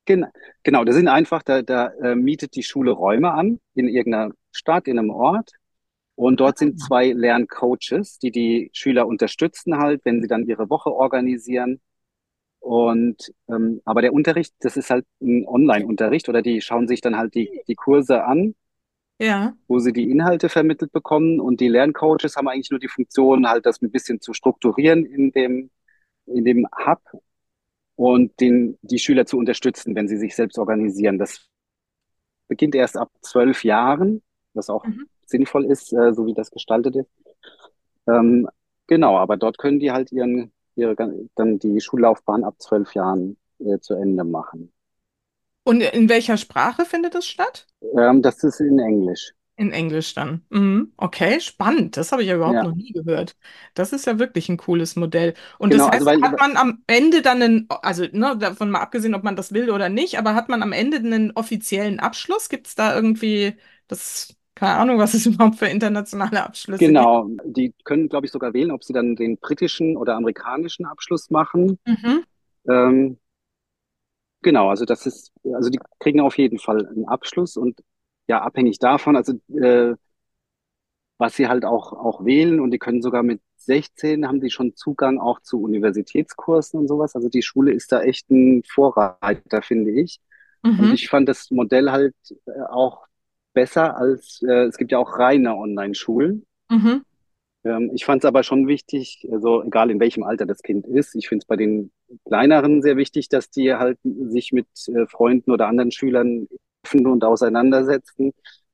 Gen 0.05 0.27
genau, 0.63 0.85
das 0.85 0.97
sind 0.97 1.09
einfach, 1.09 1.43
da, 1.43 1.63
da 1.63 1.89
äh, 2.03 2.15
mietet 2.15 2.57
die 2.57 2.63
Schule 2.63 2.91
Räume 2.93 3.33
an 3.33 3.61
in 3.75 3.89
irgendeiner 3.89 4.33
Stadt, 4.51 4.89
in 4.89 4.99
einem 4.99 5.11
Ort. 5.11 5.53
Und 6.15 6.41
dort 6.41 6.59
sind 6.59 6.79
zwei 6.79 7.13
Lerncoaches, 7.13 8.19
die 8.19 8.31
die 8.31 8.71
Schüler 8.73 9.07
unterstützen 9.07 9.79
halt, 9.79 10.05
wenn 10.05 10.21
sie 10.21 10.29
dann 10.29 10.47
ihre 10.47 10.69
Woche 10.71 10.93
organisieren. 10.93 11.81
Und 12.61 13.33
ähm, 13.49 13.81
aber 13.85 14.03
der 14.03 14.13
Unterricht, 14.13 14.55
das 14.61 14.77
ist 14.77 14.91
halt 14.91 15.05
ein 15.21 15.47
Online-Unterricht 15.47 16.29
oder 16.29 16.43
die 16.43 16.61
schauen 16.61 16.87
sich 16.87 17.01
dann 17.01 17.17
halt 17.17 17.35
die, 17.35 17.51
die 17.67 17.75
Kurse 17.75 18.25
an, 18.25 18.55
Ja. 19.23 19.55
wo 19.69 19.79
sie 19.79 19.93
die 19.93 20.11
Inhalte 20.11 20.49
vermittelt 20.49 20.93
bekommen. 20.93 21.41
Und 21.41 21.61
die 21.61 21.69
Lerncoaches 21.69 22.37
haben 22.37 22.49
eigentlich 22.49 22.71
nur 22.71 22.81
die 22.81 22.89
Funktion, 22.89 23.49
halt 23.49 23.67
das 23.67 23.81
ein 23.83 23.91
bisschen 23.91 24.21
zu 24.21 24.33
strukturieren 24.35 25.05
in 25.07 25.31
dem, 25.33 25.71
in 26.27 26.45
dem 26.45 26.67
Hub 26.87 27.01
und 27.97 28.39
den, 28.41 28.79
die 28.83 28.99
Schüler 28.99 29.27
zu 29.27 29.39
unterstützen, 29.39 29.95
wenn 29.95 30.09
sie 30.09 30.17
sich 30.19 30.35
selbst 30.35 30.59
organisieren. 30.59 31.19
Das 31.19 31.49
beginnt 32.49 32.75
erst 32.75 32.97
ab 32.97 33.11
zwölf 33.23 33.65
Jahren, 33.65 34.23
was 34.55 34.69
auch 34.69 34.85
Mhm. 34.85 35.07
sinnvoll 35.27 35.65
ist, 35.67 35.93
äh, 35.93 36.13
so 36.13 36.27
wie 36.27 36.35
das 36.35 36.51
gestaltet 36.51 36.97
ist. 36.97 37.11
Ähm, 38.09 38.49
genau, 38.87 39.17
aber 39.17 39.37
dort 39.37 39.59
können 39.59 39.81
die 39.81 39.93
halt 39.93 40.13
ihren, 40.13 40.53
ihre, 40.75 40.97
dann 41.37 41.59
die 41.59 41.81
Schullaufbahn 41.81 42.45
ab 42.45 42.57
zwölf 42.59 42.95
Jahren 42.95 43.37
äh, 43.61 43.79
zu 43.79 43.95
Ende 43.95 44.25
machen. 44.25 44.73
Und 45.65 45.81
in 45.81 46.09
welcher 46.09 46.37
Sprache 46.37 46.85
findet 46.85 47.15
das 47.15 47.27
statt? 47.27 47.67
Ähm, 47.99 48.23
das 48.23 48.43
ist 48.45 48.61
in 48.61 48.79
Englisch. 48.79 49.33
In 49.57 49.71
Englisch 49.71 50.15
dann. 50.15 50.45
Mhm. 50.51 50.93
Okay, 50.97 51.39
spannend. 51.41 51.97
Das 51.97 52.11
habe 52.11 52.23
ich 52.23 52.29
ja 52.29 52.37
überhaupt 52.37 52.55
Ja, 52.57 52.63
noch 52.63 52.75
nie 52.75 52.91
gehört. 52.93 53.37
Das 53.75 53.93
ist 53.93 54.07
ja 54.07 54.19
wirklich 54.19 54.49
ein 54.49 54.57
cooles 54.57 54.97
Modell. 54.97 55.35
Und 55.59 55.75
das 55.75 55.83
genau, 55.83 55.89
also 55.89 56.07
heißt, 56.07 56.23
weil, 56.23 56.23
hat 56.23 56.41
man 56.41 56.57
am 56.57 56.83
Ende 56.87 57.21
dann 57.23 57.43
einen, 57.43 57.67
also 57.69 58.05
ne, 58.13 58.37
davon 58.39 58.71
mal 58.71 58.81
abgesehen, 58.81 59.15
ob 59.15 59.23
man 59.23 59.37
das 59.37 59.53
will 59.53 59.71
oder 59.71 59.89
nicht, 59.89 60.19
aber 60.19 60.35
hat 60.35 60.49
man 60.49 60.63
am 60.63 60.73
Ende 60.73 60.97
einen 60.97 61.33
offiziellen 61.33 62.01
Abschluss? 62.01 62.49
Gibt 62.49 62.67
es 62.67 62.75
da 62.75 62.95
irgendwie 62.95 63.55
das? 63.89 64.35
Keine 64.55 64.75
Ahnung, 64.79 64.99
was 64.99 65.15
es 65.15 65.27
überhaupt 65.27 65.57
für 65.57 65.67
internationale 65.67 66.43
Abschlüsse 66.45 66.95
gibt. 66.95 66.97
Genau, 66.97 67.29
die 67.45 67.75
können, 67.85 68.09
glaube 68.09 68.27
ich, 68.27 68.33
sogar 68.33 68.55
wählen, 68.55 68.71
ob 68.71 68.85
sie 68.85 68.93
dann 68.93 69.17
den 69.17 69.37
britischen 69.39 69.97
oder 69.97 70.15
amerikanischen 70.17 70.87
Abschluss 70.87 71.31
machen. 71.31 71.79
Mhm. 71.87 72.25
Ähm, 72.69 73.19
genau, 74.43 74.69
also 74.71 74.85
das 74.85 75.07
ist, 75.07 75.33
also 75.55 75.71
die 75.71 75.81
kriegen 76.01 76.21
auf 76.21 76.39
jeden 76.39 76.59
Fall 76.59 76.87
einen 76.87 77.07
Abschluss 77.07 77.57
und 77.57 77.81
ja, 78.29 78.41
abhängig 78.43 78.79
davon, 78.79 79.17
also 79.17 79.35
äh, 79.57 79.95
was 81.19 81.37
sie 81.37 81.49
halt 81.49 81.65
auch, 81.65 81.93
auch 81.93 82.25
wählen 82.25 82.61
und 82.61 82.71
die 82.73 82.79
können 82.79 83.03
sogar 83.03 83.23
mit 83.23 83.41
16 83.57 84.27
haben 84.27 84.41
die 84.41 84.51
schon 84.51 84.75
Zugang 84.75 85.21
auch 85.21 85.41
zu 85.41 85.63
Universitätskursen 85.63 86.81
und 86.81 86.89
sowas. 86.89 87.15
Also 87.15 87.29
die 87.29 87.43
Schule 87.43 87.73
ist 87.73 87.93
da 87.93 88.03
echt 88.03 88.29
ein 88.31 88.63
Vorreiter, 88.69 89.63
finde 89.63 89.93
ich. 89.93 90.21
Und 90.77 90.91
Mhm. 90.91 90.95
ich 90.95 91.09
fand 91.09 91.29
das 91.29 91.51
Modell 91.51 91.91
halt 91.93 92.15
äh, 92.47 92.63
auch 92.71 93.07
besser 93.53 93.97
als, 93.97 94.43
äh, 94.43 94.65
es 94.67 94.77
gibt 94.79 94.91
ja 94.93 94.99
auch 94.99 95.19
reine 95.19 95.55
Online-Schulen. 95.57 96.45
Mhm. 96.71 97.03
Ähm, 97.65 97.91
ich 97.95 98.05
fand 98.05 98.23
es 98.25 98.29
aber 98.29 98.43
schon 98.43 98.67
wichtig, 98.67 99.27
also 99.31 99.63
egal 99.63 99.91
in 99.91 100.01
welchem 100.01 100.25
Alter 100.25 100.47
das 100.47 100.63
Kind 100.63 100.87
ist, 100.87 101.15
ich 101.15 101.29
finde 101.29 101.43
es 101.43 101.47
bei 101.47 101.57
den 101.57 101.93
kleineren 102.27 102.83
sehr 102.83 102.97
wichtig, 102.97 103.29
dass 103.29 103.51
die 103.51 103.75
halt 103.75 103.99
sich 104.05 104.53
mit 104.53 104.67
äh, 104.89 105.07
Freunden 105.07 105.51
oder 105.53 105.69
anderen 105.69 105.93
Schülern 105.93 106.49
treffen 106.83 107.07
und 107.07 107.25
auseinandersetzen. 107.25 108.33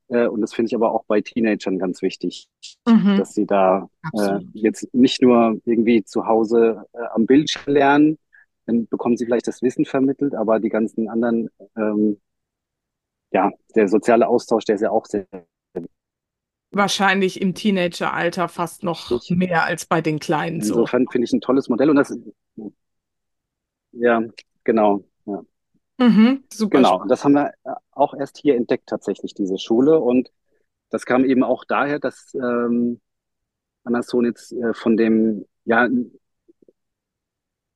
Äh, 0.09 0.27
und 0.27 0.41
das 0.41 0.55
finde 0.55 0.69
ich 0.69 0.75
aber 0.75 0.93
auch 0.93 1.05
bei 1.07 1.21
Teenagern 1.21 1.79
ganz 1.79 2.03
wichtig, 2.03 2.49
Mhm. 2.87 3.19
dass 3.19 3.35
sie 3.35 3.47
da 3.47 3.89
äh, 4.15 4.39
jetzt 4.55 4.93
nicht 4.95 5.21
nur 5.23 5.61
irgendwie 5.67 6.05
zu 6.05 6.27
Hause 6.27 6.85
äh, 6.95 7.05
am 7.15 7.27
Bildschirm 7.27 7.75
lernen, 7.75 8.19
dann 8.67 8.87
bekommen 8.87 9.17
sie 9.17 9.27
vielleicht 9.27 9.47
das 9.49 9.63
Wissen 9.63 9.85
vermittelt, 9.85 10.35
aber 10.35 10.61
die 10.61 10.71
ganzen 10.71 11.09
anderen, 11.09 11.51
ähm, 11.77 12.19
ja, 13.31 13.51
der 13.75 13.89
soziale 13.89 14.27
Austausch, 14.29 14.65
der 14.65 14.77
ist 14.77 14.81
ja 14.83 14.91
auch 14.91 15.07
sehr 15.07 15.27
Wahrscheinlich 16.71 17.41
im 17.41 17.55
Teenageralter 17.55 18.49
fast 18.49 18.83
noch 18.83 19.11
wichtig. 19.11 19.37
mehr 19.37 19.65
als 19.65 19.87
bei 19.87 20.01
den 20.01 20.19
Kleinen 20.19 20.61
so. 20.61 20.75
Insofern 20.75 21.07
finde 21.11 21.25
ich 21.27 21.33
ein 21.33 21.41
tolles 21.41 21.69
Modell 21.69 21.91
und 21.91 21.97
das, 21.97 22.17
ja, 23.93 24.23
genau, 24.65 25.03
ja, 25.25 25.43
Mhm. 25.99 26.45
Super 26.53 26.79
genau. 26.79 27.03
Und 27.03 27.11
das 27.11 27.25
haben 27.25 27.33
wir 27.33 27.53
äh, 27.65 27.75
auch 27.91 28.15
erst 28.15 28.39
hier 28.39 28.55
entdeckt, 28.55 28.89
tatsächlich, 28.89 29.35
diese 29.35 29.59
Schule. 29.59 29.99
Und 29.99 30.31
das 30.91 31.05
kam 31.05 31.25
eben 31.25 31.43
auch 31.43 31.65
daher, 31.65 31.99
dass 31.99 32.33
ähm, 32.35 33.01
Annas 33.85 34.07
Sohn 34.07 34.25
jetzt 34.25 34.53
äh, 34.53 34.75
von 34.75 34.97
dem, 34.97 35.45
ja, 35.65 35.89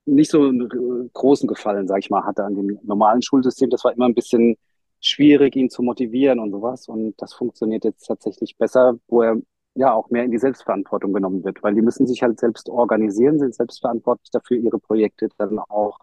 nicht 0.05 0.31
so 0.31 0.43
einen 0.49 1.11
großen 1.13 1.49
Gefallen, 1.49 1.87
sag 1.89 1.99
ich 1.99 2.11
mal, 2.11 2.25
hatte 2.25 2.45
an 2.45 2.55
dem 2.55 2.79
normalen 2.83 3.23
Schulsystem. 3.23 3.71
Das 3.71 3.85
war 3.85 3.93
immer 3.93 4.07
ein 4.07 4.15
bisschen 4.15 4.57
schwierig, 5.03 5.57
ihn 5.57 5.69
zu 5.69 5.83
motivieren 5.83 6.39
und 6.39 6.51
sowas. 6.51 6.89
Und 6.89 7.21
das 7.21 7.35
funktioniert 7.35 7.85
jetzt 7.85 8.07
tatsächlich 8.07 8.57
besser, 8.57 8.99
wo 9.09 9.23
er 9.23 9.37
ja 9.75 9.93
auch 9.93 10.11
mehr 10.11 10.25
in 10.25 10.31
die 10.31 10.39
Selbstverantwortung 10.39 11.13
genommen 11.13 11.45
wird, 11.45 11.63
weil 11.63 11.75
die 11.75 11.83
müssen 11.83 12.07
sich 12.07 12.23
halt 12.23 12.39
selbst 12.39 12.69
organisieren, 12.69 13.39
sind 13.39 13.55
selbstverantwortlich 13.55 14.31
dafür, 14.31 14.59
ihre 14.59 14.79
Projekte 14.79 15.29
dann 15.39 15.59
auch 15.59 15.99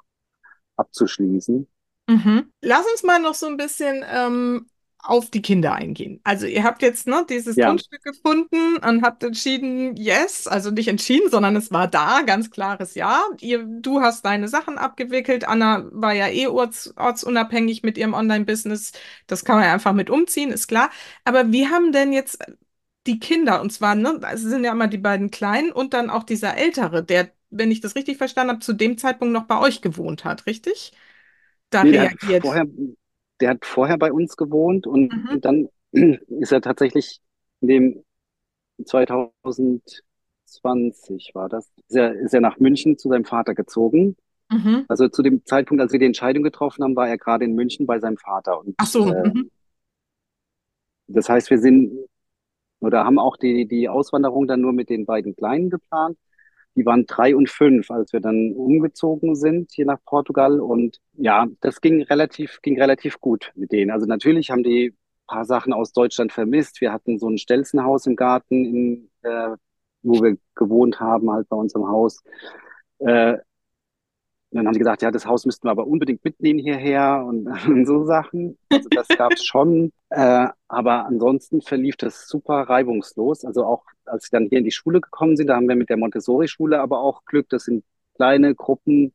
abzuschließen. 0.76 1.68
Mhm. 2.08 2.52
Lass 2.62 2.86
uns 2.92 3.04
mal 3.04 3.20
noch 3.20 3.36
so 3.36 3.48
ein 3.48 3.58
bisschen 3.58 4.04
ähm, 4.12 4.68
auf 5.00 5.30
die 5.32 5.42
Kinder 5.42 5.74
eingehen. 5.74 6.22
Also 6.24 6.46
ihr 6.46 6.64
habt 6.64 6.82
jetzt 6.84 7.08
ne, 7.08 7.26
dieses 7.28 7.60
Ja, 7.60 7.60
Grundstück 7.60 8.04
gefunden 8.04 8.78
und 8.78 9.02
habt 9.04 9.24
entschieden, 9.24 9.96
yes, 9.96 10.46
also 10.48 10.70
nicht 10.70 10.88
entschieden, 10.90 11.30
sondern 11.32 11.56
es 11.56 11.72
war 11.72 11.88
da, 11.88 12.22
ganz 12.22 12.52
klares 12.52 12.94
Ja. 12.96 13.24
Ihr, 13.40 13.64
du 13.66 14.02
hast 14.02 14.26
deine 14.26 14.48
Sachen 14.48 14.78
abgewickelt. 14.78 15.48
Anna 15.48 15.86
war 15.92 16.14
ja 16.14 16.28
eh 16.28 16.48
orts, 16.48 16.94
ortsunabhängig 16.98 17.82
mit 17.84 17.98
ihrem 17.98 18.14
Online-Business. 18.14 18.92
Das 19.28 19.44
kann 19.46 19.56
man 19.56 19.66
ja 19.66 19.74
einfach 19.74 19.94
mit 19.94 20.10
umziehen, 20.10 20.52
ist 20.52 20.68
klar. 20.68 20.92
Aber 21.24 21.52
wie 21.52 21.68
haben 21.68 21.92
denn 21.92 22.14
jetzt 22.14 22.40
die 23.08 23.20
Kinder, 23.20 23.62
und 23.62 23.72
zwar, 23.72 23.96
ne, 23.96 24.20
es 24.34 24.42
sind 24.42 24.64
ja 24.64 24.72
immer 24.74 24.88
die 24.88 24.98
beiden 25.00 25.32
Kleinen 25.32 25.72
und 25.72 25.94
dann 25.94 26.10
auch 26.10 26.24
dieser 26.24 26.58
Ältere, 26.58 27.04
der, 27.04 27.32
wenn 27.50 27.72
ich 27.72 27.82
das 27.82 27.96
richtig 27.96 28.18
verstanden 28.18 28.52
habe, 28.52 28.60
zu 28.62 28.74
dem 28.74 28.98
Zeitpunkt 28.98 29.34
noch 29.34 29.46
bei 29.46 29.60
euch 29.60 29.82
gewohnt 29.82 30.26
hat, 30.26 30.46
richtig? 30.46 30.92
Da 31.72 31.82
nee, 31.82 32.10
reagiert. 32.24 32.42
vorher, 32.42 32.66
der 33.42 33.52
hat 33.52 33.66
vorher 33.66 33.98
bei 33.98 34.12
uns 34.12 34.38
gewohnt 34.38 34.88
und 34.88 35.14
Mhm. 35.14 35.42
dann 35.42 35.70
ist 35.92 36.52
er 36.52 36.62
tatsächlich 36.62 37.22
in 37.62 37.68
dem 37.68 38.04
2020 38.86 41.32
war 41.34 41.50
das, 41.50 41.70
ist 41.88 41.96
er, 41.96 42.14
ist 42.16 42.34
er 42.34 42.42
nach 42.42 42.60
München 42.60 42.98
zu 42.98 43.10
seinem 43.10 43.26
Vater 43.26 43.56
gezogen. 43.56 44.16
Mhm. 44.52 44.86
Also 44.88 45.08
zu 45.10 45.22
dem 45.22 45.46
Zeitpunkt, 45.46 45.82
als 45.82 45.92
wir 45.92 46.00
die 46.00 46.06
Entscheidung 46.06 46.44
getroffen 46.44 46.84
haben, 46.84 46.96
war 46.96 47.08
er 47.08 47.18
gerade 47.18 47.46
in 47.46 47.56
München 47.56 47.86
bei 47.86 48.00
seinem 48.00 48.18
Vater. 48.18 48.60
Und 48.60 48.76
Ach 48.78 48.88
so. 48.88 49.12
äh, 49.12 49.30
Mhm. 49.30 49.50
das 51.08 51.30
heißt, 51.30 51.50
wir 51.50 51.60
sind 51.60 51.92
oder 52.82 53.04
haben 53.06 53.20
auch 53.20 53.38
die, 53.38 53.68
die 53.68 53.90
Auswanderung 53.90 54.48
dann 54.48 54.62
nur 54.62 54.74
mit 54.74 54.90
den 54.90 55.06
beiden 55.06 55.36
Kleinen 55.36 55.70
geplant. 55.70 56.18
Die 56.76 56.86
waren 56.86 57.06
drei 57.06 57.36
und 57.36 57.50
fünf, 57.50 57.92
als 57.92 58.14
wir 58.14 58.20
dann 58.20 58.54
umgezogen 58.54 59.36
sind 59.36 59.72
hier 59.72 59.86
nach 59.86 60.00
Portugal. 60.06 60.60
Und 60.60 61.00
ja, 61.14 61.48
das 61.62 61.82
ging 61.82 62.04
relativ, 62.04 62.62
ging 62.62 62.80
relativ 62.80 63.20
gut 63.20 63.52
mit 63.56 63.72
denen. 63.72 63.92
Also 63.92 64.06
natürlich 64.06 64.52
haben 64.52 64.64
die 64.64 64.94
paar 65.30 65.46
Sachen 65.46 65.74
aus 65.74 65.94
Deutschland 65.94 66.34
vermisst. 66.34 66.82
Wir 66.82 66.92
hatten 66.92 67.20
so 67.20 67.30
ein 67.30 67.38
Stelzenhaus 67.38 68.06
im 68.08 68.16
Garten, 68.16 68.66
in, 68.66 69.10
äh, 69.22 69.56
wo 70.02 70.22
wir 70.22 70.38
gewohnt 70.56 71.00
haben, 71.00 71.32
halt 71.32 71.48
bei 71.50 71.56
uns 71.56 71.74
im 71.76 71.88
Haus. 71.88 72.24
Äh, 73.00 73.38
dann 74.52 74.66
haben 74.66 74.74
sie 74.74 74.80
gesagt, 74.80 75.04
ja, 75.04 75.12
das 75.12 75.28
Haus 75.28 75.46
müssten 75.46 75.68
wir 75.68 75.72
aber 75.72 75.86
unbedingt 75.86 76.24
mitnehmen 76.26 76.60
hierher 76.60 77.24
und, 77.26 77.48
und 77.68 77.86
so 77.86 78.06
Sachen. 78.06 78.58
Also 78.70 78.90
das 78.90 79.08
gab 79.10 79.32
es 79.34 79.46
schon. 79.46 79.92
Äh, 80.10 80.48
aber 80.68 81.06
ansonsten 81.06 81.62
verlief 81.62 81.96
das 81.98 82.28
super 82.28 82.62
reibungslos. 82.64 83.46
Also 83.46 83.66
auch 83.66 83.84
als 84.10 84.26
sie 84.26 84.32
dann 84.32 84.48
hier 84.50 84.60
in 84.60 84.66
die 84.66 84.72
Schule 84.72 85.02
gekommen 85.02 85.38
sind, 85.38 85.48
da 85.48 85.56
haben 85.56 85.70
wir 85.70 85.76
mit 85.76 85.90
der 85.90 85.98
Montessori-Schule 85.98 86.80
aber 86.80 87.00
auch 87.02 87.26
Glück. 87.26 87.48
Das 87.50 87.66
sind 87.66 87.84
kleine 88.16 88.56
Gruppen 88.56 89.14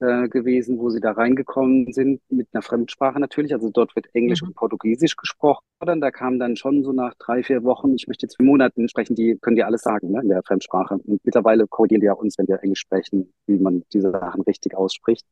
äh, 0.00 0.28
gewesen, 0.28 0.78
wo 0.78 0.90
sie 0.90 1.00
da 1.00 1.12
reingekommen 1.12 1.92
sind, 1.92 2.20
mit 2.30 2.48
einer 2.52 2.62
Fremdsprache 2.62 3.18
natürlich. 3.20 3.52
Also 3.54 3.70
dort 3.70 3.96
wird 3.96 4.06
Englisch 4.14 4.42
Mhm. 4.42 4.48
und 4.48 4.54
Portugiesisch 4.56 5.16
gesprochen. 5.16 5.64
Dann, 5.80 6.00
da 6.00 6.10
kam 6.12 6.38
dann 6.38 6.56
schon 6.56 6.84
so 6.84 6.92
nach 6.92 7.14
drei, 7.18 7.42
vier 7.42 7.64
Wochen, 7.64 7.94
ich 7.96 8.06
möchte 8.08 8.26
jetzt 8.26 8.36
vier 8.36 8.46
Monaten 8.46 8.88
sprechen, 8.88 9.16
die 9.16 9.38
können 9.40 9.56
dir 9.56 9.66
alles 9.66 9.82
sagen, 9.82 10.10
ne, 10.12 10.20
in 10.22 10.28
der 10.28 10.42
Fremdsprache. 10.44 10.94
Und 10.98 11.24
mittlerweile 11.24 11.66
korrigieren 11.66 12.00
die 12.00 12.10
auch 12.10 12.18
uns, 12.18 12.38
wenn 12.38 12.48
wir 12.48 12.62
Englisch 12.62 12.80
sprechen, 12.80 13.32
wie 13.46 13.58
man 13.58 13.84
diese 13.92 14.10
Sachen 14.12 14.42
richtig 14.42 14.76
ausspricht. 14.76 15.26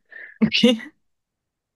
Okay. 0.44 0.80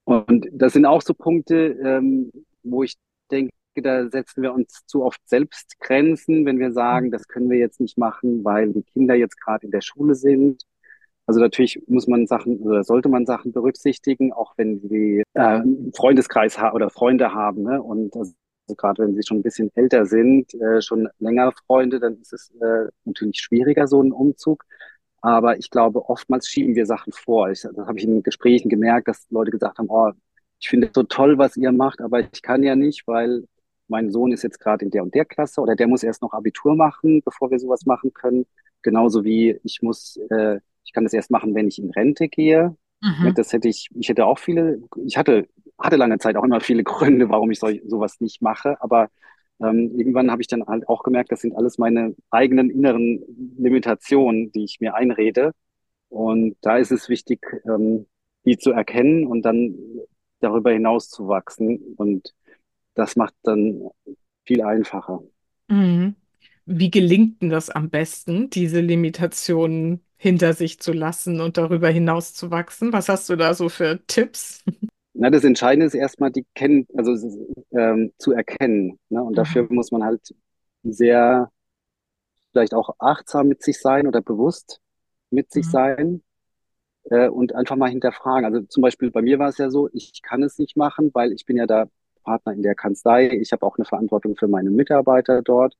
Und 0.04 0.48
das 0.52 0.72
sind 0.72 0.86
auch 0.86 1.02
so 1.02 1.14
Punkte, 1.14 1.54
ähm, 1.84 2.32
wo 2.62 2.82
ich 2.82 2.96
denke, 3.30 3.52
da 3.74 4.08
setzen 4.08 4.42
wir 4.42 4.52
uns 4.52 4.84
zu 4.86 5.04
oft 5.04 5.20
selbst 5.26 5.78
Grenzen, 5.80 6.44
wenn 6.46 6.58
wir 6.58 6.72
sagen, 6.72 7.10
das 7.10 7.28
können 7.28 7.50
wir 7.50 7.58
jetzt 7.58 7.80
nicht 7.80 7.98
machen, 7.98 8.44
weil 8.44 8.72
die 8.72 8.82
Kinder 8.82 9.14
jetzt 9.14 9.40
gerade 9.40 9.66
in 9.66 9.72
der 9.72 9.80
Schule 9.80 10.14
sind. 10.14 10.64
Also 11.26 11.40
natürlich 11.40 11.80
muss 11.86 12.08
man 12.08 12.26
Sachen 12.26 12.58
oder 12.58 12.82
sollte 12.82 13.08
man 13.08 13.26
Sachen 13.26 13.52
berücksichtigen, 13.52 14.32
auch 14.32 14.54
wenn 14.56 14.80
sie 14.80 15.22
äh, 15.34 15.40
einen 15.40 15.92
Freundeskreis 15.94 16.58
oder 16.72 16.90
Freunde 16.90 17.32
haben. 17.32 17.62
Ne? 17.62 17.80
Und 17.80 18.16
also 18.16 18.34
gerade 18.76 19.04
wenn 19.04 19.14
sie 19.14 19.22
schon 19.26 19.38
ein 19.38 19.42
bisschen 19.42 19.70
älter 19.74 20.06
sind, 20.06 20.52
äh, 20.54 20.82
schon 20.82 21.08
länger 21.18 21.52
Freunde, 21.66 22.00
dann 22.00 22.20
ist 22.20 22.32
es 22.32 22.50
äh, 22.60 22.88
natürlich 23.04 23.38
schwieriger, 23.40 23.86
so 23.86 24.02
ein 24.02 24.12
Umzug. 24.12 24.64
Aber 25.22 25.58
ich 25.58 25.70
glaube, 25.70 26.08
oftmals 26.08 26.48
schieben 26.48 26.74
wir 26.74 26.86
Sachen 26.86 27.12
vor. 27.12 27.50
Ich, 27.50 27.62
das 27.62 27.76
habe 27.76 27.98
ich 27.98 28.04
in 28.04 28.22
Gesprächen 28.22 28.68
gemerkt, 28.68 29.08
dass 29.08 29.26
Leute 29.30 29.50
gesagt 29.50 29.78
haben, 29.78 29.88
oh, 29.90 30.10
ich 30.60 30.68
finde 30.68 30.88
es 30.88 30.92
so 30.94 31.02
toll, 31.02 31.38
was 31.38 31.56
ihr 31.56 31.72
macht, 31.72 32.00
aber 32.00 32.20
ich 32.20 32.42
kann 32.42 32.62
ja 32.62 32.76
nicht, 32.76 33.06
weil 33.06 33.44
mein 33.90 34.10
Sohn 34.10 34.32
ist 34.32 34.42
jetzt 34.42 34.60
gerade 34.60 34.84
in 34.84 34.90
der 34.90 35.02
und 35.02 35.14
der 35.14 35.24
Klasse 35.24 35.60
oder 35.60 35.76
der 35.76 35.88
muss 35.88 36.02
erst 36.02 36.22
noch 36.22 36.32
Abitur 36.32 36.74
machen, 36.76 37.22
bevor 37.24 37.50
wir 37.50 37.58
sowas 37.58 37.86
machen 37.86 38.12
können. 38.14 38.46
Genauso 38.82 39.24
wie 39.24 39.58
ich 39.64 39.82
muss, 39.82 40.18
äh, 40.30 40.60
ich 40.84 40.92
kann 40.92 41.04
das 41.04 41.12
erst 41.12 41.30
machen, 41.30 41.54
wenn 41.54 41.68
ich 41.68 41.78
in 41.78 41.90
Rente 41.90 42.28
gehe. 42.28 42.76
Mhm. 43.02 43.34
Das 43.34 43.52
hätte 43.52 43.68
ich, 43.68 43.88
ich 43.94 44.08
hätte 44.08 44.26
auch 44.26 44.38
viele, 44.38 44.82
ich 45.04 45.16
hatte, 45.16 45.48
hatte 45.78 45.96
lange 45.96 46.18
Zeit 46.18 46.36
auch 46.36 46.44
immer 46.44 46.60
viele 46.60 46.84
Gründe, 46.84 47.28
warum 47.28 47.50
ich 47.50 47.58
so, 47.58 47.68
sowas 47.86 48.20
nicht 48.20 48.42
mache, 48.42 48.80
aber 48.80 49.08
ähm, 49.60 49.92
irgendwann 49.98 50.30
habe 50.30 50.40
ich 50.40 50.48
dann 50.48 50.66
halt 50.66 50.88
auch 50.88 51.02
gemerkt, 51.02 51.32
das 51.32 51.42
sind 51.42 51.54
alles 51.54 51.78
meine 51.78 52.14
eigenen 52.30 52.70
inneren 52.70 53.22
Limitationen, 53.58 54.50
die 54.52 54.64
ich 54.64 54.80
mir 54.80 54.94
einrede. 54.94 55.52
Und 56.08 56.56
da 56.62 56.78
ist 56.78 56.90
es 56.90 57.08
wichtig, 57.08 57.40
ähm, 57.66 58.06
die 58.44 58.56
zu 58.56 58.72
erkennen 58.72 59.26
und 59.26 59.42
dann 59.42 59.74
darüber 60.40 60.72
hinaus 60.72 61.10
zu 61.10 61.28
wachsen. 61.28 61.94
Und 61.96 62.34
das 62.94 63.16
macht 63.16 63.34
dann 63.42 63.90
viel 64.46 64.62
einfacher. 64.62 65.22
Mhm. 65.68 66.16
Wie 66.66 66.90
gelingt 66.90 67.42
denn 67.42 67.50
das 67.50 67.70
am 67.70 67.90
besten, 67.90 68.50
diese 68.50 68.80
Limitationen 68.80 70.04
hinter 70.16 70.52
sich 70.54 70.78
zu 70.80 70.92
lassen 70.92 71.40
und 71.40 71.56
darüber 71.56 71.88
hinaus 71.88 72.34
zu 72.34 72.50
wachsen? 72.50 72.92
Was 72.92 73.08
hast 73.08 73.28
du 73.28 73.36
da 73.36 73.54
so 73.54 73.68
für 73.68 74.04
Tipps? 74.06 74.62
Na, 75.12 75.28
das 75.30 75.44
Entscheidende 75.44 75.86
ist 75.86 75.94
erstmal, 75.94 76.30
die 76.30 76.46
kennen, 76.54 76.86
also 76.96 77.12
ähm, 77.72 78.12
zu 78.18 78.32
erkennen. 78.32 78.98
Ne? 79.08 79.22
Und 79.22 79.36
dafür 79.38 79.66
Mhm. 79.66 79.68
muss 79.70 79.90
man 79.90 80.04
halt 80.04 80.34
sehr 80.84 81.50
vielleicht 82.52 82.74
auch 82.74 82.94
achtsam 82.98 83.48
mit 83.48 83.62
sich 83.62 83.80
sein 83.80 84.06
oder 84.06 84.20
bewusst 84.22 84.80
mit 85.30 85.52
sich 85.52 85.68
Mhm. 85.68 85.70
sein 85.70 86.22
äh, 87.10 87.28
und 87.28 87.54
einfach 87.54 87.76
mal 87.76 87.90
hinterfragen. 87.90 88.46
Also 88.46 88.62
zum 88.66 88.82
Beispiel 88.82 89.10
bei 89.10 89.22
mir 89.22 89.38
war 89.38 89.48
es 89.48 89.58
ja 89.58 89.70
so, 89.70 89.88
ich 89.92 90.22
kann 90.22 90.42
es 90.42 90.58
nicht 90.58 90.76
machen, 90.76 91.10
weil 91.14 91.32
ich 91.32 91.46
bin 91.46 91.56
ja 91.56 91.66
da 91.66 91.86
Partner 92.22 92.52
in 92.52 92.62
der 92.62 92.74
Kanzlei. 92.74 93.28
Ich 93.30 93.52
habe 93.52 93.66
auch 93.66 93.76
eine 93.78 93.84
Verantwortung 93.84 94.36
für 94.36 94.48
meine 94.48 94.70
Mitarbeiter 94.70 95.42
dort. 95.42 95.74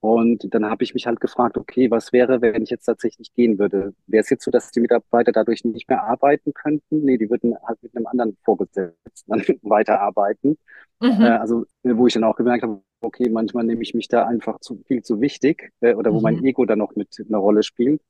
Und 0.00 0.54
dann 0.54 0.64
habe 0.64 0.82
ich 0.82 0.94
mich 0.94 1.06
halt 1.06 1.20
gefragt, 1.20 1.58
okay, 1.58 1.90
was 1.90 2.10
wäre, 2.12 2.40
wenn 2.40 2.62
ich 2.62 2.70
jetzt 2.70 2.86
tatsächlich 2.86 3.34
gehen 3.34 3.58
würde? 3.58 3.94
Wäre 4.06 4.22
es 4.22 4.30
jetzt 4.30 4.44
so, 4.44 4.50
dass 4.50 4.70
die 4.70 4.80
Mitarbeiter 4.80 5.30
dadurch 5.30 5.62
nicht 5.64 5.90
mehr 5.90 6.02
arbeiten 6.02 6.54
könnten? 6.54 7.04
Nee, 7.04 7.18
die 7.18 7.28
würden 7.28 7.54
halt 7.64 7.82
mit 7.82 7.94
einem 7.94 8.06
anderen 8.06 8.36
Vorgesetzten 8.42 8.94
weiterarbeiten. 9.62 10.56
Mhm. 11.00 11.20
Äh, 11.20 11.36
also, 11.36 11.66
wo 11.82 12.06
ich 12.06 12.14
dann 12.14 12.24
auch 12.24 12.36
gemerkt 12.36 12.62
habe, 12.62 12.80
okay, 13.02 13.28
manchmal 13.28 13.64
nehme 13.64 13.82
ich 13.82 13.92
mich 13.92 14.08
da 14.08 14.26
einfach 14.26 14.60
zu 14.60 14.82
viel 14.86 15.02
zu 15.02 15.20
wichtig 15.20 15.70
äh, 15.80 15.94
oder 15.94 16.12
wo 16.12 16.16
mhm. 16.16 16.22
mein 16.22 16.44
Ego 16.44 16.64
dann 16.64 16.78
noch 16.78 16.96
mit 16.96 17.22
einer 17.28 17.38
Rolle 17.38 17.62
spielt. 17.62 18.00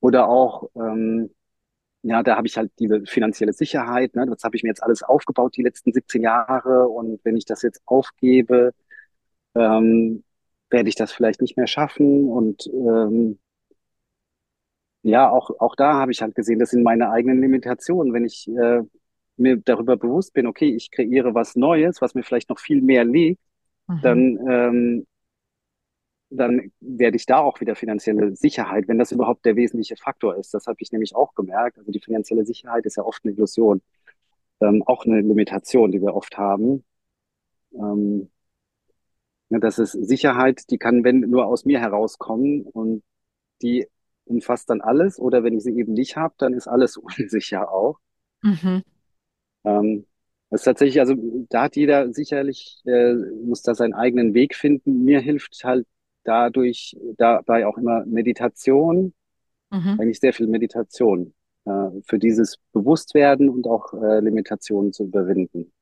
Oder 0.00 0.28
auch, 0.28 0.70
ähm, 0.76 1.30
ja, 2.02 2.22
da 2.22 2.36
habe 2.36 2.46
ich 2.46 2.56
halt 2.56 2.72
diese 2.78 3.04
finanzielle 3.06 3.52
Sicherheit. 3.52 4.14
Ne? 4.14 4.26
Das 4.26 4.42
habe 4.44 4.56
ich 4.56 4.62
mir 4.62 4.70
jetzt 4.70 4.82
alles 4.82 5.02
aufgebaut 5.02 5.56
die 5.56 5.62
letzten 5.62 5.92
17 5.92 6.22
Jahre. 6.22 6.88
Und 6.88 7.20
wenn 7.24 7.36
ich 7.36 7.44
das 7.44 7.62
jetzt 7.62 7.82
aufgebe, 7.86 8.72
ähm, 9.54 10.24
werde 10.70 10.88
ich 10.88 10.94
das 10.94 11.12
vielleicht 11.12 11.42
nicht 11.42 11.56
mehr 11.56 11.66
schaffen. 11.66 12.28
Und 12.28 12.66
ähm, 12.72 13.38
ja, 15.02 15.30
auch, 15.30 15.50
auch 15.60 15.76
da 15.76 15.94
habe 15.94 16.12
ich 16.12 16.22
halt 16.22 16.34
gesehen, 16.34 16.58
das 16.58 16.70
sind 16.70 16.82
meine 16.82 17.10
eigenen 17.10 17.40
Limitationen. 17.40 18.12
Wenn 18.12 18.24
ich 18.24 18.48
äh, 18.48 18.82
mir 19.36 19.56
darüber 19.58 19.96
bewusst 19.96 20.32
bin, 20.34 20.46
okay, 20.46 20.74
ich 20.74 20.90
kreiere 20.90 21.34
was 21.34 21.56
Neues, 21.56 22.00
was 22.00 22.14
mir 22.14 22.22
vielleicht 22.22 22.50
noch 22.50 22.58
viel 22.58 22.82
mehr 22.82 23.04
liegt, 23.04 23.42
mhm. 23.88 24.00
dann, 24.02 24.38
ähm, 24.48 25.06
dann 26.30 26.72
werde 26.80 27.16
ich 27.16 27.26
da 27.26 27.38
auch 27.38 27.60
wieder 27.60 27.74
finanzielle 27.74 28.34
Sicherheit, 28.36 28.88
wenn 28.88 28.98
das 28.98 29.12
überhaupt 29.12 29.44
der 29.44 29.56
wesentliche 29.56 29.96
Faktor 29.96 30.36
ist. 30.36 30.54
Das 30.54 30.66
habe 30.66 30.76
ich 30.80 30.92
nämlich 30.92 31.14
auch 31.16 31.34
gemerkt. 31.34 31.78
Also 31.78 31.90
die 31.90 32.00
finanzielle 32.00 32.46
Sicherheit 32.46 32.86
ist 32.86 32.96
ja 32.96 33.02
oft 33.04 33.24
eine 33.24 33.34
Illusion, 33.34 33.82
ähm, 34.60 34.82
auch 34.86 35.04
eine 35.04 35.20
Limitation, 35.20 35.90
die 35.90 36.00
wir 36.00 36.14
oft 36.14 36.38
haben. 36.38 36.84
Ähm, 37.74 38.30
ja, 39.50 39.58
das 39.58 39.78
ist 39.80 39.92
Sicherheit, 39.92 40.70
die 40.70 40.78
kann, 40.78 41.02
wenn 41.02 41.20
nur 41.20 41.46
aus 41.46 41.64
mir 41.64 41.80
herauskommen 41.80 42.62
und 42.62 43.02
die 43.62 43.88
umfasst 44.24 44.70
dann 44.70 44.80
alles. 44.80 45.18
Oder 45.18 45.42
wenn 45.42 45.56
ich 45.56 45.64
sie 45.64 45.76
eben 45.76 45.92
nicht 45.94 46.16
habe, 46.16 46.34
dann 46.38 46.54
ist 46.54 46.68
alles 46.68 46.96
unsicher 47.18 47.72
auch. 47.72 47.98
Mhm. 48.42 48.82
Ähm, 49.64 50.06
das 50.50 50.62
ist 50.62 50.64
tatsächlich, 50.64 51.00
also 51.00 51.14
da 51.48 51.64
hat 51.64 51.76
jeder 51.76 52.12
sicherlich, 52.12 52.82
äh, 52.84 53.14
muss 53.14 53.62
da 53.62 53.74
seinen 53.74 53.94
eigenen 53.94 54.34
Weg 54.34 54.54
finden. 54.54 55.04
Mir 55.04 55.20
hilft 55.20 55.62
halt 55.64 55.86
dadurch 56.24 56.96
dabei 57.16 57.66
auch 57.66 57.78
immer 57.78 58.04
Meditation, 58.06 59.12
mhm. 59.70 59.98
eigentlich 60.00 60.20
sehr 60.20 60.32
viel 60.32 60.46
Meditation 60.46 61.34
äh, 61.64 61.70
für 62.04 62.18
dieses 62.18 62.58
Bewusstwerden 62.72 63.48
und 63.48 63.66
auch 63.66 63.92
äh, 63.92 64.20
Limitationen 64.20 64.92
zu 64.92 65.04
überwinden. 65.04 65.72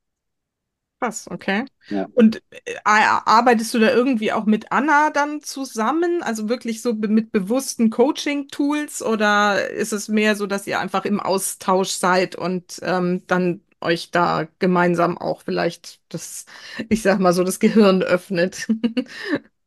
Krass, 0.99 1.29
okay. 1.31 1.63
Ja. 1.87 2.07
Und 2.13 2.41
äh, 2.51 2.75
arbeitest 2.83 3.73
du 3.73 3.79
da 3.79 3.89
irgendwie 3.93 4.33
auch 4.33 4.45
mit 4.45 4.71
Anna 4.71 5.11
dann 5.11 5.41
zusammen? 5.41 6.21
Also 6.21 6.49
wirklich 6.49 6.81
so 6.81 6.93
mit 6.93 7.31
bewussten 7.31 7.89
Coaching-Tools 7.89 9.01
oder 9.01 9.69
ist 9.69 9.93
es 9.93 10.09
mehr 10.09 10.35
so, 10.35 10.45
dass 10.45 10.67
ihr 10.67 10.79
einfach 10.79 11.05
im 11.05 11.21
Austausch 11.21 11.91
seid 11.91 12.35
und 12.35 12.79
ähm, 12.83 13.23
dann 13.27 13.61
euch 13.79 14.11
da 14.11 14.49
gemeinsam 14.59 15.17
auch 15.17 15.41
vielleicht 15.41 16.01
das, 16.09 16.45
ich 16.89 17.01
sag 17.01 17.19
mal 17.19 17.31
so, 17.31 17.45
das 17.45 17.59
Gehirn 17.59 18.03
öffnet? 18.03 18.67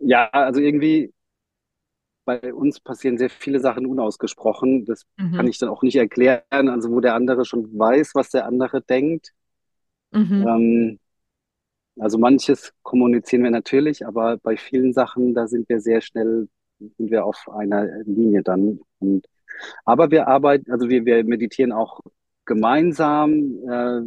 ja, 0.00 0.28
also 0.30 0.60
irgendwie 0.60 1.12
bei 2.24 2.52
uns 2.54 2.80
passieren 2.80 3.18
sehr 3.18 3.30
viele 3.30 3.60
Sachen 3.60 3.86
unausgesprochen. 3.86 4.84
Das 4.84 5.04
mhm. 5.16 5.32
kann 5.32 5.48
ich 5.48 5.58
dann 5.58 5.68
auch 5.68 5.82
nicht 5.82 5.96
erklären, 5.96 6.42
also 6.50 6.90
wo 6.90 7.00
der 7.00 7.14
andere 7.14 7.44
schon 7.44 7.78
weiß, 7.78 8.14
was 8.14 8.30
der 8.30 8.46
andere 8.46 8.82
denkt. 8.82 9.32
Mhm. 10.12 10.46
Ähm, 10.46 10.98
also 11.98 12.18
manches 12.18 12.72
kommunizieren 12.82 13.42
wir 13.42 13.50
natürlich, 13.50 14.06
aber 14.06 14.38
bei 14.38 14.56
vielen 14.56 14.92
Sachen, 14.92 15.34
da 15.34 15.46
sind 15.46 15.68
wir 15.68 15.80
sehr 15.80 16.00
schnell, 16.00 16.48
sind 16.78 17.10
wir 17.10 17.24
auf 17.24 17.48
einer 17.52 17.86
Linie 18.04 18.42
dann. 18.42 18.80
Und, 19.00 19.26
aber 19.84 20.10
wir 20.10 20.28
arbeiten, 20.28 20.70
also 20.70 20.88
wir, 20.88 21.04
wir 21.04 21.24
meditieren 21.24 21.72
auch 21.72 22.00
gemeinsam. 22.44 23.32
Äh, 23.68 24.02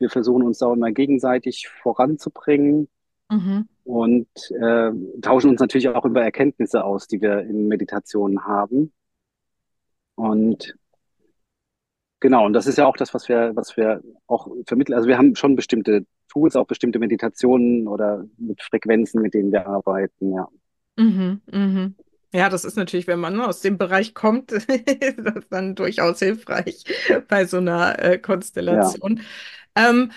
wir 0.00 0.10
versuchen 0.10 0.42
uns 0.42 0.58
da 0.58 0.72
immer 0.72 0.92
gegenseitig 0.92 1.68
voranzubringen 1.82 2.88
mhm. 3.30 3.68
und 3.84 4.28
äh, 4.60 4.90
tauschen 5.20 5.50
uns 5.50 5.60
natürlich 5.60 5.88
auch 5.88 6.04
über 6.04 6.22
Erkenntnisse 6.22 6.84
aus, 6.84 7.06
die 7.06 7.20
wir 7.20 7.40
in 7.40 7.68
Meditationen 7.68 8.44
haben. 8.44 8.92
Und 10.14 10.76
Genau, 12.20 12.46
und 12.46 12.52
das 12.52 12.66
ist 12.66 12.78
ja 12.78 12.86
auch 12.86 12.96
das, 12.96 13.14
was 13.14 13.28
wir, 13.28 13.52
was 13.54 13.76
wir 13.76 14.02
auch 14.26 14.48
vermitteln. 14.66 14.96
Also 14.96 15.08
wir 15.08 15.18
haben 15.18 15.36
schon 15.36 15.54
bestimmte 15.54 16.04
Tools, 16.28 16.56
auch 16.56 16.66
bestimmte 16.66 16.98
Meditationen 16.98 17.86
oder 17.86 18.24
mit 18.36 18.60
Frequenzen, 18.62 19.22
mit 19.22 19.34
denen 19.34 19.52
wir 19.52 19.66
arbeiten, 19.66 20.34
ja. 20.34 20.48
Mhm, 20.96 21.40
mhm. 21.50 21.94
Ja, 22.32 22.50
das 22.50 22.64
ist 22.64 22.76
natürlich, 22.76 23.06
wenn 23.06 23.20
man 23.20 23.40
aus 23.40 23.60
dem 23.60 23.78
Bereich 23.78 24.14
kommt, 24.14 24.50
das 24.52 24.66
dann 25.50 25.74
durchaus 25.74 26.18
hilfreich 26.18 26.84
bei 27.28 27.46
so 27.46 27.58
einer 27.58 27.98
äh, 28.02 28.18
Konstellation. 28.18 29.22
Ja. 29.76 29.90
Ähm, 29.90 30.10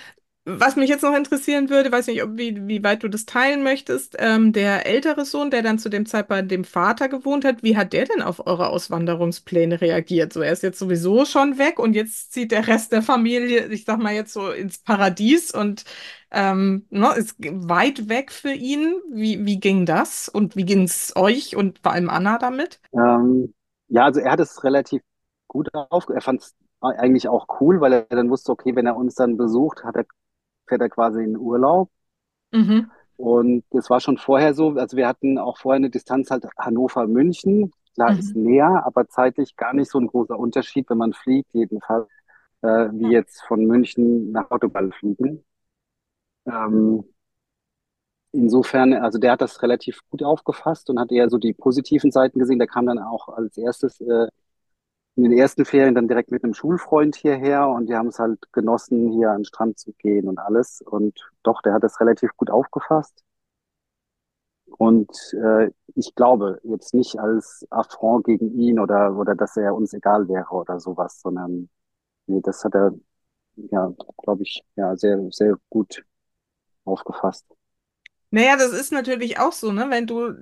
was 0.43 0.75
mich 0.75 0.89
jetzt 0.89 1.03
noch 1.03 1.15
interessieren 1.15 1.69
würde, 1.69 1.91
weiß 1.91 2.07
nicht, 2.07 2.23
ob, 2.23 2.35
wie, 2.35 2.67
wie 2.67 2.83
weit 2.83 3.03
du 3.03 3.09
das 3.09 3.25
teilen 3.25 3.61
möchtest, 3.61 4.15
ähm, 4.17 4.53
der 4.53 4.87
ältere 4.87 5.23
Sohn, 5.23 5.51
der 5.51 5.61
dann 5.61 5.77
zu 5.77 5.87
dem 5.87 6.07
Zeit 6.07 6.27
bei 6.27 6.41
dem 6.41 6.63
Vater 6.63 7.09
gewohnt 7.09 7.45
hat, 7.45 7.61
wie 7.61 7.77
hat 7.77 7.93
der 7.93 8.05
denn 8.05 8.23
auf 8.23 8.47
eure 8.47 8.69
Auswanderungspläne 8.69 9.81
reagiert? 9.81 10.33
So, 10.33 10.41
er 10.41 10.51
ist 10.51 10.63
jetzt 10.63 10.79
sowieso 10.79 11.25
schon 11.25 11.59
weg 11.59 11.77
und 11.77 11.93
jetzt 11.93 12.33
zieht 12.33 12.51
der 12.51 12.67
Rest 12.67 12.91
der 12.91 13.03
Familie, 13.03 13.67
ich 13.67 13.85
sag 13.85 13.99
mal 13.99 14.13
jetzt 14.13 14.33
so 14.33 14.49
ins 14.49 14.79
Paradies 14.79 15.53
und 15.53 15.85
ähm, 16.31 16.87
ne, 16.89 17.13
ist 17.15 17.35
weit 17.39 18.09
weg 18.09 18.31
für 18.31 18.53
ihn. 18.53 18.95
Wie, 19.11 19.45
wie 19.45 19.59
ging 19.59 19.85
das 19.85 20.27
und 20.27 20.55
wie 20.55 20.65
ging 20.65 20.83
es 20.83 21.13
euch 21.15 21.55
und 21.55 21.79
vor 21.83 21.91
allem 21.91 22.09
Anna 22.09 22.39
damit? 22.39 22.79
Ähm, 22.93 23.53
ja, 23.89 24.05
also 24.05 24.21
er 24.21 24.31
hat 24.31 24.39
es 24.39 24.63
relativ 24.63 25.03
gut 25.47 25.69
auf, 25.73 26.09
er 26.09 26.21
fand 26.21 26.41
es 26.41 26.55
eigentlich 26.79 27.27
auch 27.27 27.45
cool, 27.59 27.79
weil 27.79 27.93
er 27.93 28.05
dann 28.09 28.29
wusste, 28.31 28.51
okay, 28.51 28.75
wenn 28.75 28.87
er 28.87 28.95
uns 28.95 29.13
dann 29.13 29.37
besucht, 29.37 29.83
hat 29.83 29.95
er 29.95 30.05
fährt 30.71 30.81
er 30.81 30.89
quasi 30.89 31.21
in 31.21 31.37
Urlaub. 31.37 31.89
Mhm. 32.51 32.89
Und 33.17 33.65
das 33.71 33.89
war 33.89 33.99
schon 33.99 34.17
vorher 34.17 34.53
so, 34.53 34.69
also 34.71 34.95
wir 34.95 35.05
hatten 35.05 35.37
auch 35.37 35.57
vorher 35.57 35.75
eine 35.75 35.89
Distanz 35.89 36.31
halt 36.31 36.45
Hannover-München. 36.57 37.73
Klar, 37.93 38.13
mhm. 38.13 38.19
ist 38.19 38.35
näher, 38.37 38.83
aber 38.85 39.09
zeitlich 39.09 39.57
gar 39.57 39.73
nicht 39.73 39.91
so 39.91 39.99
ein 39.99 40.07
großer 40.07 40.39
Unterschied, 40.39 40.89
wenn 40.89 40.97
man 40.97 41.11
fliegt, 41.11 41.53
jedenfalls, 41.53 42.07
äh, 42.61 42.87
wie 42.93 43.11
jetzt 43.11 43.41
von 43.43 43.65
München 43.65 44.31
nach 44.31 44.47
Portugal 44.47 44.91
fliegen. 44.93 45.43
Ähm, 46.45 47.03
insofern, 48.31 48.93
also 48.93 49.19
der 49.19 49.33
hat 49.33 49.41
das 49.41 49.61
relativ 49.61 49.99
gut 50.09 50.23
aufgefasst 50.23 50.89
und 50.89 50.99
hat 50.99 51.11
eher 51.11 51.29
so 51.29 51.37
die 51.37 51.53
positiven 51.53 52.11
Seiten 52.11 52.39
gesehen. 52.39 52.59
Der 52.59 52.67
kam 52.67 52.85
dann 52.85 52.99
auch 52.99 53.27
als 53.27 53.57
erstes 53.57 53.99
äh, 53.99 54.27
in 55.15 55.23
den 55.23 55.33
ersten 55.37 55.65
Ferien 55.65 55.95
dann 55.95 56.07
direkt 56.09 56.31
mit 56.31 56.43
einem 56.43 56.53
Schulfreund 56.53 57.15
hierher 57.15 57.67
und 57.69 57.87
die 57.87 57.95
haben 57.95 58.07
es 58.07 58.19
halt 58.19 58.51
genossen, 58.53 59.11
hier 59.11 59.29
an 59.31 59.39
den 59.39 59.45
Strand 59.45 59.79
zu 59.79 59.93
gehen 59.93 60.27
und 60.27 60.39
alles. 60.39 60.81
Und 60.81 61.31
doch, 61.43 61.61
der 61.61 61.73
hat 61.73 61.83
das 61.83 61.99
relativ 62.01 62.31
gut 62.37 62.49
aufgefasst. 62.49 63.23
Und 64.77 65.09
äh, 65.33 65.69
ich 65.95 66.15
glaube 66.15 66.59
jetzt 66.63 66.93
nicht 66.93 67.19
als 67.19 67.65
Affront 67.69 68.25
gegen 68.25 68.57
ihn 68.59 68.79
oder, 68.79 69.15
oder 69.17 69.35
dass 69.35 69.57
er 69.57 69.75
uns 69.75 69.93
egal 69.93 70.27
wäre 70.27 70.49
oder 70.51 70.79
sowas, 70.79 71.21
sondern 71.21 71.69
nee, 72.27 72.41
das 72.41 72.63
hat 72.65 72.75
er, 72.75 72.93
ja, 73.55 73.93
glaube 74.23 74.43
ich, 74.43 74.63
ja, 74.75 74.95
sehr, 74.97 75.19
sehr 75.31 75.57
gut 75.69 76.05
aufgefasst. 76.85 77.45
Naja, 78.31 78.55
das 78.57 78.71
ist 78.71 78.91
natürlich 78.91 79.39
auch 79.39 79.51
so, 79.51 79.71
ne? 79.73 79.89
Wenn 79.89 80.07
du 80.07 80.33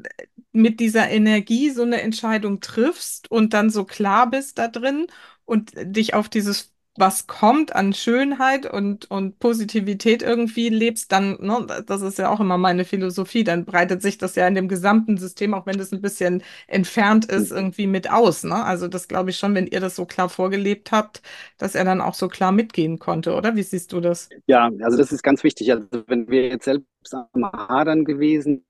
mit 0.51 0.79
dieser 0.79 1.09
Energie 1.09 1.69
so 1.71 1.83
eine 1.83 2.01
Entscheidung 2.01 2.59
triffst 2.61 3.31
und 3.31 3.53
dann 3.53 3.69
so 3.69 3.85
klar 3.85 4.29
bist 4.29 4.57
da 4.59 4.67
drin 4.67 5.07
und 5.45 5.71
dich 5.75 6.13
auf 6.13 6.29
dieses 6.29 6.73
was 6.99 7.27
kommt 7.27 7.75
an 7.75 7.93
Schönheit 7.93 8.65
und, 8.65 9.09
und 9.09 9.39
Positivität 9.39 10.21
irgendwie 10.21 10.69
lebst, 10.69 11.11
dann, 11.11 11.37
ne, 11.39 11.65
das 11.85 12.01
ist 12.01 12.17
ja 12.17 12.29
auch 12.29 12.39
immer 12.39 12.57
meine 12.57 12.85
Philosophie, 12.85 13.43
dann 13.43 13.65
breitet 13.65 14.01
sich 14.01 14.17
das 14.17 14.35
ja 14.35 14.47
in 14.47 14.55
dem 14.55 14.67
gesamten 14.67 15.17
System, 15.17 15.53
auch 15.53 15.65
wenn 15.65 15.77
das 15.77 15.91
ein 15.91 16.01
bisschen 16.01 16.43
entfernt 16.67 17.25
ist, 17.25 17.51
irgendwie 17.51 17.87
mit 17.87 18.11
aus. 18.11 18.43
Ne? 18.43 18.63
Also 18.63 18.87
das 18.87 19.07
glaube 19.07 19.29
ich 19.29 19.37
schon, 19.37 19.55
wenn 19.55 19.67
ihr 19.67 19.79
das 19.79 19.95
so 19.95 20.05
klar 20.05 20.29
vorgelebt 20.29 20.91
habt, 20.91 21.21
dass 21.57 21.75
er 21.75 21.85
dann 21.85 22.01
auch 22.01 22.13
so 22.13 22.27
klar 22.27 22.51
mitgehen 22.51 22.99
konnte, 22.99 23.33
oder? 23.33 23.55
Wie 23.55 23.63
siehst 23.63 23.93
du 23.93 24.01
das? 24.01 24.29
Ja, 24.47 24.69
also 24.81 24.97
das 24.97 25.11
ist 25.11 25.23
ganz 25.23 25.43
wichtig. 25.43 25.71
Also 25.71 25.87
wenn 26.07 26.27
wir 26.29 26.47
jetzt 26.47 26.65
selbst 26.65 27.13
am 27.13 27.45
Hadern 27.45 28.05
gewesen 28.05 28.65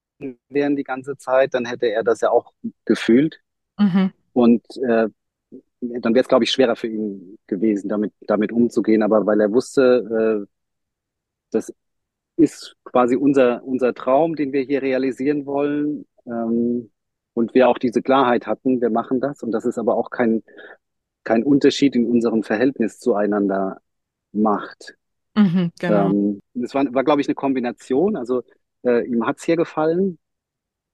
wären 0.49 0.75
die 0.75 0.83
ganze 0.83 1.17
Zeit, 1.17 1.53
dann 1.53 1.65
hätte 1.65 1.87
er 1.87 2.03
das 2.03 2.21
ja 2.21 2.29
auch 2.29 2.53
gefühlt. 2.85 3.41
Mhm. 3.77 4.11
Und 4.33 4.63
äh, 4.87 5.07
dann 5.81 6.13
wäre 6.13 6.21
es, 6.21 6.27
glaube 6.27 6.43
ich, 6.43 6.51
schwerer 6.51 6.75
für 6.75 6.87
ihn 6.87 7.37
gewesen, 7.47 7.89
damit, 7.89 8.13
damit 8.21 8.51
umzugehen. 8.51 9.03
Aber 9.03 9.25
weil 9.25 9.39
er 9.41 9.51
wusste, 9.51 10.45
äh, 10.45 10.47
das 11.51 11.73
ist 12.35 12.75
quasi 12.83 13.15
unser, 13.15 13.63
unser 13.63 13.93
Traum, 13.93 14.35
den 14.35 14.53
wir 14.53 14.61
hier 14.61 14.81
realisieren 14.81 15.45
wollen. 15.45 16.05
Ähm, 16.25 16.91
und 17.33 17.53
wir 17.53 17.69
auch 17.69 17.77
diese 17.77 18.01
Klarheit 18.01 18.47
hatten, 18.47 18.81
wir 18.81 18.89
machen 18.89 19.21
das. 19.21 19.43
Und 19.43 19.51
das 19.51 19.65
ist 19.65 19.77
aber 19.77 19.95
auch 19.95 20.09
kein, 20.09 20.43
kein 21.23 21.43
Unterschied 21.43 21.95
in 21.95 22.05
unserem 22.05 22.43
Verhältnis 22.43 22.99
zueinander 22.99 23.79
macht. 24.31 24.97
Mhm, 25.35 25.71
genau. 25.79 26.09
Ähm, 26.09 26.41
das 26.53 26.73
war, 26.73 26.93
war 26.93 27.03
glaube 27.03 27.21
ich, 27.21 27.27
eine 27.27 27.35
Kombination. 27.35 28.15
Also 28.15 28.43
äh, 28.83 29.05
ihm 29.07 29.25
hat's 29.25 29.43
hier 29.43 29.55
gefallen. 29.55 30.17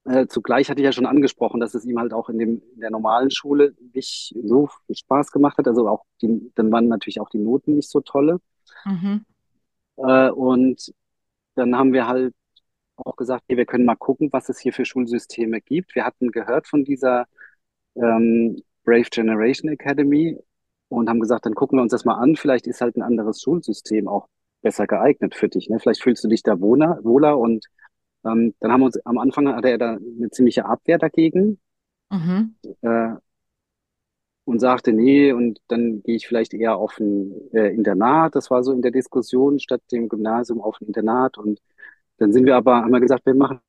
Äh, 0.06 0.28
zugleich 0.28 0.70
hatte 0.70 0.80
ich 0.80 0.84
ja 0.84 0.92
schon 0.92 1.06
angesprochen, 1.06 1.60
dass 1.60 1.74
es 1.74 1.84
ihm 1.84 1.98
halt 1.98 2.12
auch 2.12 2.28
in 2.28 2.38
dem, 2.38 2.62
in 2.74 2.80
der 2.80 2.90
normalen 2.90 3.30
Schule 3.30 3.74
nicht 3.92 4.34
so 4.44 4.68
viel 4.86 4.96
Spaß 4.96 5.32
gemacht 5.32 5.58
hat. 5.58 5.66
Also 5.66 5.88
auch 5.88 6.04
die, 6.22 6.52
dann 6.54 6.70
waren 6.70 6.86
natürlich 6.88 7.20
auch 7.20 7.28
die 7.28 7.38
Noten 7.38 7.74
nicht 7.74 7.90
so 7.90 8.00
tolle. 8.00 8.40
Mhm. 8.84 9.24
Äh, 9.96 10.30
und 10.30 10.92
dann 11.56 11.76
haben 11.76 11.92
wir 11.92 12.06
halt 12.06 12.34
auch 12.96 13.16
gesagt, 13.16 13.44
hey, 13.48 13.56
wir 13.56 13.66
können 13.66 13.84
mal 13.84 13.96
gucken, 13.96 14.32
was 14.32 14.48
es 14.48 14.58
hier 14.60 14.72
für 14.72 14.84
Schulsysteme 14.84 15.60
gibt. 15.60 15.94
Wir 15.94 16.04
hatten 16.04 16.30
gehört 16.30 16.66
von 16.68 16.84
dieser 16.84 17.26
ähm, 17.96 18.62
Brave 18.84 19.08
Generation 19.10 19.70
Academy 19.70 20.38
und 20.88 21.08
haben 21.08 21.20
gesagt, 21.20 21.46
dann 21.46 21.54
gucken 21.54 21.78
wir 21.78 21.82
uns 21.82 21.90
das 21.92 22.04
mal 22.04 22.14
an. 22.14 22.36
Vielleicht 22.36 22.66
ist 22.66 22.80
halt 22.80 22.96
ein 22.96 23.02
anderes 23.02 23.42
Schulsystem 23.42 24.06
auch 24.06 24.28
besser 24.62 24.86
geeignet 24.86 25.34
für 25.34 25.48
dich. 25.48 25.68
Ne? 25.68 25.80
Vielleicht 25.80 26.02
fühlst 26.02 26.22
du 26.24 26.28
dich 26.28 26.42
da 26.42 26.60
wohler, 26.60 27.00
wohler 27.02 27.38
und 27.38 27.66
ähm, 28.26 28.54
dann 28.60 28.72
haben 28.72 28.80
wir 28.82 28.86
uns 28.86 28.98
am 29.06 29.18
Anfang 29.18 29.48
hatte 29.54 29.70
er 29.70 29.78
da 29.78 29.92
eine 29.96 30.30
ziemliche 30.30 30.66
Abwehr 30.66 30.98
dagegen 30.98 31.60
Mhm. 32.10 32.56
äh, 32.82 33.16
und 34.44 34.60
sagte, 34.60 34.92
nee, 34.92 35.32
und 35.32 35.60
dann 35.68 36.02
gehe 36.02 36.16
ich 36.16 36.26
vielleicht 36.28 36.54
eher 36.54 36.76
auf 36.76 36.98
ein 37.00 37.32
äh, 37.52 37.68
Internat. 37.74 38.34
Das 38.36 38.50
war 38.50 38.62
so 38.62 38.72
in 38.72 38.82
der 38.82 38.92
Diskussion 38.92 39.58
statt 39.58 39.82
dem 39.90 40.08
Gymnasium 40.08 40.60
auf 40.60 40.80
ein 40.80 40.86
Internat. 40.86 41.36
Und 41.38 41.60
dann 42.18 42.32
sind 42.32 42.46
wir 42.46 42.56
aber, 42.56 42.76
haben 42.76 42.92
wir 42.92 43.00
gesagt, 43.00 43.26
wir 43.26 43.34
machen 43.34 43.60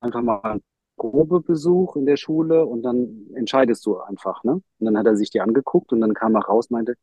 einfach 0.00 0.22
mal 0.22 0.40
einen 0.42 0.62
Probebesuch 0.96 1.96
in 1.96 2.06
der 2.06 2.16
Schule 2.16 2.66
und 2.66 2.82
dann 2.82 3.28
entscheidest 3.34 3.86
du 3.86 3.98
einfach, 4.00 4.44
ne? 4.44 4.52
Und 4.54 4.64
dann 4.86 4.98
hat 4.98 5.06
er 5.06 5.16
sich 5.16 5.30
die 5.30 5.40
angeguckt 5.40 5.92
und 5.92 6.00
dann 6.00 6.14
kam 6.14 6.36
er 6.36 6.42
raus, 6.42 6.70
meinte, 6.70 6.96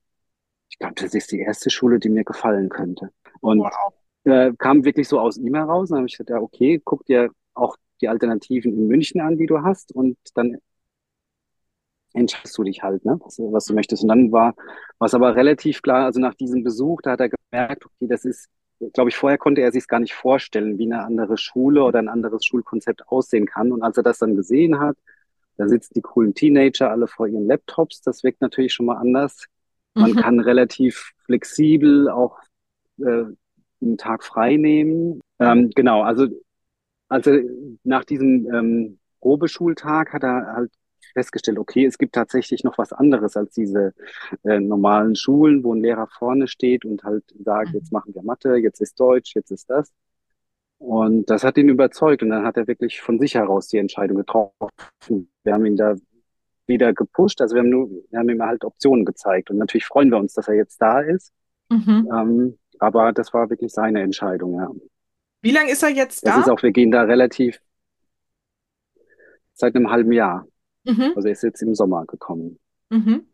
ich 0.70 0.80
glaube, 0.80 0.96
das 0.96 1.14
ist 1.16 1.32
die 1.32 1.40
erste 1.42 1.70
Schule, 1.72 2.00
die 2.00 2.10
mir 2.10 2.24
gefallen 2.26 2.70
könnte. 2.70 3.12
Und 3.42 3.72
Wow. 3.72 3.97
Äh, 4.28 4.54
kam 4.60 4.86
wirklich 4.86 5.10
so 5.10 5.20
aus 5.22 5.38
ihm 5.38 5.56
heraus. 5.56 5.90
Dann 5.90 6.00
habe 6.00 6.08
ich 6.08 6.14
gesagt, 6.16 6.32
ja, 6.32 6.40
okay, 6.42 6.82
guck 6.86 7.06
dir 7.08 7.32
auch 7.56 7.78
die 8.02 8.10
Alternativen 8.10 8.74
in 8.74 8.88
München 8.88 9.22
an, 9.22 9.38
die 9.38 9.48
du 9.48 9.64
hast 9.64 9.94
und 9.94 10.18
dann 10.36 10.58
entscheidest 12.14 12.58
du 12.58 12.64
dich 12.64 12.82
halt, 12.84 13.06
ne, 13.06 13.20
was, 13.24 13.38
was 13.40 13.66
du 13.66 13.74
möchtest. 13.74 14.04
Und 14.04 14.10
dann 14.10 14.32
war 14.32 14.56
was 15.00 15.14
aber 15.14 15.36
relativ 15.36 15.82
klar, 15.82 16.06
also 16.06 16.20
nach 16.20 16.34
diesem 16.36 16.64
Besuch, 16.64 17.02
da 17.04 17.12
hat 17.12 17.20
er 17.22 17.30
gemerkt, 17.30 17.86
okay, 17.86 18.08
das 18.08 18.26
ist, 18.26 18.50
glaube 18.94 19.10
ich, 19.10 19.16
vorher 19.18 19.38
konnte 19.38 19.62
er 19.62 19.72
sich 19.72 19.84
es 19.84 19.88
gar 19.88 20.00
nicht 20.00 20.14
vorstellen, 20.14 20.78
wie 20.80 20.86
eine 20.86 21.04
andere 21.04 21.38
Schule 21.38 21.84
oder 21.84 22.00
ein 22.00 22.10
anderes 22.10 22.46
Schulkonzept 22.46 23.08
aussehen 23.10 23.46
kann. 23.46 23.72
Und 23.72 23.84
als 23.84 23.98
er 23.98 24.04
das 24.04 24.20
dann 24.20 24.36
gesehen 24.36 24.80
hat, 24.80 24.98
da 25.58 25.68
sitzen 25.68 25.94
die 25.96 26.02
coolen 26.02 26.34
Teenager 26.36 26.92
alle 26.92 27.08
vor 27.08 27.28
ihren 27.28 27.48
Laptops, 27.48 28.02
das 28.02 28.24
wirkt 28.24 28.42
natürlich 28.42 28.74
schon 28.74 28.88
mal 28.88 28.98
anders. 28.98 29.46
Man 29.98 30.16
Mhm. 30.16 30.16
kann 30.16 30.40
relativ 30.40 31.14
flexibel 31.26 32.10
auch 32.10 32.40
äh, 33.00 33.26
einen 33.82 33.98
Tag 33.98 34.24
frei 34.24 34.56
nehmen. 34.58 35.22
Ähm, 35.40 35.72
genau, 35.76 36.02
also 36.04 36.28
also 37.10 37.32
nach 37.84 38.04
diesem 38.06 38.48
ähm, 38.54 39.00
Probeschultag 39.22 40.14
hat 40.14 40.24
er 40.24 40.54
halt 40.54 40.72
festgestellt, 41.14 41.58
okay, 41.58 41.86
es 41.86 41.98
gibt 41.98 42.14
tatsächlich 42.16 42.64
noch 42.64 42.78
was 42.78 42.94
anderes 42.94 43.38
als 43.38 43.54
diese 43.54 43.94
äh, 44.44 44.60
normalen 44.60 45.16
Schulen, 45.16 45.64
wo 45.64 45.74
ein 45.74 45.82
Lehrer 45.82 46.08
vorne 46.08 46.48
steht 46.48 46.86
und 46.86 47.04
halt 47.04 47.24
sagt, 47.44 47.74
jetzt 47.74 47.92
Mhm. 47.92 47.96
machen 47.98 48.14
wir 48.16 48.24
Mathe, 48.24 48.56
jetzt 48.58 48.82
ist 48.82 49.00
Deutsch, 49.00 49.36
jetzt 49.36 49.52
ist 49.52 49.70
das. 49.70 49.92
Und 50.80 51.30
das 51.30 51.44
hat 51.44 51.58
ihn 51.58 51.70
überzeugt 51.70 52.22
und 52.24 52.30
dann 52.30 52.46
hat 52.46 52.58
er 52.58 52.68
wirklich 52.68 53.02
von 53.02 53.20
sich 53.20 53.36
heraus 53.36 53.68
die 53.68 53.78
Entscheidung 53.78 54.18
getroffen. 54.18 54.54
Wir 55.44 55.54
haben 55.54 55.66
ihn 55.66 55.76
da 55.78 55.96
wieder 56.68 56.94
gepusht, 56.94 57.42
also 57.42 57.56
wir 57.56 57.62
haben 57.62 57.70
nur, 57.70 57.90
wir 58.10 58.20
haben 58.20 58.30
ihm 58.30 58.44
halt 58.44 58.64
Optionen 58.66 59.06
gezeigt 59.06 59.50
und 59.50 59.58
natürlich 59.58 59.86
freuen 59.86 60.12
wir 60.12 60.18
uns, 60.18 60.34
dass 60.34 60.48
er 60.48 60.56
jetzt 60.56 60.82
da 60.82 61.00
ist. 61.02 61.32
Mhm. 61.70 62.10
Ähm, 62.14 62.58
aber 62.80 63.12
das 63.14 63.34
war 63.34 63.50
wirklich 63.50 63.72
seine 63.72 64.02
Entscheidung, 64.02 64.56
ja. 64.56 64.70
Wie 65.42 65.52
lange 65.52 65.72
ist 65.72 65.84
er 65.84 65.90
jetzt 65.90 66.18
Es 66.18 66.22
da? 66.22 66.42
ist 66.42 66.50
auch, 66.50 66.62
wir 66.64 66.72
gehen 66.72 66.92
da 66.92 67.04
relativ 67.04 67.60
seit 69.54 69.76
einem 69.76 69.90
halben 69.90 70.12
Jahr. 70.12 70.48
Mhm. 70.86 71.14
Also 71.16 71.28
er 71.28 71.34
ist 71.34 71.44
jetzt 71.44 71.62
im 71.62 71.76
Sommer 71.76 72.06
gekommen. 72.06 72.60
Mhm. 72.90 73.26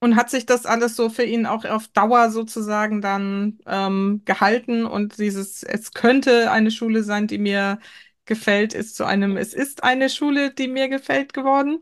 Und 0.00 0.16
hat 0.16 0.28
sich 0.28 0.44
das 0.44 0.66
alles 0.66 0.96
so 0.96 1.08
für 1.08 1.24
ihn 1.24 1.46
auch 1.46 1.64
auf 1.64 1.88
Dauer 1.88 2.30
sozusagen 2.30 3.00
dann 3.00 3.58
ähm, 3.66 4.22
gehalten 4.26 4.84
und 4.84 5.18
dieses, 5.18 5.62
es 5.62 5.92
könnte 5.92 6.50
eine 6.50 6.70
Schule 6.70 7.02
sein, 7.02 7.26
die 7.26 7.38
mir 7.38 7.78
gefällt, 8.26 8.74
ist 8.74 8.96
zu 8.96 9.04
einem, 9.04 9.36
es 9.38 9.54
ist 9.54 9.82
eine 9.82 10.10
Schule, 10.10 10.52
die 10.52 10.68
mir 10.68 10.88
gefällt 10.88 11.32
geworden? 11.32 11.80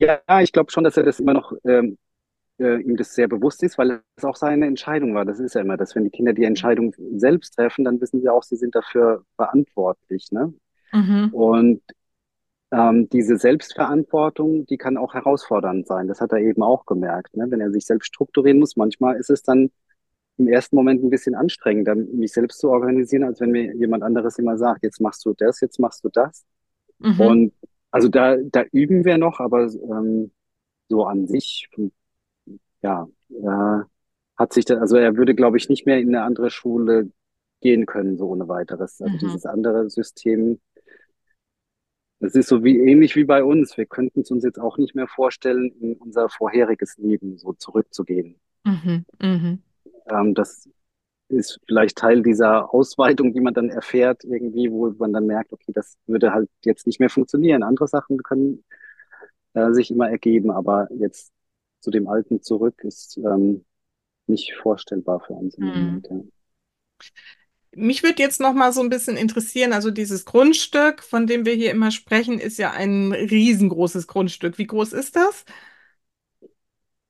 Ja, 0.00 0.40
ich 0.40 0.52
glaube 0.52 0.70
schon, 0.72 0.84
dass 0.84 0.96
er 0.96 1.04
das 1.04 1.20
immer 1.20 1.34
noch 1.34 1.52
ähm, 1.64 1.96
äh, 2.58 2.80
ihm 2.80 2.96
das 2.96 3.14
sehr 3.14 3.28
bewusst 3.28 3.62
ist, 3.62 3.78
weil 3.78 4.02
es 4.16 4.24
auch 4.24 4.36
seine 4.36 4.66
Entscheidung 4.66 5.14
war. 5.14 5.24
Das 5.24 5.40
ist 5.40 5.54
ja 5.54 5.60
immer 5.60 5.76
das, 5.76 5.94
wenn 5.94 6.04
die 6.04 6.10
Kinder 6.10 6.32
die 6.32 6.44
Entscheidung 6.44 6.94
selbst 7.16 7.56
treffen, 7.56 7.84
dann 7.84 8.00
wissen 8.00 8.20
sie 8.20 8.28
auch, 8.28 8.42
sie 8.42 8.56
sind 8.56 8.74
dafür 8.74 9.24
verantwortlich, 9.36 10.30
ne? 10.30 10.54
Mhm. 10.92 11.30
Und 11.32 11.82
ähm, 12.70 13.08
diese 13.10 13.36
Selbstverantwortung, 13.36 14.66
die 14.66 14.76
kann 14.76 14.96
auch 14.96 15.14
herausfordernd 15.14 15.86
sein. 15.86 16.08
Das 16.08 16.20
hat 16.20 16.32
er 16.32 16.38
eben 16.38 16.62
auch 16.62 16.86
gemerkt, 16.86 17.36
ne? 17.36 17.46
Wenn 17.48 17.60
er 17.60 17.70
sich 17.70 17.86
selbst 17.86 18.06
strukturieren 18.06 18.58
muss, 18.58 18.76
manchmal 18.76 19.16
ist 19.16 19.30
es 19.30 19.42
dann 19.42 19.70
im 20.36 20.48
ersten 20.48 20.76
Moment 20.76 21.02
ein 21.04 21.10
bisschen 21.10 21.34
anstrengender, 21.34 21.94
mich 21.94 22.32
selbst 22.32 22.58
zu 22.58 22.70
organisieren, 22.70 23.22
als 23.22 23.40
wenn 23.40 23.50
mir 23.50 23.74
jemand 23.76 24.02
anderes 24.02 24.38
immer 24.38 24.58
sagt, 24.58 24.82
jetzt 24.82 25.00
machst 25.00 25.24
du 25.24 25.32
das, 25.36 25.60
jetzt 25.60 25.78
machst 25.78 26.04
du 26.04 26.08
das. 26.08 26.44
Mhm. 26.98 27.20
Und 27.20 27.52
also 27.90 28.08
da, 28.08 28.36
da 28.36 28.64
üben 28.72 29.04
wir 29.04 29.18
noch, 29.18 29.38
aber 29.38 29.62
ähm, 29.62 30.32
so 30.88 31.04
an 31.04 31.28
sich, 31.28 31.68
ja, 32.84 33.08
äh, 33.30 33.84
hat 34.36 34.52
sich 34.52 34.64
da, 34.66 34.78
also 34.78 34.96
er 34.96 35.16
würde, 35.16 35.34
glaube 35.34 35.56
ich, 35.58 35.68
nicht 35.68 35.86
mehr 35.86 35.98
in 36.00 36.08
eine 36.08 36.24
andere 36.24 36.50
Schule 36.50 37.10
gehen 37.60 37.86
können, 37.86 38.18
so 38.18 38.28
ohne 38.28 38.48
weiteres. 38.48 39.00
Also 39.00 39.16
Mhm. 39.16 39.18
dieses 39.18 39.46
andere 39.46 39.90
System, 39.90 40.60
das 42.20 42.34
ist 42.34 42.48
so 42.48 42.64
wie 42.64 42.78
ähnlich 42.78 43.16
wie 43.16 43.24
bei 43.24 43.44
uns. 43.44 43.76
Wir 43.76 43.86
könnten 43.86 44.20
es 44.22 44.30
uns 44.30 44.44
jetzt 44.44 44.58
auch 44.58 44.78
nicht 44.78 44.94
mehr 44.94 45.08
vorstellen, 45.08 45.70
in 45.80 45.94
unser 45.96 46.28
vorheriges 46.28 46.96
Leben 46.98 47.38
so 47.38 47.52
zurückzugehen. 47.52 48.40
Mhm. 48.64 49.04
Mhm. 49.20 49.62
Ähm, 50.08 50.34
das 50.34 50.68
ist 51.28 51.60
vielleicht 51.66 51.98
Teil 51.98 52.22
dieser 52.22 52.72
Ausweitung, 52.74 53.34
die 53.34 53.40
man 53.40 53.54
dann 53.54 53.70
erfährt, 53.70 54.24
irgendwie, 54.24 54.70
wo 54.70 54.90
man 54.98 55.12
dann 55.12 55.26
merkt, 55.26 55.52
okay, 55.52 55.72
das 55.74 55.96
würde 56.06 56.32
halt 56.32 56.50
jetzt 56.64 56.86
nicht 56.86 57.00
mehr 57.00 57.10
funktionieren. 57.10 57.62
Andere 57.64 57.88
Sachen 57.88 58.18
können 58.22 58.64
äh, 59.54 59.72
sich 59.72 59.90
immer 59.92 60.10
ergeben, 60.10 60.52
aber 60.52 60.88
jetzt 60.92 61.32
zu 61.84 61.90
dem 61.90 62.08
Alten 62.08 62.42
zurück 62.42 62.82
ist 62.84 63.18
ähm, 63.18 63.64
nicht 64.26 64.54
vorstellbar 64.62 65.20
für 65.20 65.34
uns 65.34 65.56
im 65.56 65.64
Mhm. 65.64 66.02
Moment. 66.02 66.08
Ja. 66.10 66.20
Mich 67.76 68.02
würde 68.04 68.22
jetzt 68.22 68.40
noch 68.40 68.54
mal 68.54 68.72
so 68.72 68.80
ein 68.80 68.88
bisschen 68.88 69.16
interessieren, 69.16 69.72
also 69.72 69.90
dieses 69.90 70.24
Grundstück, 70.24 71.02
von 71.02 71.26
dem 71.26 71.44
wir 71.44 71.54
hier 71.54 71.72
immer 71.72 71.90
sprechen, 71.90 72.38
ist 72.38 72.56
ja 72.58 72.70
ein 72.70 73.12
riesengroßes 73.12 74.06
Grundstück. 74.06 74.58
Wie 74.58 74.66
groß 74.66 74.92
ist 74.92 75.16
das? 75.16 75.44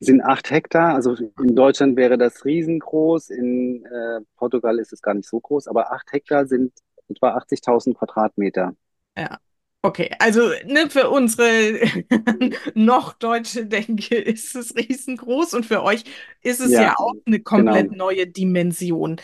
Sind 0.00 0.22
acht 0.22 0.50
Hektar, 0.50 0.94
also 0.94 1.14
in 1.14 1.56
Deutschland 1.56 1.96
wäre 1.96 2.18
das 2.18 2.44
riesengroß, 2.44 3.30
in 3.30 3.84
äh, 3.86 4.20
Portugal 4.36 4.78
ist 4.78 4.92
es 4.92 5.00
gar 5.00 5.14
nicht 5.14 5.28
so 5.28 5.40
groß, 5.40 5.66
aber 5.68 5.92
acht 5.92 6.12
Hektar 6.12 6.46
sind 6.46 6.72
etwa 7.08 7.34
80.000 7.36 7.96
Quadratmeter. 7.96 8.74
Ja. 9.16 9.38
Okay, 9.84 10.10
also 10.18 10.48
ne, 10.64 10.88
für 10.88 11.10
unsere 11.10 11.78
noch 12.74 13.12
deutsche 13.12 13.66
Denke 13.66 14.16
ist 14.16 14.54
es 14.56 14.74
riesengroß 14.74 15.52
und 15.52 15.66
für 15.66 15.82
euch 15.82 16.04
ist 16.40 16.60
es 16.60 16.78
ja 16.78 16.88
Ja, 16.88 16.94
auch 16.96 17.12
eine 17.26 17.40
komplett 17.40 17.90
genau, 17.90 17.92
neue 17.92 18.26
Dimension. 18.26 19.20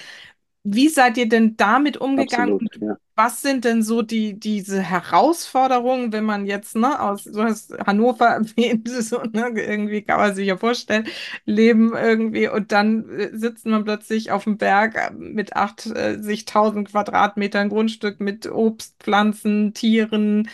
Wie 0.62 0.88
seid 0.88 1.16
ihr 1.16 1.28
denn 1.28 1.56
damit 1.56 1.96
umgegangen 1.96 2.54
absolut, 2.54 2.76
ja. 2.82 2.96
was 3.16 3.40
sind 3.40 3.64
denn 3.64 3.82
so 3.82 4.02
die, 4.02 4.38
diese 4.38 4.82
Herausforderungen, 4.82 6.12
wenn 6.12 6.24
man 6.24 6.44
jetzt, 6.44 6.76
ne, 6.76 7.00
aus, 7.00 7.24
du 7.24 7.42
hast 7.42 7.72
Hannover 7.86 8.26
erwähnt, 8.56 8.86
so, 8.88 9.22
ne, 9.22 9.52
irgendwie 9.54 10.02
kann 10.02 10.18
man 10.18 10.34
sich 10.34 10.46
ja 10.48 10.58
vorstellen, 10.58 11.06
leben 11.46 11.94
irgendwie 11.96 12.48
und 12.48 12.72
dann 12.72 13.08
äh, 13.08 13.30
sitzt 13.32 13.64
man 13.64 13.84
plötzlich 13.84 14.32
auf 14.32 14.44
dem 14.44 14.58
Berg 14.58 14.96
äh, 14.96 15.10
mit 15.14 15.56
80.000 15.56 16.84
Quadratmetern 16.84 17.70
Grundstück 17.70 18.20
mit 18.20 18.46
Obstpflanzen, 18.46 19.72
Tieren, 19.72 20.48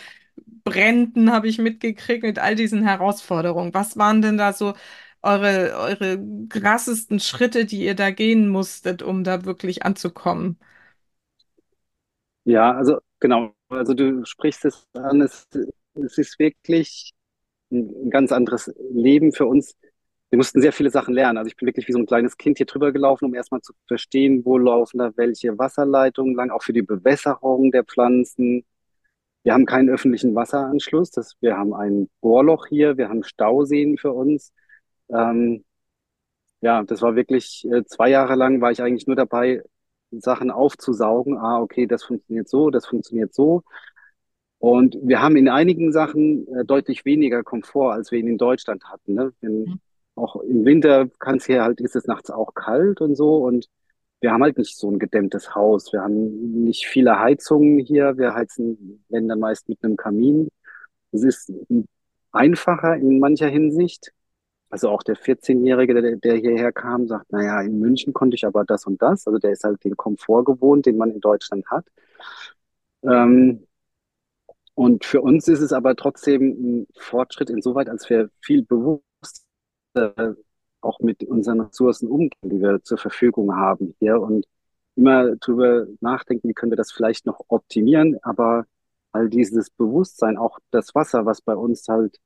Bränden 0.63 1.31
habe 1.31 1.47
ich 1.47 1.59
mitgekriegt 1.59 2.23
mit 2.23 2.39
all 2.39 2.55
diesen 2.55 2.83
Herausforderungen. 2.83 3.73
Was 3.73 3.97
waren 3.97 4.21
denn 4.21 4.37
da 4.37 4.53
so 4.53 4.73
eure, 5.21 5.77
eure 5.77 6.19
krassesten 6.49 7.19
Schritte, 7.19 7.65
die 7.65 7.83
ihr 7.85 7.95
da 7.95 8.11
gehen 8.11 8.49
musstet, 8.49 9.01
um 9.03 9.23
da 9.23 9.45
wirklich 9.45 9.83
anzukommen? 9.83 10.57
Ja, 12.45 12.71
also 12.73 12.99
genau, 13.19 13.53
also 13.69 13.93
du 13.93 14.23
sprichst 14.25 14.65
es 14.65 14.87
an, 14.93 15.21
es, 15.21 15.47
es 15.95 16.17
ist 16.17 16.39
wirklich 16.39 17.11
ein, 17.71 18.09
ganz 18.09 18.31
anderes 18.31 18.73
Leben 18.91 19.33
für 19.33 19.45
uns. 19.45 19.75
Wir 20.29 20.37
mussten 20.37 20.61
sehr 20.61 20.73
viele 20.73 20.89
Sachen 20.91 21.13
lernen. 21.13 21.37
Also 21.37 21.49
ich 21.49 21.57
bin 21.57 21.67
wirklich 21.67 21.87
wie 21.87 21.93
so 21.93 21.99
ein 21.99 22.05
kleines 22.05 22.37
Kind 22.37 22.57
hier 22.57 22.65
drüber 22.65 22.91
gelaufen, 22.91 23.25
um 23.25 23.35
erstmal 23.35 23.61
zu 23.61 23.73
verstehen, 23.87 24.45
wo 24.45 24.57
laufen 24.57 24.99
da 24.99 25.11
welche 25.17 25.57
Wasserleitungen 25.57 26.35
lang, 26.35 26.51
auch 26.51 26.63
für 26.63 26.73
die 26.73 26.81
Bewässerung 26.81 27.71
der 27.71 27.83
Pflanzen. 27.85 28.65
Wir 29.43 29.53
haben 29.53 29.65
keinen 29.65 29.89
öffentlichen 29.89 30.35
Wasseranschluss. 30.35 31.11
Das, 31.11 31.35
wir 31.41 31.57
haben 31.57 31.73
ein 31.73 32.09
Bohrloch 32.21 32.67
hier, 32.67 32.97
wir 32.97 33.09
haben 33.09 33.23
Stauseen 33.23 33.97
für 33.97 34.11
uns. 34.13 34.53
Ähm, 35.09 35.63
ja, 36.61 36.83
das 36.83 37.01
war 37.01 37.15
wirklich 37.15 37.65
äh, 37.71 37.83
zwei 37.85 38.09
Jahre 38.09 38.35
lang 38.35 38.61
war 38.61 38.71
ich 38.71 38.81
eigentlich 38.81 39.07
nur 39.07 39.15
dabei, 39.15 39.63
Sachen 40.11 40.51
aufzusaugen. 40.51 41.37
Ah, 41.37 41.61
okay, 41.61 41.85
das 41.87 42.03
funktioniert 42.03 42.47
so, 42.49 42.69
das 42.69 42.87
funktioniert 42.87 43.33
so. 43.33 43.63
Und 44.59 44.97
wir 45.01 45.21
haben 45.21 45.35
in 45.37 45.49
einigen 45.49 45.91
Sachen 45.91 46.47
äh, 46.47 46.65
deutlich 46.65 47.05
weniger 47.05 47.43
Komfort, 47.43 47.93
als 47.93 48.11
wir 48.11 48.19
ihn 48.19 48.27
in 48.27 48.37
Deutschland 48.37 48.85
hatten. 48.85 49.13
Ne? 49.13 49.33
In, 49.41 49.79
auch 50.15 50.37
im 50.37 50.65
Winter 50.65 51.07
kann 51.19 51.37
es 51.37 51.45
hier 51.45 51.63
halt, 51.63 51.79
ist 51.79 51.95
es 51.95 52.07
nachts 52.07 52.31
auch 52.31 52.53
kalt 52.55 53.01
und 53.01 53.15
so. 53.15 53.37
Und 53.37 53.69
wir 54.19 54.31
haben 54.31 54.43
halt 54.43 54.57
nicht 54.57 54.75
so 54.77 54.89
ein 54.89 54.99
gedämmtes 54.99 55.53
Haus. 55.53 55.93
Wir 55.93 56.01
haben 56.01 56.63
nicht 56.63 56.87
viele 56.87 57.19
Heizungen 57.19 57.79
hier. 57.79 58.17
Wir 58.17 58.33
heizen, 58.33 59.03
wenn 59.09 59.27
dann 59.27 59.39
meist 59.39 59.69
mit 59.69 59.83
einem 59.83 59.95
Kamin. 59.95 60.49
Es 61.11 61.23
ist 61.23 61.53
einfacher 62.31 62.95
in 62.95 63.19
mancher 63.19 63.47
Hinsicht. 63.47 64.11
Also 64.69 64.89
auch 64.89 65.03
der 65.03 65.15
14-Jährige, 65.15 65.93
der, 66.01 66.15
der 66.17 66.35
hierher 66.35 66.71
kam, 66.71 67.07
sagt, 67.07 67.31
naja, 67.31 67.61
in 67.61 67.79
München 67.79 68.13
konnte 68.13 68.35
ich 68.35 68.45
aber 68.45 68.65
das 68.65 68.85
und 68.85 69.01
das. 69.01 69.25
Also 69.27 69.39
der 69.39 69.51
ist 69.51 69.63
halt 69.63 69.83
den 69.83 69.95
Komfort 69.95 70.43
gewohnt, 70.43 70.85
den 70.85 70.97
man 70.97 71.11
in 71.11 71.21
Deutschland 71.21 71.65
hat. 71.67 71.85
Ähm, 73.03 73.65
und 74.75 75.05
für 75.05 75.21
uns 75.21 75.47
ist 75.47 75.61
es 75.61 75.73
aber 75.73 75.95
trotzdem 75.95 76.41
ein 76.81 76.87
Fortschritt 76.97 77.49
insoweit, 77.49 77.89
als 77.89 78.09
wir 78.09 78.29
viel 78.41 78.63
bewusster 78.63 79.01
auch 80.81 80.99
mit 80.99 81.23
unseren 81.23 81.61
Ressourcen 81.61 82.07
umgehen, 82.09 82.31
die 82.43 82.61
wir 82.61 82.83
zur 82.83 82.97
Verfügung 82.97 83.55
haben 83.55 83.95
hier 83.99 84.21
und 84.21 84.45
immer 84.95 85.35
drüber 85.37 85.87
nachdenken, 86.01 86.49
wie 86.49 86.53
können 86.53 86.71
wir 86.71 86.77
das 86.77 86.91
vielleicht 86.91 87.25
noch 87.25 87.39
optimieren, 87.47 88.17
aber 88.23 88.65
all 89.11 89.29
dieses 89.29 89.69
Bewusstsein, 89.69 90.37
auch 90.37 90.59
das 90.71 90.93
Wasser, 90.95 91.25
was 91.25 91.41
bei 91.41 91.55
uns 91.55 91.87
halt 91.87 92.17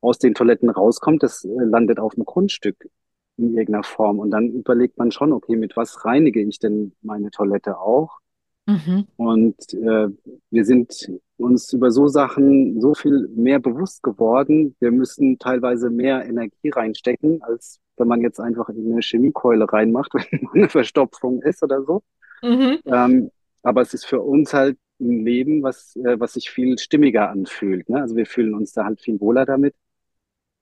aus 0.00 0.18
den 0.18 0.34
Toiletten 0.34 0.70
rauskommt, 0.70 1.22
das 1.22 1.44
äh, 1.44 1.48
landet 1.48 1.98
auf 1.98 2.14
dem 2.14 2.24
Grundstück 2.24 2.88
in 3.36 3.56
irgendeiner 3.56 3.84
Form. 3.84 4.18
Und 4.18 4.30
dann 4.30 4.48
überlegt 4.50 4.98
man 4.98 5.10
schon, 5.10 5.32
okay, 5.32 5.56
mit 5.56 5.76
was 5.76 6.04
reinige 6.04 6.40
ich 6.42 6.58
denn 6.58 6.92
meine 7.02 7.30
Toilette 7.30 7.78
auch? 7.78 8.20
Mhm. 8.66 9.06
Und 9.16 9.74
äh, 9.74 10.08
wir 10.50 10.64
sind 10.64 11.10
uns 11.38 11.72
über 11.72 11.90
so 11.90 12.06
Sachen 12.06 12.80
so 12.80 12.94
viel 12.94 13.28
mehr 13.34 13.58
bewusst 13.58 14.02
geworden. 14.02 14.76
Wir 14.78 14.92
müssen 14.92 15.38
teilweise 15.38 15.90
mehr 15.90 16.24
Energie 16.24 16.70
reinstecken, 16.70 17.42
als 17.42 17.80
wenn 17.96 18.08
man 18.08 18.20
jetzt 18.20 18.40
einfach 18.40 18.68
in 18.68 18.92
eine 18.92 19.02
Chemiekeule 19.02 19.70
reinmacht, 19.70 20.12
wenn 20.30 20.48
eine 20.54 20.68
Verstopfung 20.68 21.42
ist 21.42 21.62
oder 21.62 21.82
so. 21.82 22.02
Mhm. 22.42 22.78
Ähm, 22.86 23.30
aber 23.62 23.82
es 23.82 23.94
ist 23.94 24.06
für 24.06 24.20
uns 24.20 24.54
halt 24.54 24.78
ein 25.00 25.24
Leben, 25.24 25.62
was, 25.62 25.96
äh, 25.96 26.20
was 26.20 26.34
sich 26.34 26.50
viel 26.50 26.78
stimmiger 26.78 27.30
anfühlt. 27.30 27.88
Ne? 27.88 28.00
Also 28.00 28.16
wir 28.16 28.26
fühlen 28.26 28.54
uns 28.54 28.72
da 28.72 28.84
halt 28.84 29.00
viel 29.00 29.20
wohler 29.20 29.46
damit. 29.46 29.74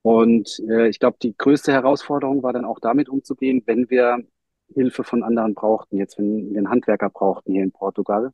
Und 0.09 0.59
äh, 0.67 0.87
ich 0.89 0.99
glaube, 0.99 1.17
die 1.21 1.37
größte 1.37 1.71
Herausforderung 1.71 2.41
war 2.41 2.51
dann 2.51 2.65
auch 2.65 2.79
damit 2.79 3.09
umzugehen, 3.09 3.61
wenn 3.67 3.91
wir 3.91 4.17
Hilfe 4.73 5.03
von 5.03 5.21
anderen 5.21 5.53
brauchten, 5.53 5.97
jetzt 5.97 6.17
wenn 6.17 6.49
wir 6.49 6.57
einen 6.57 6.71
Handwerker 6.71 7.11
brauchten 7.11 7.51
hier 7.53 7.61
in 7.61 7.71
Portugal. 7.71 8.31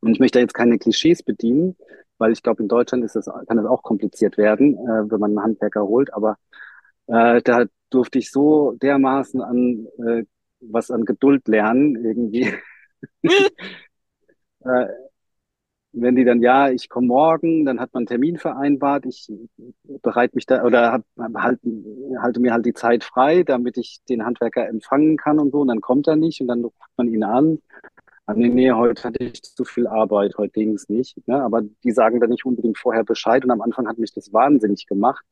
Und 0.00 0.12
ich 0.12 0.20
möchte 0.20 0.38
jetzt 0.38 0.52
keine 0.52 0.78
Klischees 0.78 1.22
bedienen, 1.22 1.76
weil 2.18 2.32
ich 2.32 2.42
glaube, 2.42 2.62
in 2.62 2.68
Deutschland 2.68 3.02
ist 3.04 3.16
das, 3.16 3.24
kann 3.24 3.56
das 3.56 3.64
auch 3.64 3.82
kompliziert 3.82 4.36
werden, 4.36 4.74
äh, 4.74 5.10
wenn 5.10 5.18
man 5.18 5.30
einen 5.30 5.42
Handwerker 5.42 5.80
holt. 5.80 6.12
Aber 6.12 6.36
äh, 7.06 7.40
da 7.40 7.64
durfte 7.88 8.18
ich 8.18 8.30
so 8.30 8.72
dermaßen 8.72 9.40
an 9.40 9.86
äh, 10.06 10.24
was 10.60 10.90
an 10.90 11.06
Geduld 11.06 11.48
lernen, 11.48 11.96
irgendwie. 12.04 12.52
äh, 14.60 14.86
wenn 15.92 16.16
die 16.16 16.24
dann, 16.24 16.40
ja, 16.40 16.70
ich 16.70 16.88
komme 16.88 17.08
morgen, 17.08 17.64
dann 17.64 17.80
hat 17.80 17.92
man 17.92 18.02
einen 18.02 18.06
Termin 18.06 18.38
vereinbart, 18.38 19.06
ich 19.06 19.30
bereite 20.02 20.36
mich 20.36 20.46
da 20.46 20.64
oder 20.64 20.92
hab, 20.92 21.04
halt, 21.34 21.60
halte 22.18 22.40
mir 22.40 22.52
halt 22.52 22.66
die 22.66 22.74
Zeit 22.74 23.04
frei, 23.04 23.42
damit 23.42 23.76
ich 23.76 24.00
den 24.08 24.24
Handwerker 24.24 24.68
empfangen 24.68 25.16
kann 25.16 25.38
und 25.38 25.50
so, 25.52 25.60
und 25.60 25.68
dann 25.68 25.80
kommt 25.80 26.06
er 26.06 26.16
nicht 26.16 26.40
und 26.40 26.48
dann 26.48 26.62
ruft 26.64 26.76
man 26.96 27.08
ihn 27.08 27.24
an. 27.24 27.58
Ah, 28.26 28.34
nee, 28.34 28.48
nee, 28.48 28.70
heute 28.70 29.02
hatte 29.04 29.24
ich 29.24 29.42
zu 29.42 29.64
viel 29.64 29.88
Arbeit, 29.88 30.36
heute 30.38 30.52
ging 30.52 30.74
es 30.74 30.88
nicht. 30.88 31.16
Ne? 31.26 31.42
Aber 31.42 31.62
die 31.82 31.90
sagen 31.90 32.20
dann 32.20 32.30
nicht 32.30 32.44
unbedingt 32.44 32.78
vorher 32.78 33.02
Bescheid 33.02 33.44
und 33.44 33.50
am 33.50 33.60
Anfang 33.60 33.88
hat 33.88 33.98
mich 33.98 34.12
das 34.12 34.32
wahnsinnig 34.32 34.86
gemacht. 34.86 35.24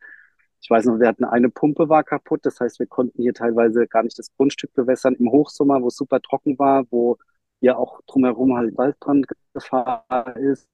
Ich 0.61 0.69
weiß 0.69 0.87
noch, 0.87 0.99
wir 0.99 1.07
hatten 1.07 1.25
eine 1.25 1.49
Pumpe 1.51 1.89
war 1.89 2.03
kaputt, 2.03 2.41
das 2.43 2.59
heißt, 2.59 2.81
wir 2.81 2.87
konnten 2.87 3.23
hier 3.23 3.35
teilweise 3.35 3.87
gar 3.87 4.03
nicht 4.03 4.19
das 4.19 4.35
Grundstück 4.37 4.73
bewässern 4.75 5.15
im 5.15 5.31
Hochsommer, 5.31 5.81
wo 5.81 5.87
es 5.87 5.97
super 5.97 6.21
trocken 6.21 6.59
war, 6.59 6.85
wo 6.91 7.17
ja 7.61 7.77
auch 7.77 8.01
drumherum 8.07 8.57
halt 8.57 8.77
Waldbrandgefahr 8.77 10.37
ist. 10.37 10.69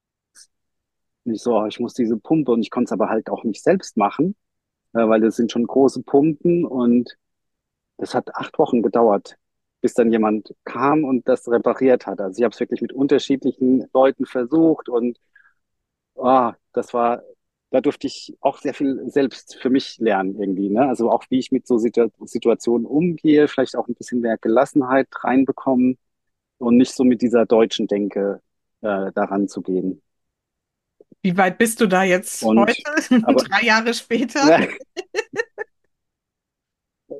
Und 1.24 1.34
ich 1.34 1.42
so, 1.42 1.64
ich 1.66 1.80
muss 1.80 1.94
diese 1.94 2.18
Pumpe 2.18 2.52
und 2.52 2.60
ich 2.60 2.70
konnte 2.70 2.88
es 2.88 2.92
aber 2.92 3.08
halt 3.08 3.30
auch 3.30 3.44
nicht 3.44 3.62
selbst 3.62 3.96
machen, 3.96 4.36
äh, 4.92 5.08
weil 5.08 5.20
das 5.20 5.36
sind 5.36 5.50
schon 5.52 5.66
große 5.66 6.02
Pumpen 6.02 6.64
und 6.66 7.16
das 7.98 8.14
hat 8.14 8.34
acht 8.36 8.58
Wochen 8.58 8.82
gedauert, 8.82 9.36
bis 9.80 9.94
dann 9.94 10.12
jemand 10.12 10.54
kam 10.64 11.04
und 11.04 11.28
das 11.28 11.48
repariert 11.48 12.06
hat. 12.06 12.20
Also 12.20 12.38
ich 12.38 12.44
habe 12.44 12.52
es 12.52 12.60
wirklich 12.60 12.82
mit 12.82 12.92
unterschiedlichen 12.92 13.86
Leuten 13.94 14.26
versucht 14.26 14.88
und 14.88 15.18
oh, 16.14 16.52
das 16.72 16.94
war, 16.94 17.22
da 17.70 17.80
durfte 17.80 18.06
ich 18.06 18.36
auch 18.40 18.58
sehr 18.58 18.74
viel 18.74 19.08
selbst 19.10 19.56
für 19.56 19.70
mich 19.70 19.98
lernen 19.98 20.38
irgendwie. 20.38 20.70
Ne? 20.70 20.86
Also 20.88 21.10
auch 21.10 21.24
wie 21.30 21.38
ich 21.38 21.52
mit 21.52 21.66
so 21.66 21.78
Situ 21.78 22.08
Situationen 22.24 22.86
umgehe, 22.86 23.48
vielleicht 23.48 23.76
auch 23.76 23.88
ein 23.88 23.94
bisschen 23.94 24.20
mehr 24.20 24.38
Gelassenheit 24.38 25.08
reinbekommen 25.24 25.98
und 26.64 26.76
nicht 26.76 26.92
so 26.94 27.04
mit 27.04 27.22
dieser 27.22 27.46
deutschen 27.46 27.86
Denke 27.88 28.42
äh, 28.82 29.12
daran 29.14 29.48
zu 29.48 29.62
gehen. 29.62 30.02
Wie 31.22 31.36
weit 31.36 31.58
bist 31.58 31.80
du 31.80 31.86
da 31.88 32.02
jetzt 32.04 32.50
Und, 32.50 32.58
heute, 32.58 32.82
aber, 33.22 33.48
drei 33.48 33.62
Jahre 33.66 33.94
später? 33.94 34.52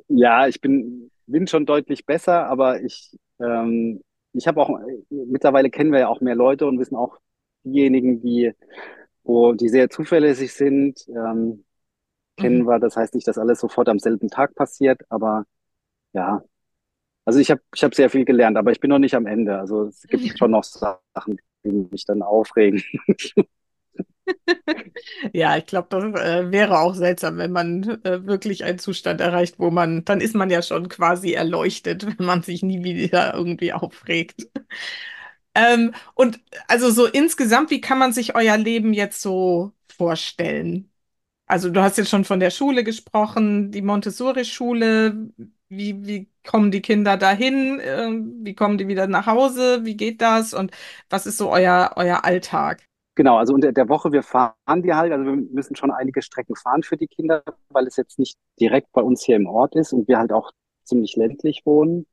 ja, 0.07 0.47
ich 0.47 0.61
bin, 0.61 1.11
bin 1.27 1.47
schon 1.47 1.65
deutlich 1.65 2.05
besser, 2.05 2.45
aber 2.47 2.81
ich, 2.81 3.17
ähm, 3.39 4.01
ich 4.33 4.47
habe 4.47 4.61
auch, 4.61 4.69
mittlerweile 5.09 5.69
kennen 5.69 5.91
wir 5.91 5.99
ja 5.99 6.07
auch 6.07 6.21
mehr 6.21 6.35
Leute 6.35 6.65
und 6.67 6.79
wissen 6.79 6.95
auch 6.95 7.17
diejenigen, 7.63 8.21
die, 8.21 8.51
wo 9.23 9.53
die 9.53 9.69
sehr 9.69 9.89
zuverlässig 9.89 10.53
sind, 10.53 11.05
ähm, 11.09 11.65
kennen 12.37 12.63
Mhm. 12.63 12.67
wir. 12.67 12.79
Das 12.79 12.97
heißt 12.97 13.15
nicht, 13.15 13.27
dass 13.27 13.37
alles 13.39 13.59
sofort 13.61 13.89
am 13.89 13.99
selben 13.99 14.29
Tag 14.29 14.55
passiert, 14.55 15.01
aber 15.09 15.45
ja, 16.13 16.43
also 17.25 17.39
ich 17.39 17.51
habe 17.51 17.61
ich 17.75 17.83
hab 17.83 17.95
sehr 17.95 18.09
viel 18.09 18.25
gelernt, 18.25 18.57
aber 18.57 18.71
ich 18.71 18.79
bin 18.79 18.89
noch 18.89 18.99
nicht 18.99 19.15
am 19.15 19.25
Ende. 19.27 19.59
Also 19.59 19.85
es 19.87 20.03
gibt 20.03 20.37
schon 20.37 20.51
noch 20.51 20.63
Sachen, 20.63 21.39
die 21.65 21.71
mich 21.91 22.05
dann 22.05 22.21
aufregen. 22.21 22.83
Ja, 25.33 25.57
ich 25.57 25.65
glaube, 25.65 25.87
das 25.89 26.21
äh, 26.21 26.51
wäre 26.51 26.79
auch 26.79 26.95
seltsam, 26.95 27.37
wenn 27.37 27.51
man 27.51 27.83
äh, 28.03 28.25
wirklich 28.25 28.63
einen 28.63 28.79
Zustand 28.79 29.21
erreicht, 29.21 29.59
wo 29.59 29.69
man, 29.71 30.03
dann 30.05 30.21
ist 30.21 30.35
man 30.35 30.49
ja 30.49 30.61
schon 30.61 30.89
quasi 30.89 31.33
erleuchtet, 31.33 32.05
wenn 32.19 32.25
man 32.25 32.41
sich 32.43 32.63
nie 32.63 32.83
wieder 32.83 33.33
irgendwie 33.33 33.73
aufregt. 33.73 34.47
Ähm, 35.53 35.93
und 36.15 36.39
also 36.67 36.91
so 36.91 37.05
insgesamt, 37.07 37.69
wie 37.71 37.81
kann 37.81 37.97
man 37.99 38.13
sich 38.13 38.35
euer 38.35 38.57
Leben 38.57 38.93
jetzt 38.93 39.21
so 39.21 39.71
vorstellen? 39.97 40.91
Also 41.47 41.69
du 41.69 41.81
hast 41.81 41.97
jetzt 41.97 42.09
schon 42.09 42.25
von 42.25 42.39
der 42.39 42.51
Schule 42.51 42.83
gesprochen, 42.83 43.71
die 43.71 43.81
Montessori-Schule. 43.81 45.29
Wie, 45.77 46.05
wie 46.05 46.29
kommen 46.45 46.71
die 46.71 46.81
Kinder 46.81 47.17
dahin? 47.17 47.79
Ähm, 47.83 48.39
wie 48.43 48.55
kommen 48.55 48.77
die 48.77 48.87
wieder 48.87 49.07
nach 49.07 49.25
Hause? 49.27 49.85
Wie 49.85 49.97
geht 49.97 50.21
das? 50.21 50.53
Und 50.53 50.71
was 51.09 51.25
ist 51.25 51.37
so 51.37 51.51
euer, 51.51 51.91
euer 51.95 52.23
Alltag? 52.25 52.83
Genau, 53.15 53.37
also 53.37 53.53
unter 53.53 53.71
der 53.71 53.87
Woche, 53.87 54.11
wir 54.11 54.23
fahren 54.23 54.83
die 54.83 54.93
halt, 54.93 55.11
also 55.13 55.25
wir 55.25 55.35
müssen 55.35 55.75
schon 55.75 55.91
einige 55.91 56.21
Strecken 56.21 56.55
fahren 56.55 56.83
für 56.83 56.97
die 56.97 57.07
Kinder, 57.07 57.43
weil 57.69 57.87
es 57.87 57.95
jetzt 57.95 58.19
nicht 58.19 58.37
direkt 58.59 58.91
bei 58.91 59.01
uns 59.01 59.23
hier 59.23 59.37
im 59.37 59.47
Ort 59.47 59.75
ist 59.75 59.93
und 59.93 60.07
wir 60.09 60.17
halt 60.17 60.33
auch 60.33 60.51
ziemlich 60.83 61.15
ländlich 61.15 61.61
wohnen. 61.65 62.07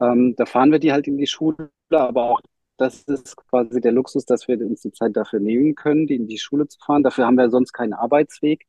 Ähm, 0.00 0.34
da 0.36 0.46
fahren 0.46 0.72
wir 0.72 0.78
die 0.78 0.92
halt 0.92 1.08
in 1.08 1.18
die 1.18 1.26
Schule, 1.26 1.70
aber 1.90 2.30
auch 2.30 2.40
das 2.76 3.02
ist 3.04 3.36
quasi 3.36 3.80
der 3.80 3.92
Luxus, 3.92 4.24
dass 4.24 4.46
wir 4.48 4.60
uns 4.64 4.82
die 4.82 4.92
Zeit 4.92 5.16
dafür 5.16 5.40
nehmen 5.40 5.74
können, 5.74 6.06
die 6.06 6.14
in 6.16 6.28
die 6.28 6.38
Schule 6.38 6.68
zu 6.68 6.78
fahren. 6.78 7.02
Dafür 7.02 7.26
haben 7.26 7.36
wir 7.36 7.50
sonst 7.50 7.72
keinen 7.72 7.92
Arbeitsweg. 7.92 8.66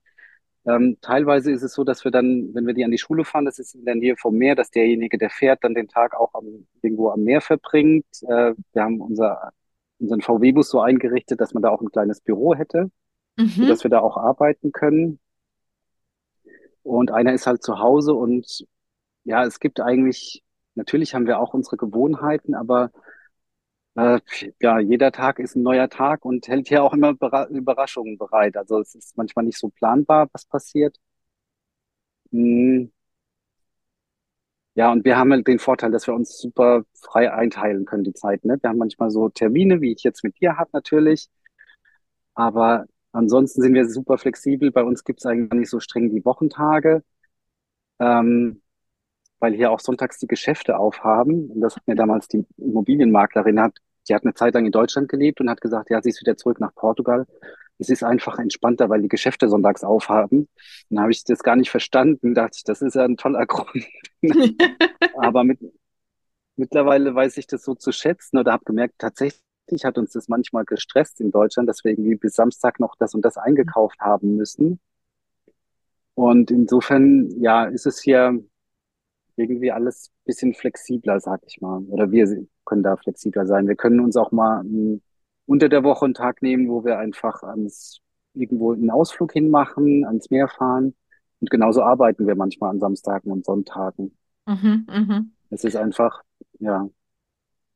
Ähm, 0.66 0.97
teilweise 1.01 1.51
ist 1.51 1.64
es 1.64 1.74
so, 1.74 1.84
dass 1.84 2.03
wir 2.03 2.12
dann, 2.12 2.53
wenn 2.53 2.68
wir 2.68 2.74
die 2.74 2.86
an 2.86 2.91
die 2.91 2.97
Schule 2.97 3.26
fahren, 3.26 3.45
das 3.45 3.60
ist 3.60 3.76
in 3.76 3.86
der 3.86 3.95
Nähe 3.95 4.16
vom 4.18 4.36
Meer, 4.36 4.55
dass 4.55 4.72
derjenige, 4.72 5.18
der 5.18 5.30
fährt, 5.30 5.64
dann 5.64 5.74
den 5.74 5.88
Tag 5.88 6.16
auch 6.16 6.34
am, 6.34 6.68
irgendwo 6.82 7.10
am 7.10 7.24
Meer 7.24 7.41
verbringt. 7.41 8.05
Äh, 8.24 8.53
wir 8.74 8.84
haben 8.84 9.01
unser, 9.01 9.51
unseren 9.99 10.22
VW-Bus 10.22 10.70
so 10.70 10.82
eingerichtet, 10.82 11.41
dass 11.41 11.53
man 11.53 11.64
da 11.64 11.70
auch 11.70 11.82
ein 11.82 11.91
kleines 11.91 12.22
Büro 12.22 12.55
hätte, 12.55 12.91
Mhm. 13.38 13.47
sodass 13.49 13.84
wir 13.84 13.89
da 13.91 13.99
auch 14.01 14.18
arbeiten 14.18 14.72
können. 14.72 15.20
Und 16.84 17.12
einer 17.12 17.34
ist 17.34 17.47
halt 17.47 17.64
zu 17.64 17.80
Hause 17.80 18.14
und 18.14 18.66
ja, 19.24 19.45
es 19.45 19.60
gibt 19.60 19.80
eigentlich, 19.80 20.43
natürlich 20.76 21.14
haben 21.14 21.28
wir 21.28 21.39
auch 21.39 21.53
unsere 21.53 21.78
Gewohnheiten, 21.78 22.55
aber 22.55 22.91
äh, 23.95 24.19
ja, 24.61 24.79
jeder 24.79 25.11
Tag 25.11 25.39
ist 25.39 25.55
ein 25.55 25.63
neuer 25.63 25.89
Tag 25.89 26.25
und 26.25 26.47
hält 26.47 26.67
hier 26.67 26.83
auch 26.83 26.93
immer 26.93 27.15
Überraschungen 27.49 28.17
bereit. 28.17 28.57
Also 28.57 28.79
es 28.81 28.95
ist 28.95 29.17
manchmal 29.17 29.45
nicht 29.45 29.59
so 29.59 29.69
planbar, 29.69 30.27
was 30.33 30.45
passiert. 30.45 30.97
Hm, 32.31 32.89
Ja, 34.75 34.91
und 34.91 35.03
wir 35.05 35.17
haben 35.17 35.31
halt 35.31 35.47
den 35.47 35.59
Vorteil, 35.59 35.91
dass 35.91 36.07
wir 36.07 36.13
uns 36.15 36.37
super 36.39 36.83
frei 36.93 37.31
einteilen 37.33 37.85
können, 37.85 38.03
die 38.03 38.13
Zeit, 38.13 38.45
ne? 38.45 38.57
Wir 38.61 38.69
haben 38.69 38.77
manchmal 38.77 39.11
so 39.11 39.29
Termine, 39.29 39.81
wie 39.81 39.91
ich 39.93 40.03
jetzt 40.03 40.23
mit 40.23 40.39
dir 40.39 40.57
habe, 40.57 40.69
natürlich. 40.73 41.29
Aber 42.33 42.85
ansonsten 43.11 43.61
sind 43.61 43.73
wir 43.73 43.87
super 43.89 44.17
flexibel. 44.17 44.71
Bei 44.71 44.83
uns 44.83 45.03
gibt 45.03 45.19
es 45.19 45.25
eigentlich 45.25 45.51
nicht 45.59 45.69
so 45.69 45.79
streng 45.79 46.09
die 46.09 46.23
Wochentage. 46.25 47.03
Ähm, 47.99 48.61
weil 49.39 49.53
hier 49.53 49.71
auch 49.71 49.79
sonntags 49.79 50.19
die 50.19 50.27
Geschäfte 50.27 50.77
aufhaben. 50.77 51.49
Und 51.49 51.61
das 51.61 51.75
hat 51.75 51.87
mir 51.87 51.95
damals 51.95 52.27
die 52.27 52.45
Immobilienmaklerin 52.57 53.59
hat, 53.59 53.77
die 54.07 54.15
hat 54.15 54.23
eine 54.23 54.33
Zeit 54.33 54.53
lang 54.53 54.65
in 54.65 54.71
Deutschland 54.71 55.09
gelebt 55.09 55.39
und 55.39 55.49
hat 55.49 55.61
gesagt, 55.61 55.89
ja, 55.89 56.01
sie 56.01 56.09
ist 56.09 56.21
wieder 56.21 56.35
zurück 56.35 56.59
nach 56.59 56.73
Portugal. 56.73 57.25
Es 57.77 57.89
ist 57.89 58.03
einfach 58.03 58.39
entspannter, 58.39 58.89
weil 58.89 59.01
die 59.01 59.07
Geschäfte 59.07 59.47
sonntags 59.47 59.83
aufhaben. 59.83 60.49
Dann 60.89 61.01
habe 61.01 61.11
ich 61.11 61.23
das 61.23 61.43
gar 61.43 61.55
nicht 61.55 61.69
verstanden, 61.69 62.33
dachte 62.33 62.57
ich, 62.57 62.63
das 62.63 62.81
ist 62.81 62.95
ja 62.95 63.05
ein 63.05 63.17
toller 63.17 63.45
Grund. 63.47 63.85
Aber 65.17 65.43
mit, 65.43 65.59
mittlerweile 66.57 67.15
weiß 67.15 67.37
ich 67.37 67.47
das 67.47 67.63
so 67.63 67.75
zu 67.75 67.91
schätzen 67.91 68.37
oder 68.37 68.51
habe 68.51 68.65
gemerkt, 68.65 68.95
tatsächlich 68.97 69.39
hat 69.83 69.97
uns 69.97 70.11
das 70.11 70.27
manchmal 70.27 70.65
gestresst 70.65 71.21
in 71.21 71.31
Deutschland, 71.31 71.69
dass 71.69 71.83
wir 71.83 71.91
irgendwie 71.91 72.15
bis 72.15 72.33
Samstag 72.33 72.79
noch 72.79 72.95
das 72.97 73.13
und 73.13 73.23
das 73.23 73.37
eingekauft 73.37 73.99
haben 73.99 74.35
müssen. 74.35 74.79
Und 76.15 76.51
insofern, 76.51 77.29
ja, 77.39 77.63
ist 77.65 77.85
es 77.85 78.01
hier 78.01 78.43
irgendwie 79.39 79.71
alles 79.71 80.09
ein 80.09 80.25
bisschen 80.25 80.53
flexibler, 80.53 81.19
sag 81.19 81.41
ich 81.47 81.61
mal. 81.61 81.81
Oder 81.89 82.11
wir 82.11 82.27
können 82.65 82.83
da 82.83 82.97
flexibler 82.97 83.45
sein. 83.45 83.67
Wir 83.67 83.75
können 83.75 83.99
uns 83.99 84.17
auch 84.17 84.31
mal 84.31 84.61
m, 84.61 85.01
unter 85.45 85.69
der 85.69 85.83
Woche 85.83 86.05
einen 86.05 86.13
Tag 86.13 86.41
nehmen, 86.41 86.69
wo 86.69 86.85
wir 86.85 86.99
einfach 86.99 87.43
ans, 87.43 88.01
irgendwo 88.33 88.73
einen 88.73 88.91
Ausflug 88.91 89.33
hinmachen, 89.33 90.05
ans 90.05 90.29
Meer 90.29 90.47
fahren. 90.49 90.95
Und 91.39 91.49
genauso 91.49 91.83
arbeiten 91.83 92.27
wir 92.27 92.35
manchmal 92.35 92.71
an 92.71 92.79
Samstagen 92.79 93.31
und 93.31 93.45
Sonntagen. 93.45 94.17
Mhm, 94.45 94.85
mhm. 94.89 95.33
Es 95.51 95.63
ist 95.63 95.75
einfach, 95.75 96.23
ja, 96.59 96.89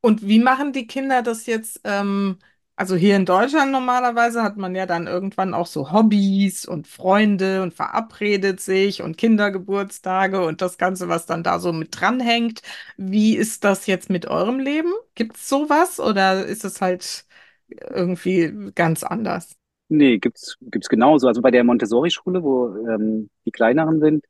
Und 0.01 0.22
wie 0.28 0.39
machen 0.39 0.74
die 0.74 0.88
Kinder 0.88 1.22
das 1.22 1.45
jetzt? 1.45 1.80
Ähm, 1.84 2.38
also 2.84 2.98
hier 2.98 3.16
in 3.16 3.26
Deutschland 3.26 3.72
normalerweise 3.72 4.44
hat 4.44 4.58
man 4.58 4.76
ja 4.76 4.86
dann 4.86 5.08
irgendwann 5.08 5.54
auch 5.54 5.68
so 5.68 5.94
Hobbys 5.94 6.66
und 6.66 6.86
Freunde 6.86 7.62
und 7.62 7.74
verabredet 7.74 8.60
sich 8.60 9.02
und 9.02 9.16
Kindergeburtstage 9.18 10.44
und 10.46 10.62
das 10.62 10.78
Ganze, 10.78 11.08
was 11.08 11.26
dann 11.26 11.44
da 11.44 11.60
so 11.60 11.72
mit 11.72 11.98
dranhängt. 11.98 12.62
Wie 12.98 13.38
ist 13.38 13.64
das 13.64 13.88
jetzt 13.88 14.10
mit 14.10 14.26
eurem 14.26 14.60
Leben? 14.60 14.92
Gibt 15.16 15.38
es 15.38 15.48
sowas 15.48 16.02
oder 16.02 16.46
ist 16.46 16.66
es 16.66 16.82
halt 16.82 17.24
irgendwie 17.70 18.52
ganz 18.76 19.04
anders? 19.04 19.56
nee, 19.88 20.18
gibt's, 20.18 20.58
gibt's 20.60 20.90
genauso. 20.90 21.28
Also 21.28 21.42
bei 21.42 21.52
der 21.52 21.64
Montessori-Schule, 21.64 22.44
wo 22.44 22.76
ähm, 22.90 23.30
die 23.46 23.52
kleineren 23.52 24.02
sind, 24.02 24.26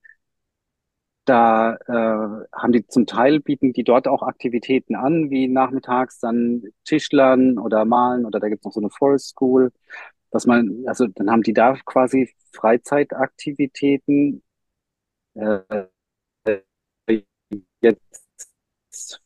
Da 1.25 1.75
äh, 1.87 2.45
haben 2.53 2.73
die 2.73 2.85
zum 2.87 3.05
Teil 3.05 3.39
bieten 3.39 3.71
die 3.73 3.83
dort 3.85 4.07
auch 4.09 4.23
Aktivitäten 4.23 4.95
an, 4.95 5.29
wie 5.29 5.47
nachmittags 5.47 6.19
dann 6.19 6.63
Tischlern 6.83 7.57
oder 7.59 7.85
Malen 7.85 8.25
oder 8.25 8.39
da 8.41 8.49
gibt's 8.49 8.65
noch 8.65 8.73
so 8.73 8.81
eine 8.81 8.89
Forest 8.89 9.29
School, 9.29 9.71
dass 10.31 10.45
man, 10.45 10.83
also 10.87 11.07
dann 11.07 11.31
haben 11.31 11.43
die 11.43 11.53
da 11.53 11.75
quasi 11.85 12.29
Freizeitaktivitäten. 12.51 14.43
Äh, 15.35 15.85
jetzt 17.81 19.21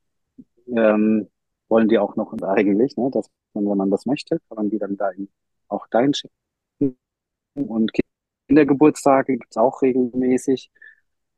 ähm, 0.68 1.30
wollen 1.70 1.88
die 1.90 2.00
auch 2.00 2.16
noch 2.16 2.34
eigentlich, 2.44 2.98
ne, 2.98 3.10
dass 3.12 3.30
man, 3.54 3.68
wenn 3.70 3.78
man 3.78 3.92
das 3.92 4.06
möchte, 4.06 4.40
kann 4.48 4.58
man 4.58 4.70
die 4.70 4.80
dann 4.80 4.98
da 4.98 5.12
auch 5.70 5.88
dahin 5.88 6.14
schicken. 6.14 6.34
Und 7.56 7.92
Kindergeburtstage 8.48 9.38
gibt's 9.38 9.58
auch 9.58 9.82
regelmäßig. 9.82 10.72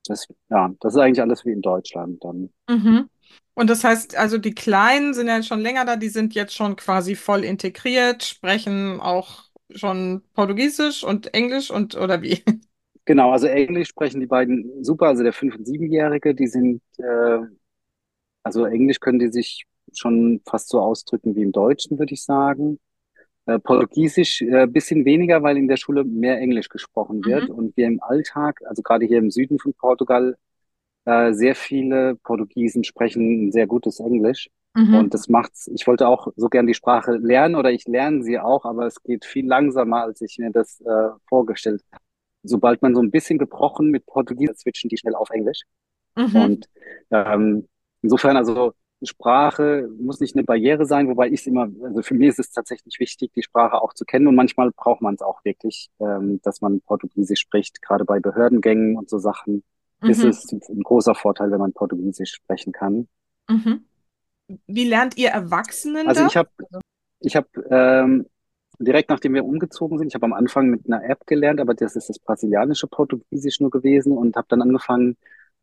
Das, 0.06 0.28
ja, 0.50 0.72
das 0.80 0.96
ist 0.96 1.00
eigentlich 1.00 1.22
alles 1.22 1.46
wie 1.46 1.52
in 1.52 1.62
Deutschland 1.62 2.24
dann. 2.24 2.50
Mhm. 2.68 3.10
Und 3.54 3.70
das 3.70 3.84
heißt, 3.84 4.16
also 4.16 4.38
die 4.38 4.56
Kleinen 4.56 5.14
sind 5.14 5.28
ja 5.28 5.44
schon 5.44 5.60
länger 5.60 5.86
da, 5.86 5.96
die 5.96 6.10
sind 6.10 6.34
jetzt 6.34 6.56
schon 6.56 6.76
quasi 6.76 7.16
voll 7.16 7.44
integriert, 7.44 8.24
sprechen 8.24 9.00
auch 9.02 9.44
schon 9.76 10.24
Portugiesisch 10.34 11.04
und 11.04 11.34
Englisch 11.34 11.70
und 11.70 11.96
oder 11.96 12.22
wie? 12.22 12.44
Genau, 13.06 13.32
also 13.32 13.48
Englisch 13.48 13.90
sprechen 13.90 14.20
die 14.20 14.28
beiden 14.28 14.84
super. 14.84 15.08
Also 15.08 15.24
der 15.24 15.34
Fünf- 15.34 15.56
und 15.56 15.66
Siebenjährige, 15.66 16.36
die 16.36 16.48
sind, 16.48 16.82
äh, 17.00 17.40
also 18.44 18.66
Englisch 18.66 19.00
können 19.00 19.20
die 19.20 19.32
sich 19.32 19.66
schon 19.94 20.42
fast 20.46 20.70
so 20.70 20.80
ausdrücken 20.80 21.36
wie 21.36 21.42
im 21.42 21.52
Deutschen, 21.52 21.98
würde 21.98 22.14
ich 22.14 22.24
sagen. 22.24 22.80
Äh, 23.50 23.60
Portugiesisch 23.60 24.42
äh, 24.44 24.68
bisschen 24.68 25.06
weniger, 25.06 25.44
weil 25.44 25.58
in 25.58 25.68
der 25.68 25.78
Schule 25.78 26.04
mehr 26.04 26.40
Englisch 26.40 26.70
gesprochen 26.70 27.26
wird 27.26 27.50
Mhm. 27.50 27.56
und 27.56 27.78
wir 27.78 27.88
im 27.88 28.02
Alltag, 28.04 28.62
also 28.68 28.82
gerade 28.84 29.06
hier 29.06 29.20
im 29.20 29.32
Süden 29.32 29.60
von 29.60 29.74
Portugal, 29.74 30.38
äh, 31.06 31.34
sehr 31.34 31.56
viele 31.56 32.16
Portugiesen 32.18 32.84
sprechen 32.84 33.48
ein 33.48 33.52
sehr 33.52 33.68
gutes 33.68 34.00
Englisch. 34.00 34.50
Mhm. 34.76 34.96
Und 34.96 35.14
das 35.16 35.30
macht's, 35.30 35.68
ich 35.74 35.88
wollte 35.88 36.08
auch 36.08 36.28
so 36.36 36.50
gern 36.50 36.68
die 36.68 36.76
Sprache 36.76 37.14
lernen 37.18 37.56
oder 37.56 37.72
ich 37.72 37.88
lerne 37.88 38.24
sie 38.24 38.40
auch, 38.40 38.66
aber 38.66 38.88
es 38.88 39.02
geht 39.04 39.26
viel 39.26 39.48
langsamer, 39.48 40.04
als 40.04 40.22
ich 40.22 40.38
mir 40.40 40.52
das 40.52 40.82
äh, 40.82 41.10
vorgestellt 41.30 41.84
habe. 41.92 42.04
Sobald 42.44 42.82
man 42.82 42.96
so 42.96 43.02
ein 43.02 43.12
bisschen 43.12 43.40
gebrochen 43.40 43.90
mit 43.92 44.06
Portugiesisch, 44.06 44.58
switchen 44.60 44.90
die 44.90 44.98
schnell 44.98 45.16
auf 45.16 45.30
Englisch. 45.32 45.62
Mhm. 46.16 46.36
Und 46.36 46.70
ähm, 47.12 47.68
insofern, 48.02 48.38
also 48.38 48.74
Sprache 49.08 49.90
muss 50.00 50.20
nicht 50.20 50.36
eine 50.36 50.44
Barriere 50.44 50.86
sein, 50.86 51.08
wobei 51.08 51.28
ich 51.28 51.42
es 51.42 51.48
immer, 51.48 51.70
also 51.84 52.02
für 52.02 52.14
mich 52.16 52.30
ist 52.30 52.40
es 52.40 52.52
tatsächlich 52.52 53.00
wichtig, 53.00 53.32
die 53.34 53.44
Sprache 53.44 53.82
auch 53.82 53.94
zu 53.94 54.06
kennen 54.06 54.28
und 54.28 54.36
manchmal 54.36 54.72
braucht 54.72 55.02
man 55.02 55.16
es 55.16 55.22
auch 55.22 55.44
wirklich, 55.46 55.90
ähm, 56.00 56.42
dass 56.44 56.62
man 56.62 56.82
Portugiesisch 56.82 57.40
spricht. 57.42 57.82
Gerade 57.82 58.06
bei 58.06 58.20
Behördengängen 58.20 58.98
und 58.98 59.10
so 59.10 59.18
Sachen 59.20 59.64
ist 60.06 60.24
Mhm. 60.24 60.30
es 60.30 60.52
ein 60.52 60.84
großer 60.84 61.16
Vorteil, 61.16 61.52
wenn 61.52 61.60
man 61.60 61.74
Portugiesisch 61.74 62.34
sprechen 62.34 62.74
kann. 62.74 63.08
Mhm. 63.50 63.86
Wie 64.68 64.86
lernt 64.88 65.18
ihr 65.18 65.30
Erwachsenen 65.30 66.08
Also 66.08 66.22
das? 66.22 66.32
ich 66.32 66.38
habe, 66.38 66.50
ich 67.22 67.36
habe 67.36 67.48
ähm, 67.70 68.26
direkt 68.80 69.10
nachdem 69.10 69.34
wir 69.34 69.46
umgezogen 69.46 69.98
sind, 69.98 70.08
ich 70.10 70.16
habe 70.16 70.26
am 70.26 70.34
Anfang 70.34 70.68
mit 70.70 70.86
einer 70.88 71.04
App 71.04 71.26
gelernt, 71.28 71.60
aber 71.60 71.74
das 71.74 71.96
ist 71.96 72.10
das 72.10 72.20
brasilianische 72.20 72.88
Portugiesisch 72.88 73.60
nur 73.60 73.70
gewesen 73.72 74.18
und 74.18 74.36
habe 74.36 74.48
dann 74.50 74.62
angefangen, 74.62 75.18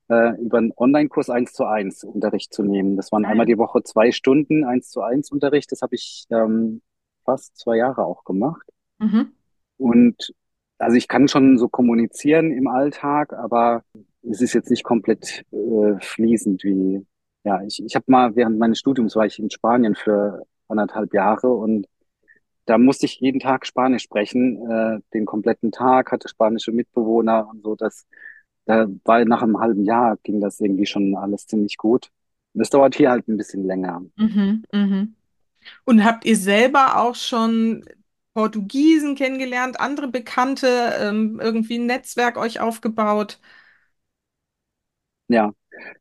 äh, 0.09 0.41
über 0.41 0.59
einen 0.59 0.73
Online-Kurs 0.77 1.31
eins 1.31 1.53
zu 1.53 1.65
eins 1.65 2.05
Unterricht 2.05 2.53
zu 2.53 2.63
nehmen. 2.63 2.97
Das 2.97 3.13
waren 3.13 3.25
einmal 3.25 3.47
die 3.47 3.59
Woche 3.59 3.83
zwei 3.83 4.13
Stunden 4.13 4.65
eins 4.65 4.91
zu 4.91 5.03
eins 5.03 5.31
Unterricht. 5.31 5.73
Das 5.73 5.83
habe 5.83 5.95
ich 5.95 6.27
ähm, 6.31 6.83
fast 7.25 7.57
zwei 7.59 7.77
Jahre 7.77 8.05
auch 8.05 8.25
gemacht. 8.25 8.67
Mhm. 8.99 9.33
Und 9.79 10.33
also 10.79 10.97
ich 10.97 11.09
kann 11.09 11.29
schon 11.29 11.59
so 11.59 11.69
kommunizieren 11.69 12.51
im 12.51 12.69
Alltag, 12.69 13.33
aber 13.33 13.83
es 14.23 14.41
ist 14.41 14.53
jetzt 14.53 14.71
nicht 14.71 14.85
komplett 14.85 15.45
äh, 15.53 15.99
fließend 16.01 16.65
wie, 16.65 17.07
ja, 17.45 17.63
ich, 17.63 17.83
ich 17.85 17.95
habe 17.95 18.05
mal 18.09 18.37
während 18.37 18.59
meines 18.59 18.79
Studiums 18.79 19.17
war 19.17 19.27
ich 19.27 19.39
in 19.39 19.51
Spanien 19.51 19.95
für 19.95 20.43
anderthalb 20.69 21.15
Jahre 21.15 21.53
und 21.53 21.87
da 22.67 22.79
musste 22.79 23.07
ich 23.07 23.21
jeden 23.21 23.41
Tag 23.41 23.65
Spanisch 23.65 24.03
sprechen, 24.03 24.69
äh, 24.69 25.01
den 25.15 25.25
kompletten 25.25 25.71
Tag, 25.71 26.11
hatte 26.11 26.29
spanische 26.29 26.73
Mitbewohner 26.73 27.49
und 27.49 27.63
so. 27.63 27.77
Das, 27.77 28.07
da 28.67 28.87
war 29.05 29.25
nach 29.25 29.43
einem 29.43 29.59
halben 29.59 29.85
Jahr 29.85 30.19
ging 30.23 30.41
das 30.41 30.61
irgendwie 30.61 30.87
schon 30.87 31.17
alles 31.17 31.47
ziemlich 31.47 31.77
gut. 31.77 32.11
Das 32.55 32.71
dauert 32.71 32.95
hier 32.95 33.11
halt 33.11 33.29
ein 33.29 33.37
bisschen 33.37 33.65
länger. 33.65 34.03
Mhm. 34.17 34.65
Mhm. 34.73 35.15
Und 35.85 36.05
habt 36.05 36.25
ihr 36.25 36.37
selber 36.37 37.01
auch 37.01 37.15
schon 37.15 37.85
Portugiesen 38.35 39.15
kennengelernt, 39.15 39.81
andere 39.81 40.09
Bekannte, 40.09 40.93
ähm, 41.01 41.41
irgendwie 41.41 41.79
ein 41.79 41.87
Netzwerk 41.87 42.37
euch 42.37 42.61
aufgebaut? 42.61 43.41
Ja, 45.29 45.53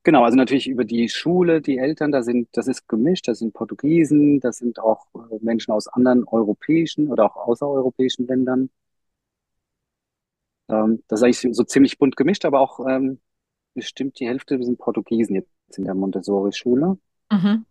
genau. 0.03 0.23
Also 0.23 0.37
natürlich 0.37 0.67
über 0.67 0.85
die 0.85 1.09
Schule, 1.09 1.61
die 1.61 1.77
Eltern, 1.77 2.11
da 2.11 2.21
sind, 2.23 2.49
das 2.53 2.67
ist 2.67 2.87
gemischt. 2.87 3.27
Das 3.27 3.39
sind 3.39 3.53
Portugiesen, 3.53 4.39
das 4.39 4.57
sind 4.57 4.79
auch 4.79 5.07
äh, 5.15 5.37
Menschen 5.41 5.71
aus 5.71 5.87
anderen 5.87 6.25
europäischen 6.25 7.09
oder 7.11 7.25
auch 7.25 7.35
außereuropäischen 7.35 8.27
Ländern. 8.27 8.69
Ähm, 10.69 11.03
das 11.07 11.19
ist 11.19 11.23
eigentlich 11.23 11.55
so 11.55 11.63
ziemlich 11.63 11.97
bunt 11.97 12.15
gemischt, 12.15 12.45
aber 12.45 12.59
auch 12.59 12.79
ähm, 12.87 13.19
bestimmt 13.73 14.19
die 14.19 14.27
Hälfte 14.27 14.61
sind 14.63 14.79
Portugiesen 14.79 15.35
jetzt 15.35 15.77
in 15.77 15.85
der 15.85 15.95
Montessori-Schule. 15.95 16.97
Mhm. 17.31 17.65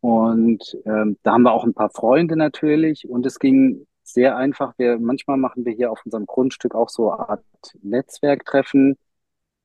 Und 0.00 0.78
ähm, 0.86 1.18
da 1.22 1.32
haben 1.32 1.42
wir 1.42 1.52
auch 1.52 1.64
ein 1.64 1.74
paar 1.74 1.90
Freunde 1.90 2.36
natürlich. 2.36 3.08
Und 3.08 3.26
es 3.26 3.38
ging 3.38 3.86
sehr 4.02 4.36
einfach. 4.36 4.74
Wir, 4.78 4.98
manchmal 4.98 5.36
machen 5.36 5.64
wir 5.64 5.72
hier 5.72 5.90
auf 5.90 6.00
unserem 6.04 6.26
Grundstück 6.26 6.74
auch 6.74 6.88
so 6.88 7.10
eine 7.10 7.28
Art 7.28 7.44
Netzwerktreffen. 7.82 8.96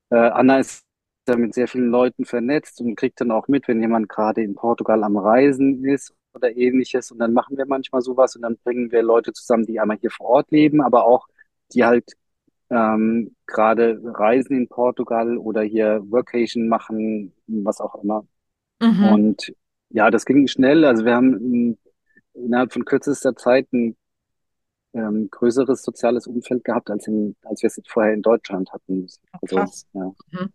Äh, 0.09 0.17
Anna 0.17 0.59
ist 0.59 0.83
da 1.25 1.35
mit 1.37 1.53
sehr 1.53 1.67
vielen 1.67 1.89
Leuten 1.89 2.25
vernetzt 2.25 2.81
und 2.81 2.95
kriegt 2.95 3.19
dann 3.21 3.31
auch 3.31 3.47
mit, 3.47 3.67
wenn 3.67 3.81
jemand 3.81 4.09
gerade 4.09 4.43
in 4.43 4.55
Portugal 4.55 5.03
am 5.03 5.17
Reisen 5.17 5.83
ist 5.85 6.13
oder 6.33 6.55
ähnliches. 6.55 7.11
Und 7.11 7.19
dann 7.19 7.33
machen 7.33 7.57
wir 7.57 7.65
manchmal 7.65 8.01
sowas 8.01 8.35
und 8.35 8.43
dann 8.43 8.57
bringen 8.63 8.91
wir 8.91 9.01
Leute 9.01 9.33
zusammen, 9.33 9.65
die 9.65 9.79
einmal 9.79 9.97
hier 9.97 10.11
vor 10.11 10.27
Ort 10.27 10.51
leben, 10.51 10.81
aber 10.81 11.05
auch 11.05 11.27
die 11.73 11.83
halt 11.85 12.13
ähm, 12.69 13.35
gerade 13.45 13.99
reisen 14.03 14.57
in 14.57 14.67
Portugal 14.67 15.37
oder 15.37 15.61
hier 15.61 16.01
Workation 16.09 16.67
machen, 16.67 17.33
was 17.47 17.79
auch 17.79 17.95
immer. 18.03 18.25
Mhm. 18.81 19.03
Und 19.05 19.53
ja, 19.89 20.09
das 20.09 20.25
ging 20.25 20.47
schnell. 20.47 20.83
Also 20.85 21.05
wir 21.05 21.15
haben 21.15 21.37
in, 21.37 21.77
innerhalb 22.33 22.73
von 22.73 22.85
kürzester 22.85 23.35
Zeit 23.35 23.71
ein 23.73 23.95
ähm, 24.93 25.29
größeres 25.29 25.83
soziales 25.83 26.27
Umfeld 26.27 26.63
gehabt, 26.63 26.89
als, 26.89 27.07
in, 27.07 27.35
als 27.43 27.61
wir 27.61 27.67
es 27.67 27.79
vorher 27.87 28.13
in 28.13 28.21
Deutschland 28.21 28.71
hatten. 28.71 29.07
Also 29.41 29.55
Krass. 29.55 29.85
ja, 29.93 30.11
Mhm. 30.31 30.49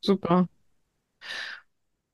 Super. 0.00 0.48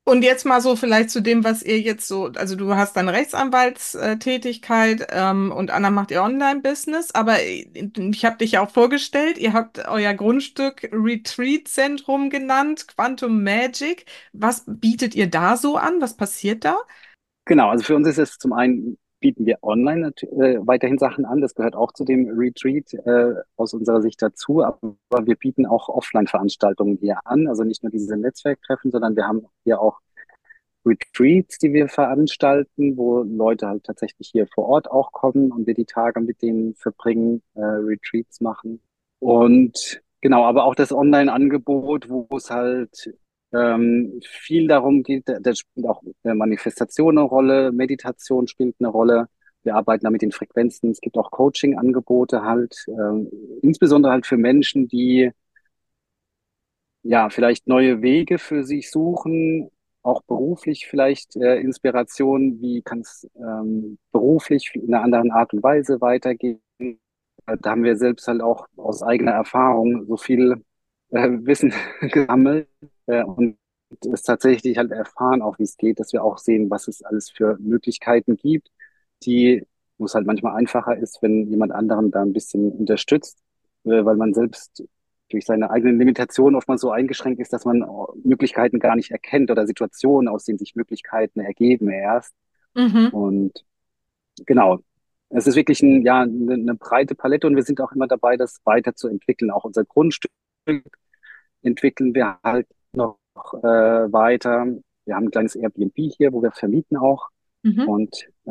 Und 0.05 0.23
jetzt 0.23 0.45
mal 0.45 0.61
so 0.61 0.75
vielleicht 0.75 1.11
zu 1.11 1.21
dem, 1.21 1.45
was 1.45 1.63
ihr 1.63 1.79
jetzt 1.81 2.09
so, 2.09 2.27
also 2.35 2.57
du 2.57 2.75
hast 2.75 2.97
deine 2.97 3.13
Rechtsanwaltstätigkeit 3.13 5.07
ähm, 5.11 5.53
und 5.53 5.71
Anna 5.71 5.91
macht 5.91 6.11
ihr 6.11 6.25
Online-Business, 6.25 7.15
aber 7.15 7.41
ich 7.45 8.25
habe 8.25 8.39
dich 8.39 8.53
ja 8.53 8.63
auch 8.63 8.71
vorgestellt, 8.71 9.39
ihr 9.39 9.53
habt 9.53 9.87
euer 9.87 10.13
Grundstück 10.15 10.89
Retreat-Zentrum 10.93 12.31
genannt, 12.31 12.89
Quantum 12.89 13.45
Magic. 13.45 14.07
Was 14.33 14.65
bietet 14.67 15.15
ihr 15.15 15.31
da 15.31 15.57
so 15.57 15.77
an? 15.77 16.01
Was 16.01 16.17
passiert 16.17 16.65
da? 16.65 16.79
Genau, 17.45 17.71
also 17.71 17.85
für 17.85 17.95
uns 17.95 18.09
ist 18.09 18.19
es 18.19 18.39
zum 18.39 18.53
einen, 18.55 18.99
bieten 19.23 19.47
wir 19.47 19.59
online 19.63 20.13
äh, 20.21 20.59
weiterhin 20.61 20.99
Sachen 20.99 21.25
an. 21.25 21.41
Das 21.41 21.55
gehört 21.55 21.75
auch 21.75 21.93
zu 21.93 22.05
dem 22.05 22.29
Retreat 22.29 22.93
äh, 22.93 23.41
aus 23.57 23.73
unserer 23.73 24.03
Sicht 24.03 24.21
dazu. 24.21 24.63
Aber 24.63 25.27
wir 25.27 25.37
bieten 25.37 25.65
auch 25.65 25.89
Offline-Veranstaltungen 25.89 26.99
hier 27.01 27.19
an. 27.25 27.49
Also 27.49 27.65
nicht 27.65 27.83
nur 27.83 27.91
diese 27.91 28.19
Netzwerktreffen, 28.19 28.91
sondern 28.91 29.17
wir 29.17 29.27
haben 29.27 29.47
hier 29.65 29.81
auch 29.81 30.01
Retreats, 30.85 31.59
die 31.59 31.73
wir 31.73 31.89
veranstalten, 31.89 32.97
wo 32.97 33.23
Leute 33.23 33.69
halt 33.69 33.85
tatsächlich 33.85 34.29
hier 34.29 34.47
vor 34.49 34.69
Ort 34.69 34.91
auch 34.91 35.13
kommen 35.13 35.53
und 35.53 35.67
wir 35.67 35.75
die 35.75 35.85
Tage 35.85 36.21
mit 36.21 36.43
denen 36.43 36.75
verbringen, 36.75 37.43
äh, 37.55 37.63
Retreats 37.63 38.41
machen. 38.41 38.81
Und 39.21 40.03
genau, 40.21 40.45
aber 40.45 40.65
auch 40.65 40.75
das 40.75 40.93
Online-Angebot, 40.93 42.11
wo 42.11 42.27
es 42.37 42.51
halt 42.51 43.15
ähm, 43.53 44.21
viel 44.27 44.67
darum 44.69 45.03
geht, 45.03 45.25
da 45.27 45.55
spielt 45.55 45.87
auch 45.87 46.03
Manifestation 46.23 47.19
eine 47.19 47.27
Rolle, 47.27 47.73
Meditation 47.73 48.47
spielt 48.47 48.77
eine 48.79 48.89
Rolle. 48.89 49.29
Wir 49.63 49.77
arbeiten 49.77 50.05
da 50.05 50.11
mit 50.11 50.23
den 50.23 50.33
Frequenzen. 50.33 50.91
Es 50.91 51.01
gibt 51.01 51.17
auch 51.19 51.31
Coaching-Angebote 51.31 52.43
halt, 52.43 52.85
ähm, 52.89 53.31
insbesondere 53.63 54.13
halt 54.13 54.27
für 54.27 54.37
Menschen, 54.37 54.89
die 54.89 55.31
ja 57.03 57.31
vielleicht 57.31 57.67
neue 57.69 58.03
Wege 58.03 58.39
für 58.39 58.65
sich 58.65 58.91
suchen, 58.91 59.71
auch 60.03 60.23
beruflich 60.23 60.87
vielleicht 60.89 61.37
äh, 61.37 61.61
Inspiration, 61.61 62.61
wie 62.61 62.83
kann 62.83 63.01
es 63.01 63.29
ähm, 63.37 63.99
beruflich 64.13 64.73
in 64.75 64.93
einer 64.93 65.05
anderen 65.05 65.31
Art 65.31 65.53
und 65.53 65.63
Weise 65.63 66.01
weitergehen. 66.01 66.61
Da 66.81 67.71
haben 67.71 67.85
wir 67.85 67.97
selbst 67.97 68.27
halt 68.29 68.41
auch 68.41 68.67
aus 68.77 69.03
eigener 69.03 69.33
Erfahrung 69.33 70.07
so 70.07 70.17
viel 70.17 70.63
äh, 71.11 71.29
Wissen 71.43 71.73
gesammelt 72.01 72.69
äh, 73.13 73.25
und 73.25 73.57
es 74.11 74.23
tatsächlich 74.23 74.79
halt 74.79 74.91
erfahren, 74.91 75.43
auch 75.43 75.59
wie 75.59 75.65
es 75.65 75.77
geht, 75.77 76.01
dass 76.01 76.13
wir 76.13 76.25
auch 76.25 76.39
sehen, 76.39 76.71
was 76.71 76.89
es 76.89 77.03
alles 77.03 77.31
für 77.31 77.59
Möglichkeiten 77.61 78.37
gibt, 78.37 78.71
die, 79.25 79.67
wo 79.99 80.07
es 80.07 80.15
halt 80.15 80.27
manchmal 80.27 80.57
einfacher 80.57 80.97
ist, 80.97 81.23
wenn 81.23 81.47
jemand 81.49 81.73
anderen 81.73 82.11
da 82.11 82.23
ein 82.23 82.33
bisschen 82.33 82.73
unterstützt, 82.73 83.39
äh, 83.85 84.05
weil 84.05 84.17
man 84.17 84.33
selbst 84.33 84.85
durch 85.31 85.45
seine 85.47 85.71
eigenen 85.71 85.99
Limitationen 85.99 86.57
oftmals 86.57 86.81
so 86.83 86.91
eingeschränkt 86.91 87.41
ist, 87.41 87.53
dass 87.53 87.65
man 87.65 87.85
Möglichkeiten 88.23 88.79
gar 88.79 88.97
nicht 88.97 89.11
erkennt 89.11 89.51
oder 89.51 89.67
Situationen, 89.67 90.29
aus 90.29 90.45
denen 90.45 90.59
sich 90.59 90.75
Möglichkeiten 90.75 91.41
ergeben 91.41 91.91
erst. 91.91 92.35
Mhm. 92.75 93.09
Und 93.09 93.65
genau, 94.47 94.81
es 95.31 95.47
ist 95.47 95.57
wirklich 95.57 95.83
ein, 95.83 96.03
ja, 96.03 96.21
eine, 96.23 96.55
eine 96.55 96.75
breite 96.75 97.15
Palette 97.15 97.47
und 97.47 97.57
wir 97.57 97.63
sind 97.63 97.81
auch 97.81 97.93
immer 97.93 98.07
dabei, 98.07 98.37
das 98.37 98.61
weiterzuentwickeln. 98.65 99.51
Auch 99.51 99.65
unser 99.65 99.85
Grundstück 99.85 100.31
entwickeln 101.63 102.15
wir 102.15 102.39
halt 102.43 102.67
noch 102.95 103.19
äh, 103.63 104.13
weiter. 104.13 104.67
Wir 105.05 105.15
haben 105.17 105.25
ein 105.27 105.31
kleines 105.31 105.57
Airbnb 105.57 105.95
hier, 105.97 106.33
wo 106.33 106.43
wir 106.43 106.53
vermieten 106.53 106.97
auch. 106.97 107.29
Mhm. 107.65 107.83
Und 107.85 108.29
äh, 108.47 108.51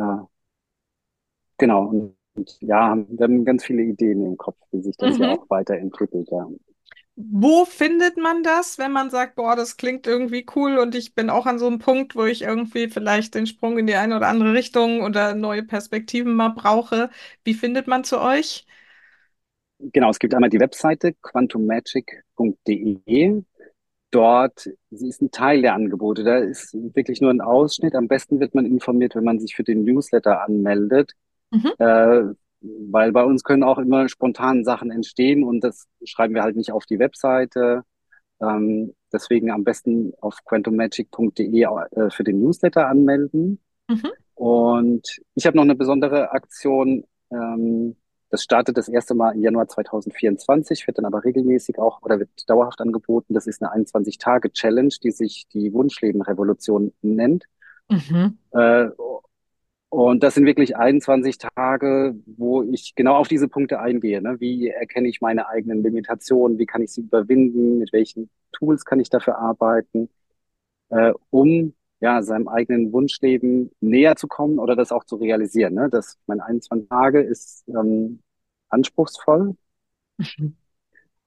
genau, 1.57 1.85
und, 1.85 2.15
und 2.35 2.57
ja, 2.61 2.95
wir 2.95 3.23
haben 3.23 3.45
ganz 3.45 3.63
viele 3.63 3.83
Ideen 3.83 4.25
im 4.25 4.37
Kopf, 4.37 4.57
wie 4.71 4.81
sich 4.81 4.97
das 4.97 5.17
Mhm. 5.17 5.19
ja 5.19 5.31
auch 5.31 5.49
weiterentwickelt. 5.49 6.29
Ja. 6.31 6.47
Wo 7.15 7.65
findet 7.65 8.17
man 8.17 8.41
das, 8.43 8.77
wenn 8.77 8.91
man 8.91 9.09
sagt, 9.09 9.35
boah, 9.35 9.55
das 9.55 9.77
klingt 9.77 10.07
irgendwie 10.07 10.45
cool 10.55 10.77
und 10.79 10.95
ich 10.95 11.13
bin 11.13 11.29
auch 11.29 11.45
an 11.45 11.59
so 11.59 11.67
einem 11.67 11.79
Punkt, 11.79 12.15
wo 12.15 12.25
ich 12.25 12.41
irgendwie 12.41 12.89
vielleicht 12.89 13.35
den 13.35 13.47
Sprung 13.47 13.77
in 13.77 13.85
die 13.87 13.95
eine 13.95 14.15
oder 14.17 14.27
andere 14.27 14.53
Richtung 14.53 15.01
oder 15.03 15.35
neue 15.35 15.63
Perspektiven 15.63 16.33
mal 16.33 16.49
brauche? 16.49 17.09
Wie 17.43 17.53
findet 17.53 17.87
man 17.87 18.03
zu 18.05 18.19
euch? 18.21 18.65
Genau, 19.79 20.09
es 20.11 20.19
gibt 20.19 20.33
einmal 20.35 20.49
die 20.49 20.59
Webseite 20.59 21.13
quantummagic.de. 21.21 23.41
Dort 24.11 24.69
sie 24.91 25.07
ist 25.07 25.21
ein 25.21 25.31
Teil 25.31 25.61
der 25.61 25.73
Angebote. 25.73 26.23
Da 26.23 26.37
ist 26.37 26.73
wirklich 26.73 27.21
nur 27.21 27.31
ein 27.31 27.41
Ausschnitt. 27.41 27.95
Am 27.95 28.07
besten 28.07 28.39
wird 28.39 28.53
man 28.53 28.65
informiert, 28.65 29.15
wenn 29.15 29.23
man 29.23 29.39
sich 29.39 29.55
für 29.55 29.63
den 29.63 29.83
Newsletter 29.83 30.43
anmeldet. 30.43 31.13
Mhm. 31.51 31.71
Äh, 31.79 32.23
weil 32.61 33.11
bei 33.11 33.23
uns 33.23 33.43
können 33.43 33.63
auch 33.63 33.79
immer 33.79 34.07
spontan 34.07 34.63
Sachen 34.63 34.91
entstehen 34.91 35.43
und 35.43 35.63
das 35.63 35.87
schreiben 36.03 36.35
wir 36.35 36.43
halt 36.43 36.55
nicht 36.55 36.71
auf 36.71 36.85
die 36.85 36.99
Webseite. 36.99 37.83
Ähm, 38.39 38.93
deswegen 39.11 39.51
am 39.51 39.63
besten 39.63 40.13
auf 40.19 40.43
quantummagic.de 40.45 41.63
äh, 41.63 42.09
für 42.09 42.23
den 42.23 42.39
Newsletter 42.39 42.87
anmelden. 42.87 43.59
Mhm. 43.87 44.09
Und 44.35 45.21
ich 45.35 45.45
habe 45.45 45.57
noch 45.57 45.63
eine 45.63 45.75
besondere 45.75 46.31
Aktion. 46.31 47.03
Ähm, 47.31 47.95
das 48.31 48.43
startet 48.43 48.77
das 48.77 48.87
erste 48.87 49.13
Mal 49.13 49.33
im 49.33 49.41
Januar 49.41 49.67
2024, 49.67 50.87
wird 50.87 50.97
dann 50.97 51.05
aber 51.05 51.23
regelmäßig 51.25 51.77
auch 51.77 52.01
oder 52.01 52.17
wird 52.17 52.29
dauerhaft 52.49 52.79
angeboten. 52.79 53.33
Das 53.33 53.45
ist 53.45 53.61
eine 53.61 53.85
21-Tage-Challenge, 53.85 54.93
die 55.03 55.11
sich 55.11 55.47
die 55.53 55.73
Wunschleben-Revolution 55.73 56.93
nennt. 57.01 57.45
Mhm. 57.89 58.37
Äh, 58.51 58.87
und 59.89 60.23
das 60.23 60.35
sind 60.35 60.45
wirklich 60.45 60.77
21 60.77 61.39
Tage, 61.39 62.15
wo 62.25 62.63
ich 62.63 62.95
genau 62.95 63.15
auf 63.15 63.27
diese 63.27 63.49
Punkte 63.49 63.81
eingehe. 63.81 64.21
Ne? 64.21 64.39
Wie 64.39 64.69
erkenne 64.69 65.09
ich 65.09 65.19
meine 65.19 65.49
eigenen 65.49 65.83
Limitationen? 65.83 66.57
Wie 66.57 66.65
kann 66.65 66.81
ich 66.81 66.93
sie 66.93 67.01
überwinden? 67.01 67.79
Mit 67.79 67.91
welchen 67.91 68.29
Tools 68.53 68.85
kann 68.85 69.01
ich 69.01 69.09
dafür 69.09 69.37
arbeiten? 69.39 70.07
Äh, 70.87 71.11
um 71.29 71.73
ja, 72.01 72.23
seinem 72.23 72.47
eigenen 72.49 72.91
Wunschleben 72.93 73.71
näher 73.81 74.15
zu 74.17 74.27
kommen 74.27 74.59
oder 74.59 74.75
das 74.75 74.91
auch 74.91 75.05
zu 75.05 75.17
realisieren. 75.17 75.75
Ne? 75.75 75.89
Das, 75.91 76.17
meine 76.27 76.45
21 76.45 76.89
Tage 76.89 77.21
ist 77.21 77.65
ähm, 77.69 78.21
anspruchsvoll, 78.69 79.55
Mhm. 80.19 80.55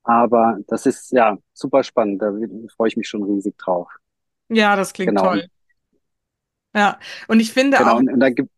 aber 0.03 0.59
das 0.69 0.87
ist 0.87 1.13
ja 1.13 1.39
super 1.53 1.83
spannend. 1.83 2.23
Da 2.23 2.33
freue 2.77 2.89
ich 2.89 2.97
mich 2.97 3.09
schon 3.09 3.23
riesig 3.25 3.57
drauf. 3.59 3.89
Ja, 4.49 4.77
das 4.77 4.93
klingt 4.93 5.13
Genau. 5.13 5.21
toll. 5.21 5.49
Ja, 6.75 6.99
und 7.29 7.41
ich 7.41 7.53
finde 7.53 7.79
genau. 7.79 7.91
auch, 7.91 7.99
Und, 7.99 8.11
und 8.13 8.21
da 8.21 8.31
gibt 8.31 8.51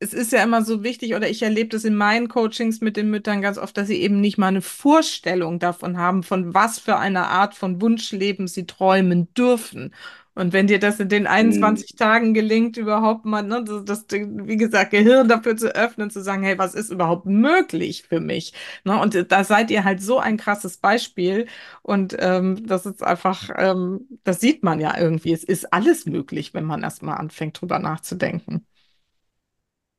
es 0.00 0.12
ist 0.12 0.32
ja 0.32 0.42
immer 0.42 0.62
so 0.64 0.82
wichtig, 0.82 1.14
oder 1.14 1.28
ich 1.30 1.42
erlebe 1.42 1.70
das 1.70 1.84
in 1.84 1.94
meinen 1.96 2.28
Coachings 2.28 2.80
mit 2.80 2.96
den 2.96 3.10
Müttern 3.10 3.40
ganz 3.40 3.56
oft, 3.58 3.76
dass 3.76 3.86
sie 3.88 4.00
eben 4.02 4.20
nicht 4.20 4.36
mal 4.38 4.48
eine 4.48 4.60
Vorstellung 4.62 5.58
davon 5.58 5.96
haben, 5.98 6.22
von 6.22 6.52
was 6.52 6.78
für 6.78 6.96
einer 6.98 7.28
Art 7.28 7.54
von 7.54 7.80
Wunschleben 7.80 8.46
sie 8.48 8.66
träumen 8.66 9.32
dürfen. 9.34 9.94
Und 10.34 10.52
wenn 10.52 10.66
dir 10.66 10.78
das 10.80 11.00
in 11.00 11.08
den 11.08 11.26
mh, 11.36 11.84
21 11.84 11.96
Tagen 11.96 12.34
gelingt, 12.34 12.76
überhaupt 12.76 13.24
mal, 13.24 13.42
ne, 13.42 13.62
das, 13.64 13.84
das, 13.84 14.06
wie 14.10 14.56
gesagt, 14.56 14.90
Gehirn 14.90 15.28
dafür 15.28 15.56
zu 15.56 15.74
öffnen, 15.74 16.10
zu 16.10 16.22
sagen, 16.22 16.42
hey, 16.42 16.58
was 16.58 16.74
ist 16.74 16.90
überhaupt 16.90 17.26
möglich 17.26 18.02
für 18.04 18.20
mich? 18.20 18.52
Ne, 18.84 19.00
und 19.00 19.30
da 19.30 19.44
seid 19.44 19.70
ihr 19.70 19.84
halt 19.84 20.02
so 20.02 20.18
ein 20.18 20.36
krasses 20.36 20.78
Beispiel. 20.78 21.46
Und 21.82 22.16
ähm, 22.18 22.66
das 22.66 22.86
ist 22.86 23.02
einfach, 23.02 23.50
ähm, 23.56 24.08
das 24.24 24.40
sieht 24.40 24.62
man 24.64 24.80
ja 24.80 24.98
irgendwie. 24.98 25.32
Es 25.32 25.44
ist 25.44 25.72
alles 25.72 26.06
möglich, 26.06 26.54
wenn 26.54 26.64
man 26.64 26.82
erstmal 26.82 27.18
anfängt, 27.18 27.60
drüber 27.60 27.78
nachzudenken. 27.78 28.66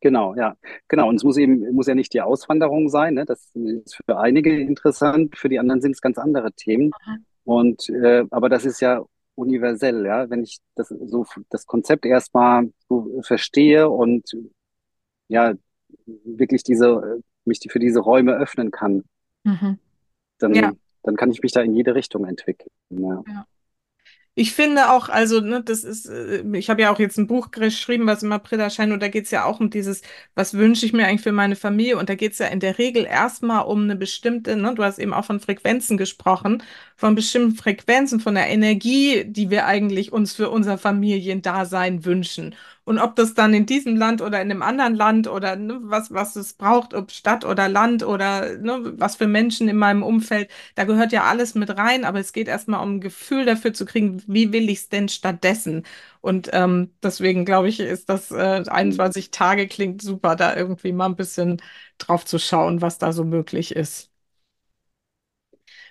genau, 0.01 0.35
ja, 0.35 0.55
genau. 0.87 1.09
Und 1.09 1.15
es 1.15 1.23
muss 1.23 1.37
eben, 1.37 1.73
muss 1.73 1.87
ja 1.87 1.95
nicht 1.95 2.13
die 2.13 2.21
Auswanderung 2.21 2.89
sein. 2.89 3.15
Ne? 3.15 3.25
Das 3.25 3.49
ist 3.55 3.95
für 4.05 4.17
einige 4.19 4.59
interessant, 4.59 5.37
für 5.37 5.49
die 5.49 5.59
anderen 5.59 5.81
sind 5.81 5.91
es 5.93 6.01
ganz 6.01 6.17
andere 6.17 6.53
Themen. 6.53 6.95
Und 7.43 7.89
äh, 7.89 8.25
aber 8.31 8.49
das 8.49 8.65
ist 8.65 8.81
ja 8.81 9.03
universell, 9.35 10.05
ja. 10.05 10.29
Wenn 10.29 10.43
ich 10.43 10.59
das 10.75 10.89
so 10.89 11.25
das 11.49 11.65
Konzept 11.65 12.05
erstmal 12.05 12.71
so 12.89 13.21
verstehe 13.21 13.89
und 13.89 14.23
ja 15.27 15.53
wirklich 16.05 16.63
diese 16.63 17.21
mich 17.45 17.59
für 17.69 17.79
diese 17.79 17.99
Räume 17.99 18.33
öffnen 18.35 18.71
kann, 18.71 19.03
Mhm. 19.43 19.77
Ja. 20.55 20.61
dann 20.61 20.77
dann 21.03 21.15
kann 21.15 21.29
ich 21.29 21.41
mich 21.43 21.51
da 21.51 21.61
in 21.61 21.75
jede 21.75 21.93
Richtung 21.93 22.25
entwickeln. 22.25 22.71
Ja. 22.89 23.23
Ja. 23.27 23.45
Ich 24.37 24.51
finde 24.53 24.91
auch, 24.91 25.07
also, 25.07 25.39
ne, 25.39 25.63
das 25.63 25.85
ist, 25.85 26.07
äh, 26.07 26.43
ich 26.57 26.69
habe 26.69 26.81
ja 26.81 26.91
auch 26.93 26.99
jetzt 26.99 27.17
ein 27.17 27.25
Buch 27.27 27.51
geschrieben, 27.51 28.05
was 28.05 28.21
im 28.21 28.33
April 28.33 28.59
erscheint, 28.59 28.91
und 28.91 29.01
da 29.01 29.07
geht 29.07 29.25
es 29.25 29.31
ja 29.31 29.45
auch 29.45 29.61
um 29.61 29.69
dieses, 29.69 30.01
was 30.35 30.53
wünsche 30.55 30.85
ich 30.85 30.91
mir 30.91 31.07
eigentlich 31.07 31.21
für 31.21 31.31
meine 31.31 31.55
Familie? 31.55 31.97
Und 31.97 32.09
da 32.09 32.15
geht 32.15 32.33
es 32.33 32.39
ja 32.39 32.47
in 32.47 32.59
der 32.59 32.77
Regel 32.77 33.05
erstmal 33.05 33.65
um 33.65 33.83
eine 33.83 33.95
bestimmte, 33.95 34.57
ne, 34.57 34.73
du 34.75 34.83
hast 34.83 34.99
eben 34.99 35.13
auch 35.13 35.23
von 35.25 35.39
Frequenzen 35.39 35.95
gesprochen, 35.97 36.61
von 36.97 37.15
bestimmten 37.15 37.55
Frequenzen, 37.55 38.19
von 38.19 38.35
der 38.35 38.47
Energie, 38.49 39.23
die 39.25 39.49
wir 39.49 39.65
eigentlich 39.67 40.11
uns 40.11 40.33
für 40.33 40.49
unser 40.49 40.77
Familiendasein 40.77 42.03
wünschen. 42.03 42.55
Und 42.85 42.99
ob 42.99 43.15
das 43.15 43.33
dann 43.33 43.53
in 43.53 43.65
diesem 43.65 43.95
Land 43.97 44.21
oder 44.21 44.41
in 44.41 44.51
einem 44.51 44.61
anderen 44.61 44.95
Land 44.95 45.27
oder 45.27 45.55
ne, 45.55 45.79
was, 45.83 46.11
was 46.13 46.35
es 46.35 46.53
braucht, 46.53 46.93
ob 46.93 47.11
Stadt 47.11 47.43
oder 47.43 47.67
Land 47.67 48.03
oder 48.03 48.57
ne, 48.59 48.93
was 48.97 49.15
für 49.15 49.27
Menschen 49.27 49.67
in 49.67 49.77
meinem 49.77 50.03
Umfeld. 50.03 50.49
Da 50.75 50.83
gehört 50.85 51.11
ja 51.11 51.23
alles 51.23 51.55
mit 51.55 51.75
rein, 51.77 52.05
aber 52.05 52.19
es 52.19 52.31
geht 52.31 52.47
erstmal 52.47 52.81
um 52.83 52.95
ein 52.97 53.01
Gefühl 53.01 53.45
dafür 53.45 53.73
zu 53.73 53.85
kriegen, 53.85 54.21
wie 54.27 54.51
will 54.53 54.69
ich 54.69 54.79
es 54.79 54.89
denn 54.89 55.09
stattdessen? 55.09 55.83
Und 56.21 56.49
ähm, 56.53 56.91
deswegen 57.03 57.45
glaube 57.45 57.69
ich, 57.69 57.79
ist 57.79 58.09
das 58.09 58.31
äh, 58.31 58.63
21 58.67 59.31
Tage 59.31 59.67
klingt 59.67 60.01
super, 60.01 60.35
da 60.35 60.55
irgendwie 60.55 60.91
mal 60.93 61.05
ein 61.07 61.15
bisschen 61.15 61.61
drauf 61.97 62.25
zu 62.25 62.39
schauen, 62.39 62.81
was 62.81 62.97
da 62.99 63.11
so 63.13 63.23
möglich 63.23 63.75
ist. 63.75 64.11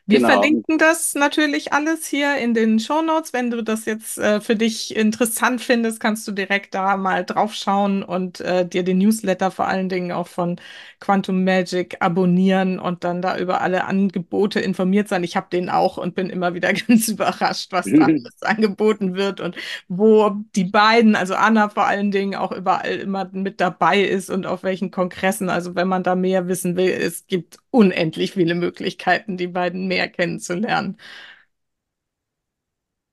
Wir 0.06 0.18
genau. 0.18 0.32
verlinken 0.32 0.76
das 0.76 1.14
natürlich 1.14 1.72
alles 1.72 2.06
hier 2.06 2.36
in 2.36 2.52
den 2.52 2.78
Show 2.78 3.00
Notes. 3.00 3.32
Wenn 3.32 3.50
du 3.50 3.62
das 3.62 3.86
jetzt 3.86 4.18
äh, 4.18 4.42
für 4.42 4.54
dich 4.54 4.94
interessant 4.94 5.62
findest, 5.62 5.98
kannst 5.98 6.28
du 6.28 6.32
direkt 6.32 6.74
da 6.74 6.98
mal 6.98 7.24
draufschauen 7.24 8.02
und 8.02 8.40
äh, 8.40 8.68
dir 8.68 8.82
den 8.82 8.98
Newsletter 8.98 9.50
vor 9.50 9.66
allen 9.66 9.88
Dingen 9.88 10.12
auch 10.12 10.28
von 10.28 10.60
Quantum 11.00 11.42
Magic 11.42 11.96
abonnieren 12.00 12.78
und 12.78 13.02
dann 13.02 13.22
da 13.22 13.38
über 13.38 13.62
alle 13.62 13.84
Angebote 13.84 14.60
informiert 14.60 15.08
sein. 15.08 15.24
Ich 15.24 15.36
habe 15.36 15.46
den 15.50 15.70
auch 15.70 15.96
und 15.96 16.14
bin 16.14 16.28
immer 16.28 16.52
wieder 16.52 16.72
ganz 16.86 17.08
überrascht, 17.08 17.72
was 17.72 17.86
da 17.86 18.04
alles 18.04 18.42
angeboten 18.42 19.14
wird 19.14 19.40
und 19.40 19.56
wo 19.88 20.32
die 20.54 20.64
beiden, 20.64 21.16
also 21.16 21.34
Anna 21.34 21.70
vor 21.70 21.86
allen 21.86 22.10
Dingen, 22.10 22.34
auch 22.34 22.52
überall 22.52 22.96
immer 22.96 23.30
mit 23.32 23.58
dabei 23.58 24.02
ist 24.02 24.28
und 24.28 24.44
auf 24.44 24.64
welchen 24.64 24.90
Kongressen. 24.90 25.48
Also 25.48 25.74
wenn 25.74 25.88
man 25.88 26.02
da 26.02 26.14
mehr 26.14 26.46
wissen 26.46 26.76
will, 26.76 26.90
es 26.90 27.26
gibt 27.26 27.58
unendlich 27.74 28.32
viele 28.32 28.54
Möglichkeiten, 28.54 29.36
die 29.36 29.48
beiden 29.48 29.88
mehr 29.88 30.08
kennenzulernen. 30.08 30.96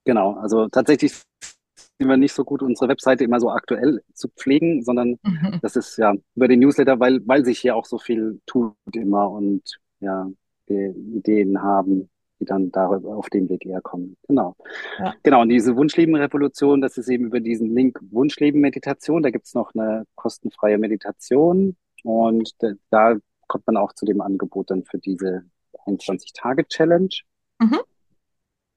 Genau, 0.06 0.34
also 0.34 0.68
tatsächlich 0.68 1.14
sind 1.98 2.08
wir 2.08 2.18
nicht 2.18 2.34
so 2.34 2.44
gut, 2.44 2.62
unsere 2.62 2.88
Webseite 2.88 3.24
immer 3.24 3.40
so 3.40 3.50
aktuell 3.50 4.02
zu 4.14 4.28
pflegen, 4.30 4.84
sondern 4.84 5.18
mhm. 5.24 5.60
das 5.62 5.76
ist 5.76 5.98
ja 5.98 6.14
über 6.36 6.48
den 6.48 6.60
Newsletter, 6.60 7.00
weil, 7.00 7.22
weil 7.26 7.44
sich 7.44 7.60
hier 7.60 7.76
auch 7.76 7.86
so 7.86 7.98
viel 7.98 8.40
tut 8.46 8.76
immer 8.94 9.32
und 9.32 9.64
ja, 10.00 10.30
wir 10.68 10.96
Ideen 10.96 11.62
haben, 11.62 12.10
die 12.40 12.46
dann 12.46 12.72
darüber 12.72 13.16
auf 13.16 13.30
den 13.30 13.50
Weg 13.50 13.66
eher 13.66 13.82
kommen. 13.82 14.16
Genau. 14.28 14.56
Ja. 15.00 15.16
Genau, 15.24 15.42
und 15.42 15.50
diese 15.50 15.76
Wunschleben-Revolution, 15.76 16.82
das 16.82 16.98
ist 16.98 17.10
eben 17.10 17.26
über 17.26 17.40
diesen 17.40 17.74
Link 17.74 18.00
Wunschleben-Meditation. 18.12 19.24
Da 19.24 19.32
gibt's 19.32 19.56
noch 19.56 19.74
eine 19.74 20.06
kostenfreie 20.16 20.78
Meditation 20.78 21.76
und 22.04 22.52
da, 22.60 22.74
da 22.90 23.18
kommt 23.52 23.68
man 23.68 23.76
auch 23.76 23.92
zu 23.92 24.06
dem 24.06 24.22
Angebot 24.22 24.72
dann 24.72 24.86
für 24.86 24.98
diese 24.98 25.44
21-Tage-Challenge. 25.86 27.10
Mhm. 27.60 27.80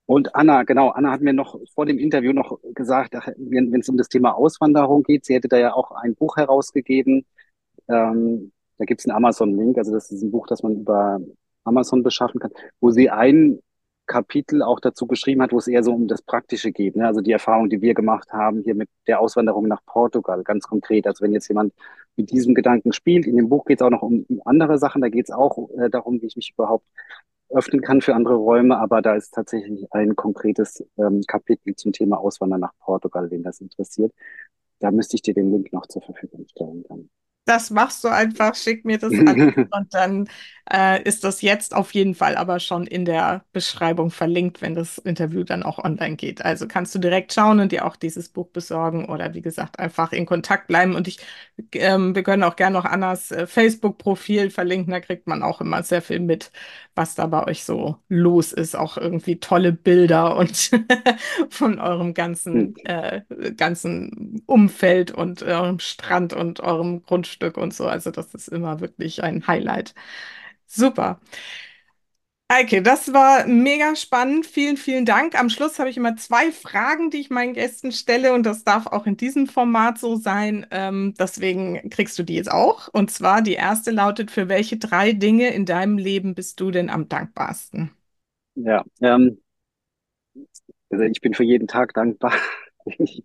Und 0.06 0.34
Anna, 0.34 0.64
genau, 0.64 0.88
Anna 0.88 1.12
hat 1.12 1.20
mir 1.20 1.32
noch 1.32 1.58
vor 1.72 1.86
dem 1.86 1.98
Interview 1.98 2.32
noch 2.32 2.58
gesagt, 2.74 3.14
wenn 3.36 3.72
es 3.80 3.88
um 3.88 3.96
das 3.96 4.08
Thema 4.08 4.32
Auswanderung 4.32 5.04
geht, 5.04 5.24
sie 5.24 5.34
hätte 5.34 5.48
da 5.48 5.58
ja 5.58 5.74
auch 5.74 5.92
ein 5.92 6.16
Buch 6.16 6.36
herausgegeben. 6.36 7.24
Ähm, 7.88 8.50
da 8.78 8.84
gibt 8.84 9.00
es 9.00 9.06
einen 9.06 9.16
Amazon-Link, 9.16 9.78
also 9.78 9.92
das 9.92 10.10
ist 10.10 10.22
ein 10.22 10.32
Buch, 10.32 10.48
das 10.48 10.64
man 10.64 10.80
über 10.80 11.20
Amazon 11.62 12.02
beschaffen 12.02 12.40
kann, 12.40 12.50
wo 12.80 12.90
sie 12.90 13.10
ein 13.10 13.60
Kapitel 14.06 14.62
auch 14.62 14.80
dazu 14.80 15.06
geschrieben 15.06 15.42
hat, 15.42 15.52
wo 15.52 15.58
es 15.58 15.68
eher 15.68 15.82
so 15.82 15.92
um 15.92 16.08
das 16.08 16.22
Praktische 16.22 16.72
geht. 16.72 16.96
Ne? 16.96 17.06
Also 17.06 17.20
die 17.20 17.32
Erfahrung, 17.32 17.70
die 17.70 17.80
wir 17.80 17.94
gemacht 17.94 18.32
haben 18.32 18.62
hier 18.62 18.74
mit 18.74 18.88
der 19.06 19.20
Auswanderung 19.20 19.66
nach 19.68 19.84
Portugal, 19.86 20.42
ganz 20.42 20.66
konkret. 20.66 21.06
Also 21.06 21.24
wenn 21.24 21.32
jetzt 21.32 21.48
jemand 21.48 21.72
mit 22.16 22.30
diesem 22.30 22.54
Gedanken 22.54 22.92
spielt, 22.92 23.26
in 23.26 23.36
dem 23.36 23.48
Buch 23.48 23.64
geht 23.64 23.80
es 23.80 23.86
auch 23.86 23.90
noch 23.90 24.02
um 24.02 24.26
andere 24.44 24.78
Sachen, 24.78 25.02
da 25.02 25.08
geht 25.08 25.28
es 25.28 25.34
auch 25.34 25.70
äh, 25.78 25.90
darum, 25.90 26.20
wie 26.22 26.26
ich 26.26 26.36
mich 26.36 26.52
überhaupt 26.56 26.86
öffnen 27.50 27.80
kann 27.82 28.00
für 28.00 28.14
andere 28.14 28.34
Räume, 28.34 28.78
aber 28.78 29.02
da 29.02 29.14
ist 29.14 29.32
tatsächlich 29.32 29.86
ein 29.92 30.16
konkretes 30.16 30.84
ähm, 30.98 31.22
Kapitel 31.26 31.74
zum 31.76 31.92
Thema 31.92 32.18
Auswandern 32.18 32.60
nach 32.60 32.72
Portugal, 32.80 33.30
wen 33.30 33.42
das 33.42 33.60
interessiert. 33.60 34.12
Da 34.80 34.90
müsste 34.90 35.16
ich 35.16 35.22
dir 35.22 35.34
den 35.34 35.50
Link 35.52 35.72
noch 35.72 35.86
zur 35.86 36.02
Verfügung 36.02 36.46
stellen. 36.48 36.84
Dann 36.88 37.08
das 37.44 37.70
machst 37.70 38.02
du 38.04 38.08
einfach, 38.08 38.54
schick 38.54 38.84
mir 38.84 38.98
das 38.98 39.12
an 39.12 39.52
und 39.70 39.94
dann 39.94 40.28
äh, 40.72 41.02
ist 41.02 41.24
das 41.24 41.42
jetzt 41.42 41.74
auf 41.74 41.92
jeden 41.92 42.14
Fall 42.14 42.36
aber 42.36 42.58
schon 42.58 42.86
in 42.86 43.04
der 43.04 43.44
Beschreibung 43.52 44.10
verlinkt, 44.10 44.62
wenn 44.62 44.74
das 44.74 44.96
Interview 44.98 45.44
dann 45.44 45.62
auch 45.62 45.78
online 45.78 46.16
geht. 46.16 46.42
Also 46.44 46.66
kannst 46.66 46.94
du 46.94 46.98
direkt 46.98 47.34
schauen 47.34 47.60
und 47.60 47.72
dir 47.72 47.84
auch 47.84 47.96
dieses 47.96 48.30
Buch 48.30 48.48
besorgen 48.48 49.06
oder 49.06 49.34
wie 49.34 49.42
gesagt 49.42 49.78
einfach 49.78 50.12
in 50.12 50.24
Kontakt 50.26 50.68
bleiben. 50.68 50.94
Und 50.94 51.06
ich, 51.06 51.18
ähm, 51.72 52.14
wir 52.14 52.22
können 52.22 52.42
auch 52.44 52.56
gerne 52.56 52.74
noch 52.74 52.86
Annas 52.86 53.30
äh, 53.30 53.46
Facebook-Profil 53.46 54.50
verlinken, 54.50 54.92
da 54.92 55.00
kriegt 55.00 55.26
man 55.26 55.42
auch 55.42 55.60
immer 55.60 55.82
sehr 55.82 56.00
viel 56.02 56.20
mit, 56.20 56.50
was 56.94 57.14
da 57.14 57.26
bei 57.26 57.46
euch 57.46 57.64
so 57.64 57.98
los 58.08 58.52
ist. 58.52 58.76
Auch 58.76 58.96
irgendwie 58.96 59.40
tolle 59.40 59.72
Bilder 59.72 60.36
und 60.36 60.70
von 61.50 61.78
eurem 61.80 62.14
ganzen, 62.14 62.54
hm. 62.54 62.74
äh, 62.84 63.20
ganzen 63.52 64.42
Umfeld 64.46 65.10
und 65.10 65.42
eurem 65.42 65.78
Strand 65.80 66.32
und 66.32 66.60
eurem 66.60 67.02
Grundstück 67.02 67.56
und 67.56 67.74
so. 67.74 67.86
Also 67.86 68.10
das 68.10 68.34
ist 68.34 68.48
immer 68.48 68.80
wirklich 68.80 69.22
ein 69.22 69.46
Highlight. 69.46 69.94
Super. 70.66 71.20
Eike, 72.48 72.82
das 72.82 73.12
war 73.14 73.46
mega 73.46 73.96
spannend. 73.96 74.44
Vielen, 74.44 74.76
vielen 74.76 75.06
Dank. 75.06 75.38
Am 75.38 75.48
Schluss 75.48 75.78
habe 75.78 75.88
ich 75.88 75.96
immer 75.96 76.16
zwei 76.16 76.52
Fragen, 76.52 77.10
die 77.10 77.18
ich 77.18 77.30
meinen 77.30 77.54
Gästen 77.54 77.90
stelle 77.90 78.34
und 78.34 78.44
das 78.44 78.64
darf 78.64 78.86
auch 78.86 79.06
in 79.06 79.16
diesem 79.16 79.46
Format 79.46 79.98
so 79.98 80.16
sein. 80.16 80.66
Ähm, 80.70 81.14
deswegen 81.18 81.88
kriegst 81.88 82.18
du 82.18 82.22
die 82.22 82.34
jetzt 82.34 82.50
auch. 82.50 82.88
Und 82.92 83.10
zwar 83.10 83.40
die 83.40 83.54
erste 83.54 83.90
lautet, 83.90 84.30
für 84.30 84.48
welche 84.48 84.76
drei 84.76 85.12
Dinge 85.12 85.54
in 85.54 85.64
deinem 85.64 85.96
Leben 85.96 86.34
bist 86.34 86.60
du 86.60 86.70
denn 86.70 86.90
am 86.90 87.08
dankbarsten? 87.08 87.90
Ja, 88.56 88.84
ähm, 89.00 89.38
also 90.90 91.04
ich 91.04 91.20
bin 91.22 91.32
für 91.32 91.44
jeden 91.44 91.66
Tag 91.66 91.94
dankbar, 91.94 92.34
den 92.86 93.04
ich, 93.06 93.24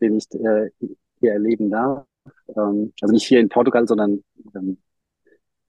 den 0.00 0.18
ich 0.18 0.26
äh, 0.34 0.70
hier 1.18 1.32
erleben 1.32 1.70
darf. 1.70 2.04
Ähm, 2.48 2.92
also 3.00 3.12
nicht 3.12 3.26
hier 3.26 3.40
in 3.40 3.48
Portugal, 3.48 3.88
sondern 3.88 4.22
ähm, 4.54 4.76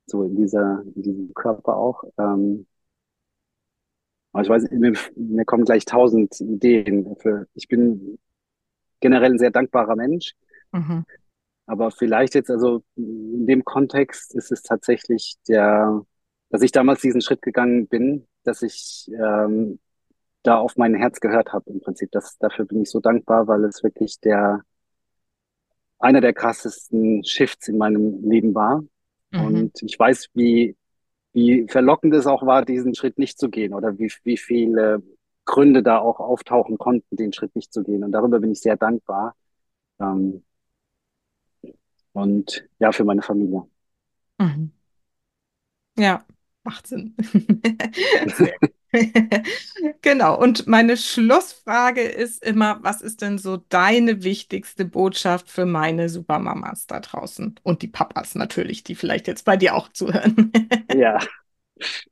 so 0.05 0.23
in 0.23 0.35
dieser, 0.35 0.83
in 0.95 1.01
diesem 1.01 1.33
Körper 1.33 1.75
auch. 1.75 2.03
Ähm, 2.17 2.67
aber 4.31 4.43
ich 4.43 4.49
weiß, 4.49 4.71
mir, 4.71 4.93
mir 5.15 5.45
kommen 5.45 5.65
gleich 5.65 5.85
tausend 5.85 6.39
Ideen 6.41 7.05
dafür. 7.05 7.47
Ich 7.53 7.67
bin 7.67 8.19
generell 8.99 9.31
ein 9.31 9.39
sehr 9.39 9.51
dankbarer 9.51 9.95
Mensch. 9.95 10.33
Mhm. 10.71 11.05
Aber 11.67 11.89
vielleicht 11.91 12.35
jetzt, 12.35 12.51
also 12.51 12.83
in 12.95 13.47
dem 13.47 13.63
Kontext 13.63 14.35
ist 14.35 14.51
es 14.51 14.61
tatsächlich 14.61 15.35
der, 15.47 16.05
dass 16.49 16.61
ich 16.61 16.71
damals 16.71 17.01
diesen 17.01 17.21
Schritt 17.21 17.41
gegangen 17.41 17.87
bin, 17.87 18.27
dass 18.43 18.61
ich 18.61 19.09
ähm, 19.13 19.79
da 20.43 20.57
auf 20.57 20.77
mein 20.77 20.93
Herz 20.93 21.19
gehört 21.19 21.53
habe 21.53 21.71
im 21.71 21.81
Prinzip. 21.81 22.11
Das, 22.11 22.37
dafür 22.37 22.65
bin 22.65 22.81
ich 22.81 22.89
so 22.91 22.99
dankbar, 22.99 23.47
weil 23.47 23.63
es 23.63 23.83
wirklich 23.83 24.19
der 24.19 24.61
einer 25.97 26.21
der 26.21 26.33
krassesten 26.33 27.23
Shifts 27.23 27.67
in 27.67 27.77
meinem 27.77 28.21
Leben 28.29 28.53
war. 28.53 28.83
Mhm. 29.31 29.45
Und 29.45 29.81
ich 29.81 29.97
weiß, 29.97 30.29
wie, 30.33 30.75
wie 31.33 31.67
verlockend 31.67 32.13
es 32.13 32.27
auch 32.27 32.45
war, 32.45 32.63
diesen 32.65 32.95
Schritt 32.95 33.17
nicht 33.17 33.39
zu 33.39 33.49
gehen 33.49 33.73
oder 33.73 33.97
wie, 33.97 34.11
wie 34.23 34.37
viele 34.37 35.01
Gründe 35.45 35.83
da 35.83 35.99
auch 35.99 36.19
auftauchen 36.19 36.77
konnten, 36.77 37.15
den 37.15 37.33
Schritt 37.33 37.55
nicht 37.55 37.71
zu 37.71 37.83
gehen. 37.83 38.03
Und 38.03 38.11
darüber 38.11 38.39
bin 38.39 38.51
ich 38.51 38.61
sehr 38.61 38.77
dankbar. 38.77 39.35
Ähm, 39.99 40.43
und 42.13 42.67
ja, 42.79 42.91
für 42.91 43.03
meine 43.03 43.21
Familie. 43.21 43.63
Mhm. 44.39 44.71
Ja, 45.97 46.25
macht 46.63 46.87
Sinn. 46.87 47.15
genau. 50.01 50.39
Und 50.39 50.67
meine 50.67 50.97
Schlussfrage 50.97 52.01
ist 52.01 52.43
immer, 52.43 52.79
was 52.81 53.01
ist 53.01 53.21
denn 53.21 53.37
so 53.37 53.57
deine 53.69 54.23
wichtigste 54.23 54.85
Botschaft 54.85 55.49
für 55.49 55.65
meine 55.65 56.09
Supermamas 56.09 56.87
da 56.87 56.99
draußen? 56.99 57.55
Und 57.63 57.81
die 57.81 57.87
Papas 57.87 58.35
natürlich, 58.35 58.83
die 58.83 58.95
vielleicht 58.95 59.27
jetzt 59.27 59.45
bei 59.45 59.57
dir 59.57 59.75
auch 59.75 59.89
zuhören. 59.89 60.51
ja. 60.95 61.19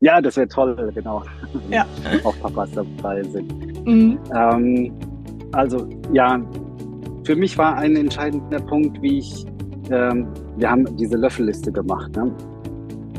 Ja, 0.02 0.22
das 0.22 0.36
wäre 0.36 0.48
toll, 0.48 0.92
genau. 0.94 1.24
Ja. 1.70 1.86
Auch 2.26 2.38
Papas 2.42 2.72
dabei 2.72 3.24
sind. 3.24 3.86
Mhm. 3.86 4.20
Ähm, 4.36 4.94
also, 5.54 5.90
ja, 6.12 6.42
für 7.24 7.36
mich 7.38 7.58
war 7.58 7.78
ein 7.78 7.96
entscheidender 7.96 8.60
Punkt, 8.60 9.02
wie 9.02 9.20
ich, 9.20 9.46
ähm, 9.90 10.28
wir 10.58 10.70
haben 10.70 10.98
diese 10.98 11.16
Löffelliste 11.16 11.72
gemacht. 11.72 12.14
Ne? 12.18 12.36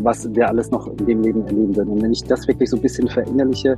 Was 0.01 0.32
wir 0.34 0.49
alles 0.49 0.70
noch 0.70 0.86
in 0.88 1.07
dem 1.07 1.22
Leben 1.22 1.47
erleben 1.47 1.76
werden. 1.76 1.90
Und 1.90 2.03
wenn 2.03 2.12
ich 2.12 2.24
das 2.24 2.47
wirklich 2.49 2.70
so 2.70 2.76
ein 2.76 2.82
bisschen 2.82 3.09
verinnerliche, 3.09 3.76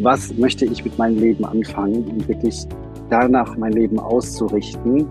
was 0.00 0.34
möchte 0.36 0.64
ich 0.64 0.84
mit 0.84 0.96
meinem 0.98 1.18
Leben 1.18 1.44
anfangen 1.44 2.04
und 2.04 2.28
wirklich 2.28 2.66
danach 3.08 3.56
mein 3.56 3.72
Leben 3.72 3.98
auszurichten 3.98 5.06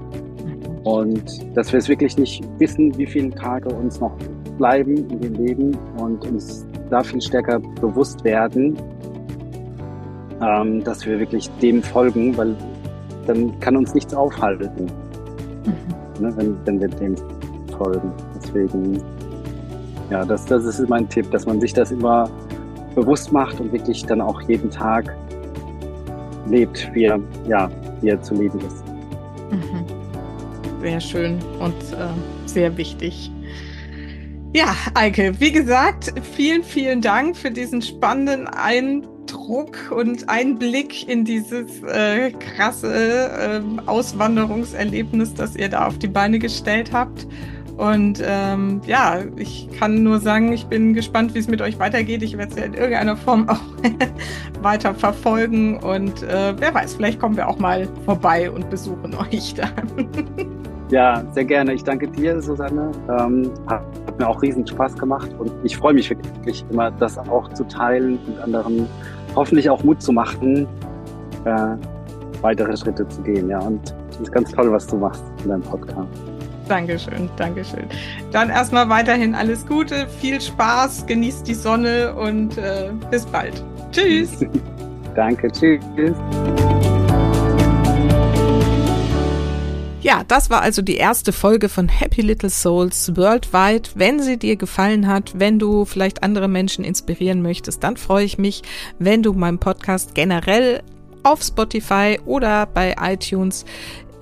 und 0.84 1.24
dass 1.56 1.72
wir 1.72 1.80
es 1.80 1.90
wirklich 1.90 2.18
nicht 2.18 2.44
wissen, 2.60 2.96
wie 2.98 3.06
viele 3.06 3.32
Tage 3.32 3.70
uns 3.70 4.00
noch 4.00 4.16
bleiben 4.58 4.96
in 5.10 5.20
dem 5.20 5.34
Leben 5.34 5.78
und 5.98 6.26
uns 6.26 6.66
da 6.90 7.02
viel 7.04 7.22
stärker 7.22 7.60
bewusst 7.82 8.24
werden, 8.24 8.78
ähm, 10.42 10.84
dass 10.84 11.06
wir 11.06 11.20
wirklich 11.20 11.50
dem 11.62 11.82
folgen, 11.82 12.38
weil 12.38 12.56
dann 13.26 13.60
kann 13.60 13.76
uns 13.76 13.94
nichts 13.94 14.14
aufhalten, 14.14 14.86
mhm. 14.86 16.24
ne, 16.24 16.38
wenn, 16.38 16.58
wenn 16.66 16.80
wir 16.80 16.88
dem 16.90 17.16
folgen. 17.78 18.12
Deswegen 18.36 19.02
ja, 20.10 20.26
das, 20.26 20.46
das 20.46 20.66
ist 20.66 20.88
mein 20.90 21.10
Tipp, 21.10 21.32
dass 21.32 21.46
man 21.46 21.60
sich 21.60 21.74
das 21.74 21.92
immer 21.92 22.30
bewusst 22.94 23.32
macht 23.32 23.60
und 23.60 23.72
wirklich 23.72 24.06
dann 24.06 24.22
auch 24.22 24.42
jeden 24.42 24.70
Tag 24.70 25.16
lebt, 26.48 26.90
wie 26.94 27.06
er, 27.06 27.20
ja, 27.48 27.70
wie 28.02 28.10
er 28.10 28.22
zu 28.22 28.36
leben 28.36 28.60
ist. 28.60 28.84
Mhm. 29.52 29.86
Sehr 30.82 31.00
schön 31.00 31.40
und 31.60 31.74
äh, 31.94 32.48
sehr 32.48 32.76
wichtig. 32.78 33.32
Ja, 34.54 34.74
Eike, 34.94 35.34
wie 35.40 35.52
gesagt, 35.52 36.14
vielen, 36.34 36.64
vielen 36.64 37.02
Dank 37.02 37.36
für 37.36 37.52
diesen 37.52 37.82
spannenden 37.82 38.48
Eindruck 38.48 39.92
und 39.92 40.30
Einblick 40.30 41.10
in 41.10 41.26
dieses 41.26 41.84
äh, 41.84 42.32
krasse 42.32 43.62
äh, 43.66 43.82
Auswanderungserlebnis, 43.86 45.34
das 45.34 45.58
ihr 45.58 45.68
da 45.68 45.88
auf 45.88 45.98
die 45.98 46.08
Beine 46.08 46.40
gestellt 46.40 46.94
habt. 46.94 47.28
Und 47.78 48.24
ähm, 48.26 48.82
ja, 48.86 49.20
ich 49.36 49.70
kann 49.78 50.04
nur 50.04 50.20
sagen, 50.20 50.54
ich 50.54 50.66
bin 50.68 50.94
gespannt, 50.94 51.36
wie 51.36 51.40
es 51.40 51.48
mit 51.48 51.62
euch 51.62 51.78
weitergeht. 51.78 52.24
Ich 52.24 52.38
werde 52.38 52.52
es 52.54 52.58
ja 52.58 52.66
in 52.66 52.74
irgendeiner 52.74 53.18
Form 53.18 53.50
auch 53.50 53.60
weiter 54.62 54.94
verfolgen. 54.94 55.78
Und 55.78 56.24
äh, 56.24 56.54
wer 56.58 56.74
weiß, 56.74 56.96
vielleicht 56.96 57.20
kommen 57.20 57.36
wir 57.36 57.48
auch 57.48 57.60
mal 57.60 57.88
vorbei 58.06 58.50
und 58.50 58.70
besuchen 58.70 59.14
euch 59.32 59.56
dann. 59.56 60.08
Ja, 60.90 61.24
sehr 61.34 61.46
gerne. 61.46 61.74
Ich 61.74 61.84
danke 61.84 62.08
dir, 62.08 62.42
Susanne. 62.42 62.92
Ähm, 63.10 63.52
hat, 63.68 63.84
mir 64.18 64.30
auch 64.30 64.42
riesen 64.42 64.66
Spaß 64.66 64.96
gemacht 64.96 65.30
und 65.40 65.52
ich 65.64 65.76
freue 65.76 65.94
mich 65.94 66.10
wirklich 66.10 66.64
immer, 66.72 66.90
das 66.92 67.18
auch 67.18 67.50
zu 67.50 67.66
teilen 67.66 68.18
und 68.28 68.40
anderen 68.40 68.88
hoffentlich 69.36 69.70
auch 69.70 69.84
Mut 69.84 70.02
zu 70.02 70.14
machen, 70.14 70.66
äh, 71.44 71.76
weitere 72.42 72.78
Schritte 72.78 73.06
zu 73.10 73.22
gehen. 73.24 73.50
Ja, 73.50 73.60
und 73.60 73.94
es 74.10 74.22
ist 74.22 74.32
ganz 74.32 74.52
toll, 74.52 74.72
was 74.72 74.88
du 74.88 74.96
machst 74.96 75.24
in 75.44 75.50
deinem 75.50 75.64
Podcast. 75.64 76.35
Dankeschön, 76.68 77.30
Dankeschön. 77.38 77.86
Dann 78.32 78.50
erstmal 78.50 78.90
weiterhin 78.90 79.36
alles 79.36 79.66
Gute, 79.66 80.08
viel 80.20 80.42
Spaß, 80.42 81.06
genießt 81.06 81.48
die 81.48 81.54
Sonne 81.54 82.14
und 82.16 82.58
äh, 82.58 82.90
bis 83.12 83.26
bald. 83.26 83.64
Tschüss. 83.92 84.46
Danke, 85.16 85.52
tschüss. 85.52 85.82
Ja, 90.06 90.24
das 90.28 90.52
war 90.52 90.62
also 90.62 90.84
die 90.84 90.98
erste 90.98 91.32
Folge 91.32 91.68
von 91.68 91.88
Happy 91.88 92.22
Little 92.22 92.52
Souls 92.52 93.16
Worldwide. 93.16 93.90
Wenn 93.96 94.20
sie 94.20 94.38
dir 94.38 94.56
gefallen 94.56 95.08
hat, 95.08 95.40
wenn 95.40 95.58
du 95.58 95.86
vielleicht 95.86 96.22
andere 96.22 96.48
Menschen 96.48 96.86
inspirieren 96.86 97.42
möchtest, 97.42 97.84
dann 97.84 97.98
freue 97.98 98.24
ich 98.24 98.38
mich, 98.38 98.62
wenn 99.00 99.24
du 99.24 99.34
meinem 99.34 99.58
Podcast 99.58 100.14
generell 100.14 100.84
auf 101.24 101.42
Spotify 101.42 102.20
oder 102.26 102.68
bei 102.68 102.96
iTunes 103.02 103.66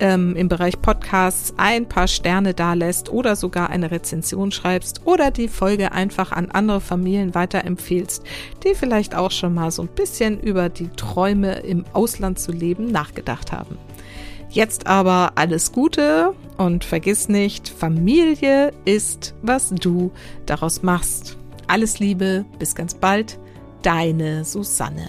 ähm, 0.00 0.36
im 0.36 0.48
Bereich 0.48 0.80
Podcasts 0.80 1.54
ein 1.56 1.86
paar 1.88 2.08
Sterne 2.08 2.54
dalässt 2.54 3.10
oder 3.10 3.36
sogar 3.36 3.70
eine 3.70 3.90
Rezension 3.90 4.52
schreibst 4.52 5.02
oder 5.04 5.30
die 5.30 5.48
Folge 5.48 5.92
einfach 5.92 6.32
an 6.32 6.50
andere 6.50 6.80
Familien 6.80 7.34
weiterempfehlst, 7.34 8.22
die 8.64 8.74
vielleicht 8.74 9.14
auch 9.14 9.30
schon 9.30 9.54
mal 9.54 9.70
so 9.70 9.82
ein 9.82 9.88
bisschen 9.88 10.40
über 10.40 10.68
die 10.68 10.88
Träume 10.88 11.60
im 11.60 11.84
Ausland 11.92 12.38
zu 12.38 12.52
leben 12.52 12.90
nachgedacht 12.90 13.52
haben. 13.52 13.78
Jetzt 14.50 14.86
aber 14.86 15.32
alles 15.34 15.72
Gute 15.72 16.32
und 16.58 16.84
vergiss 16.84 17.28
nicht, 17.28 17.68
Familie 17.68 18.72
ist, 18.84 19.34
was 19.42 19.70
du 19.70 20.12
daraus 20.46 20.82
machst. 20.82 21.36
Alles 21.66 21.98
Liebe, 21.98 22.44
bis 22.58 22.74
ganz 22.74 22.94
bald, 22.94 23.38
deine 23.82 24.44
Susanne. 24.44 25.08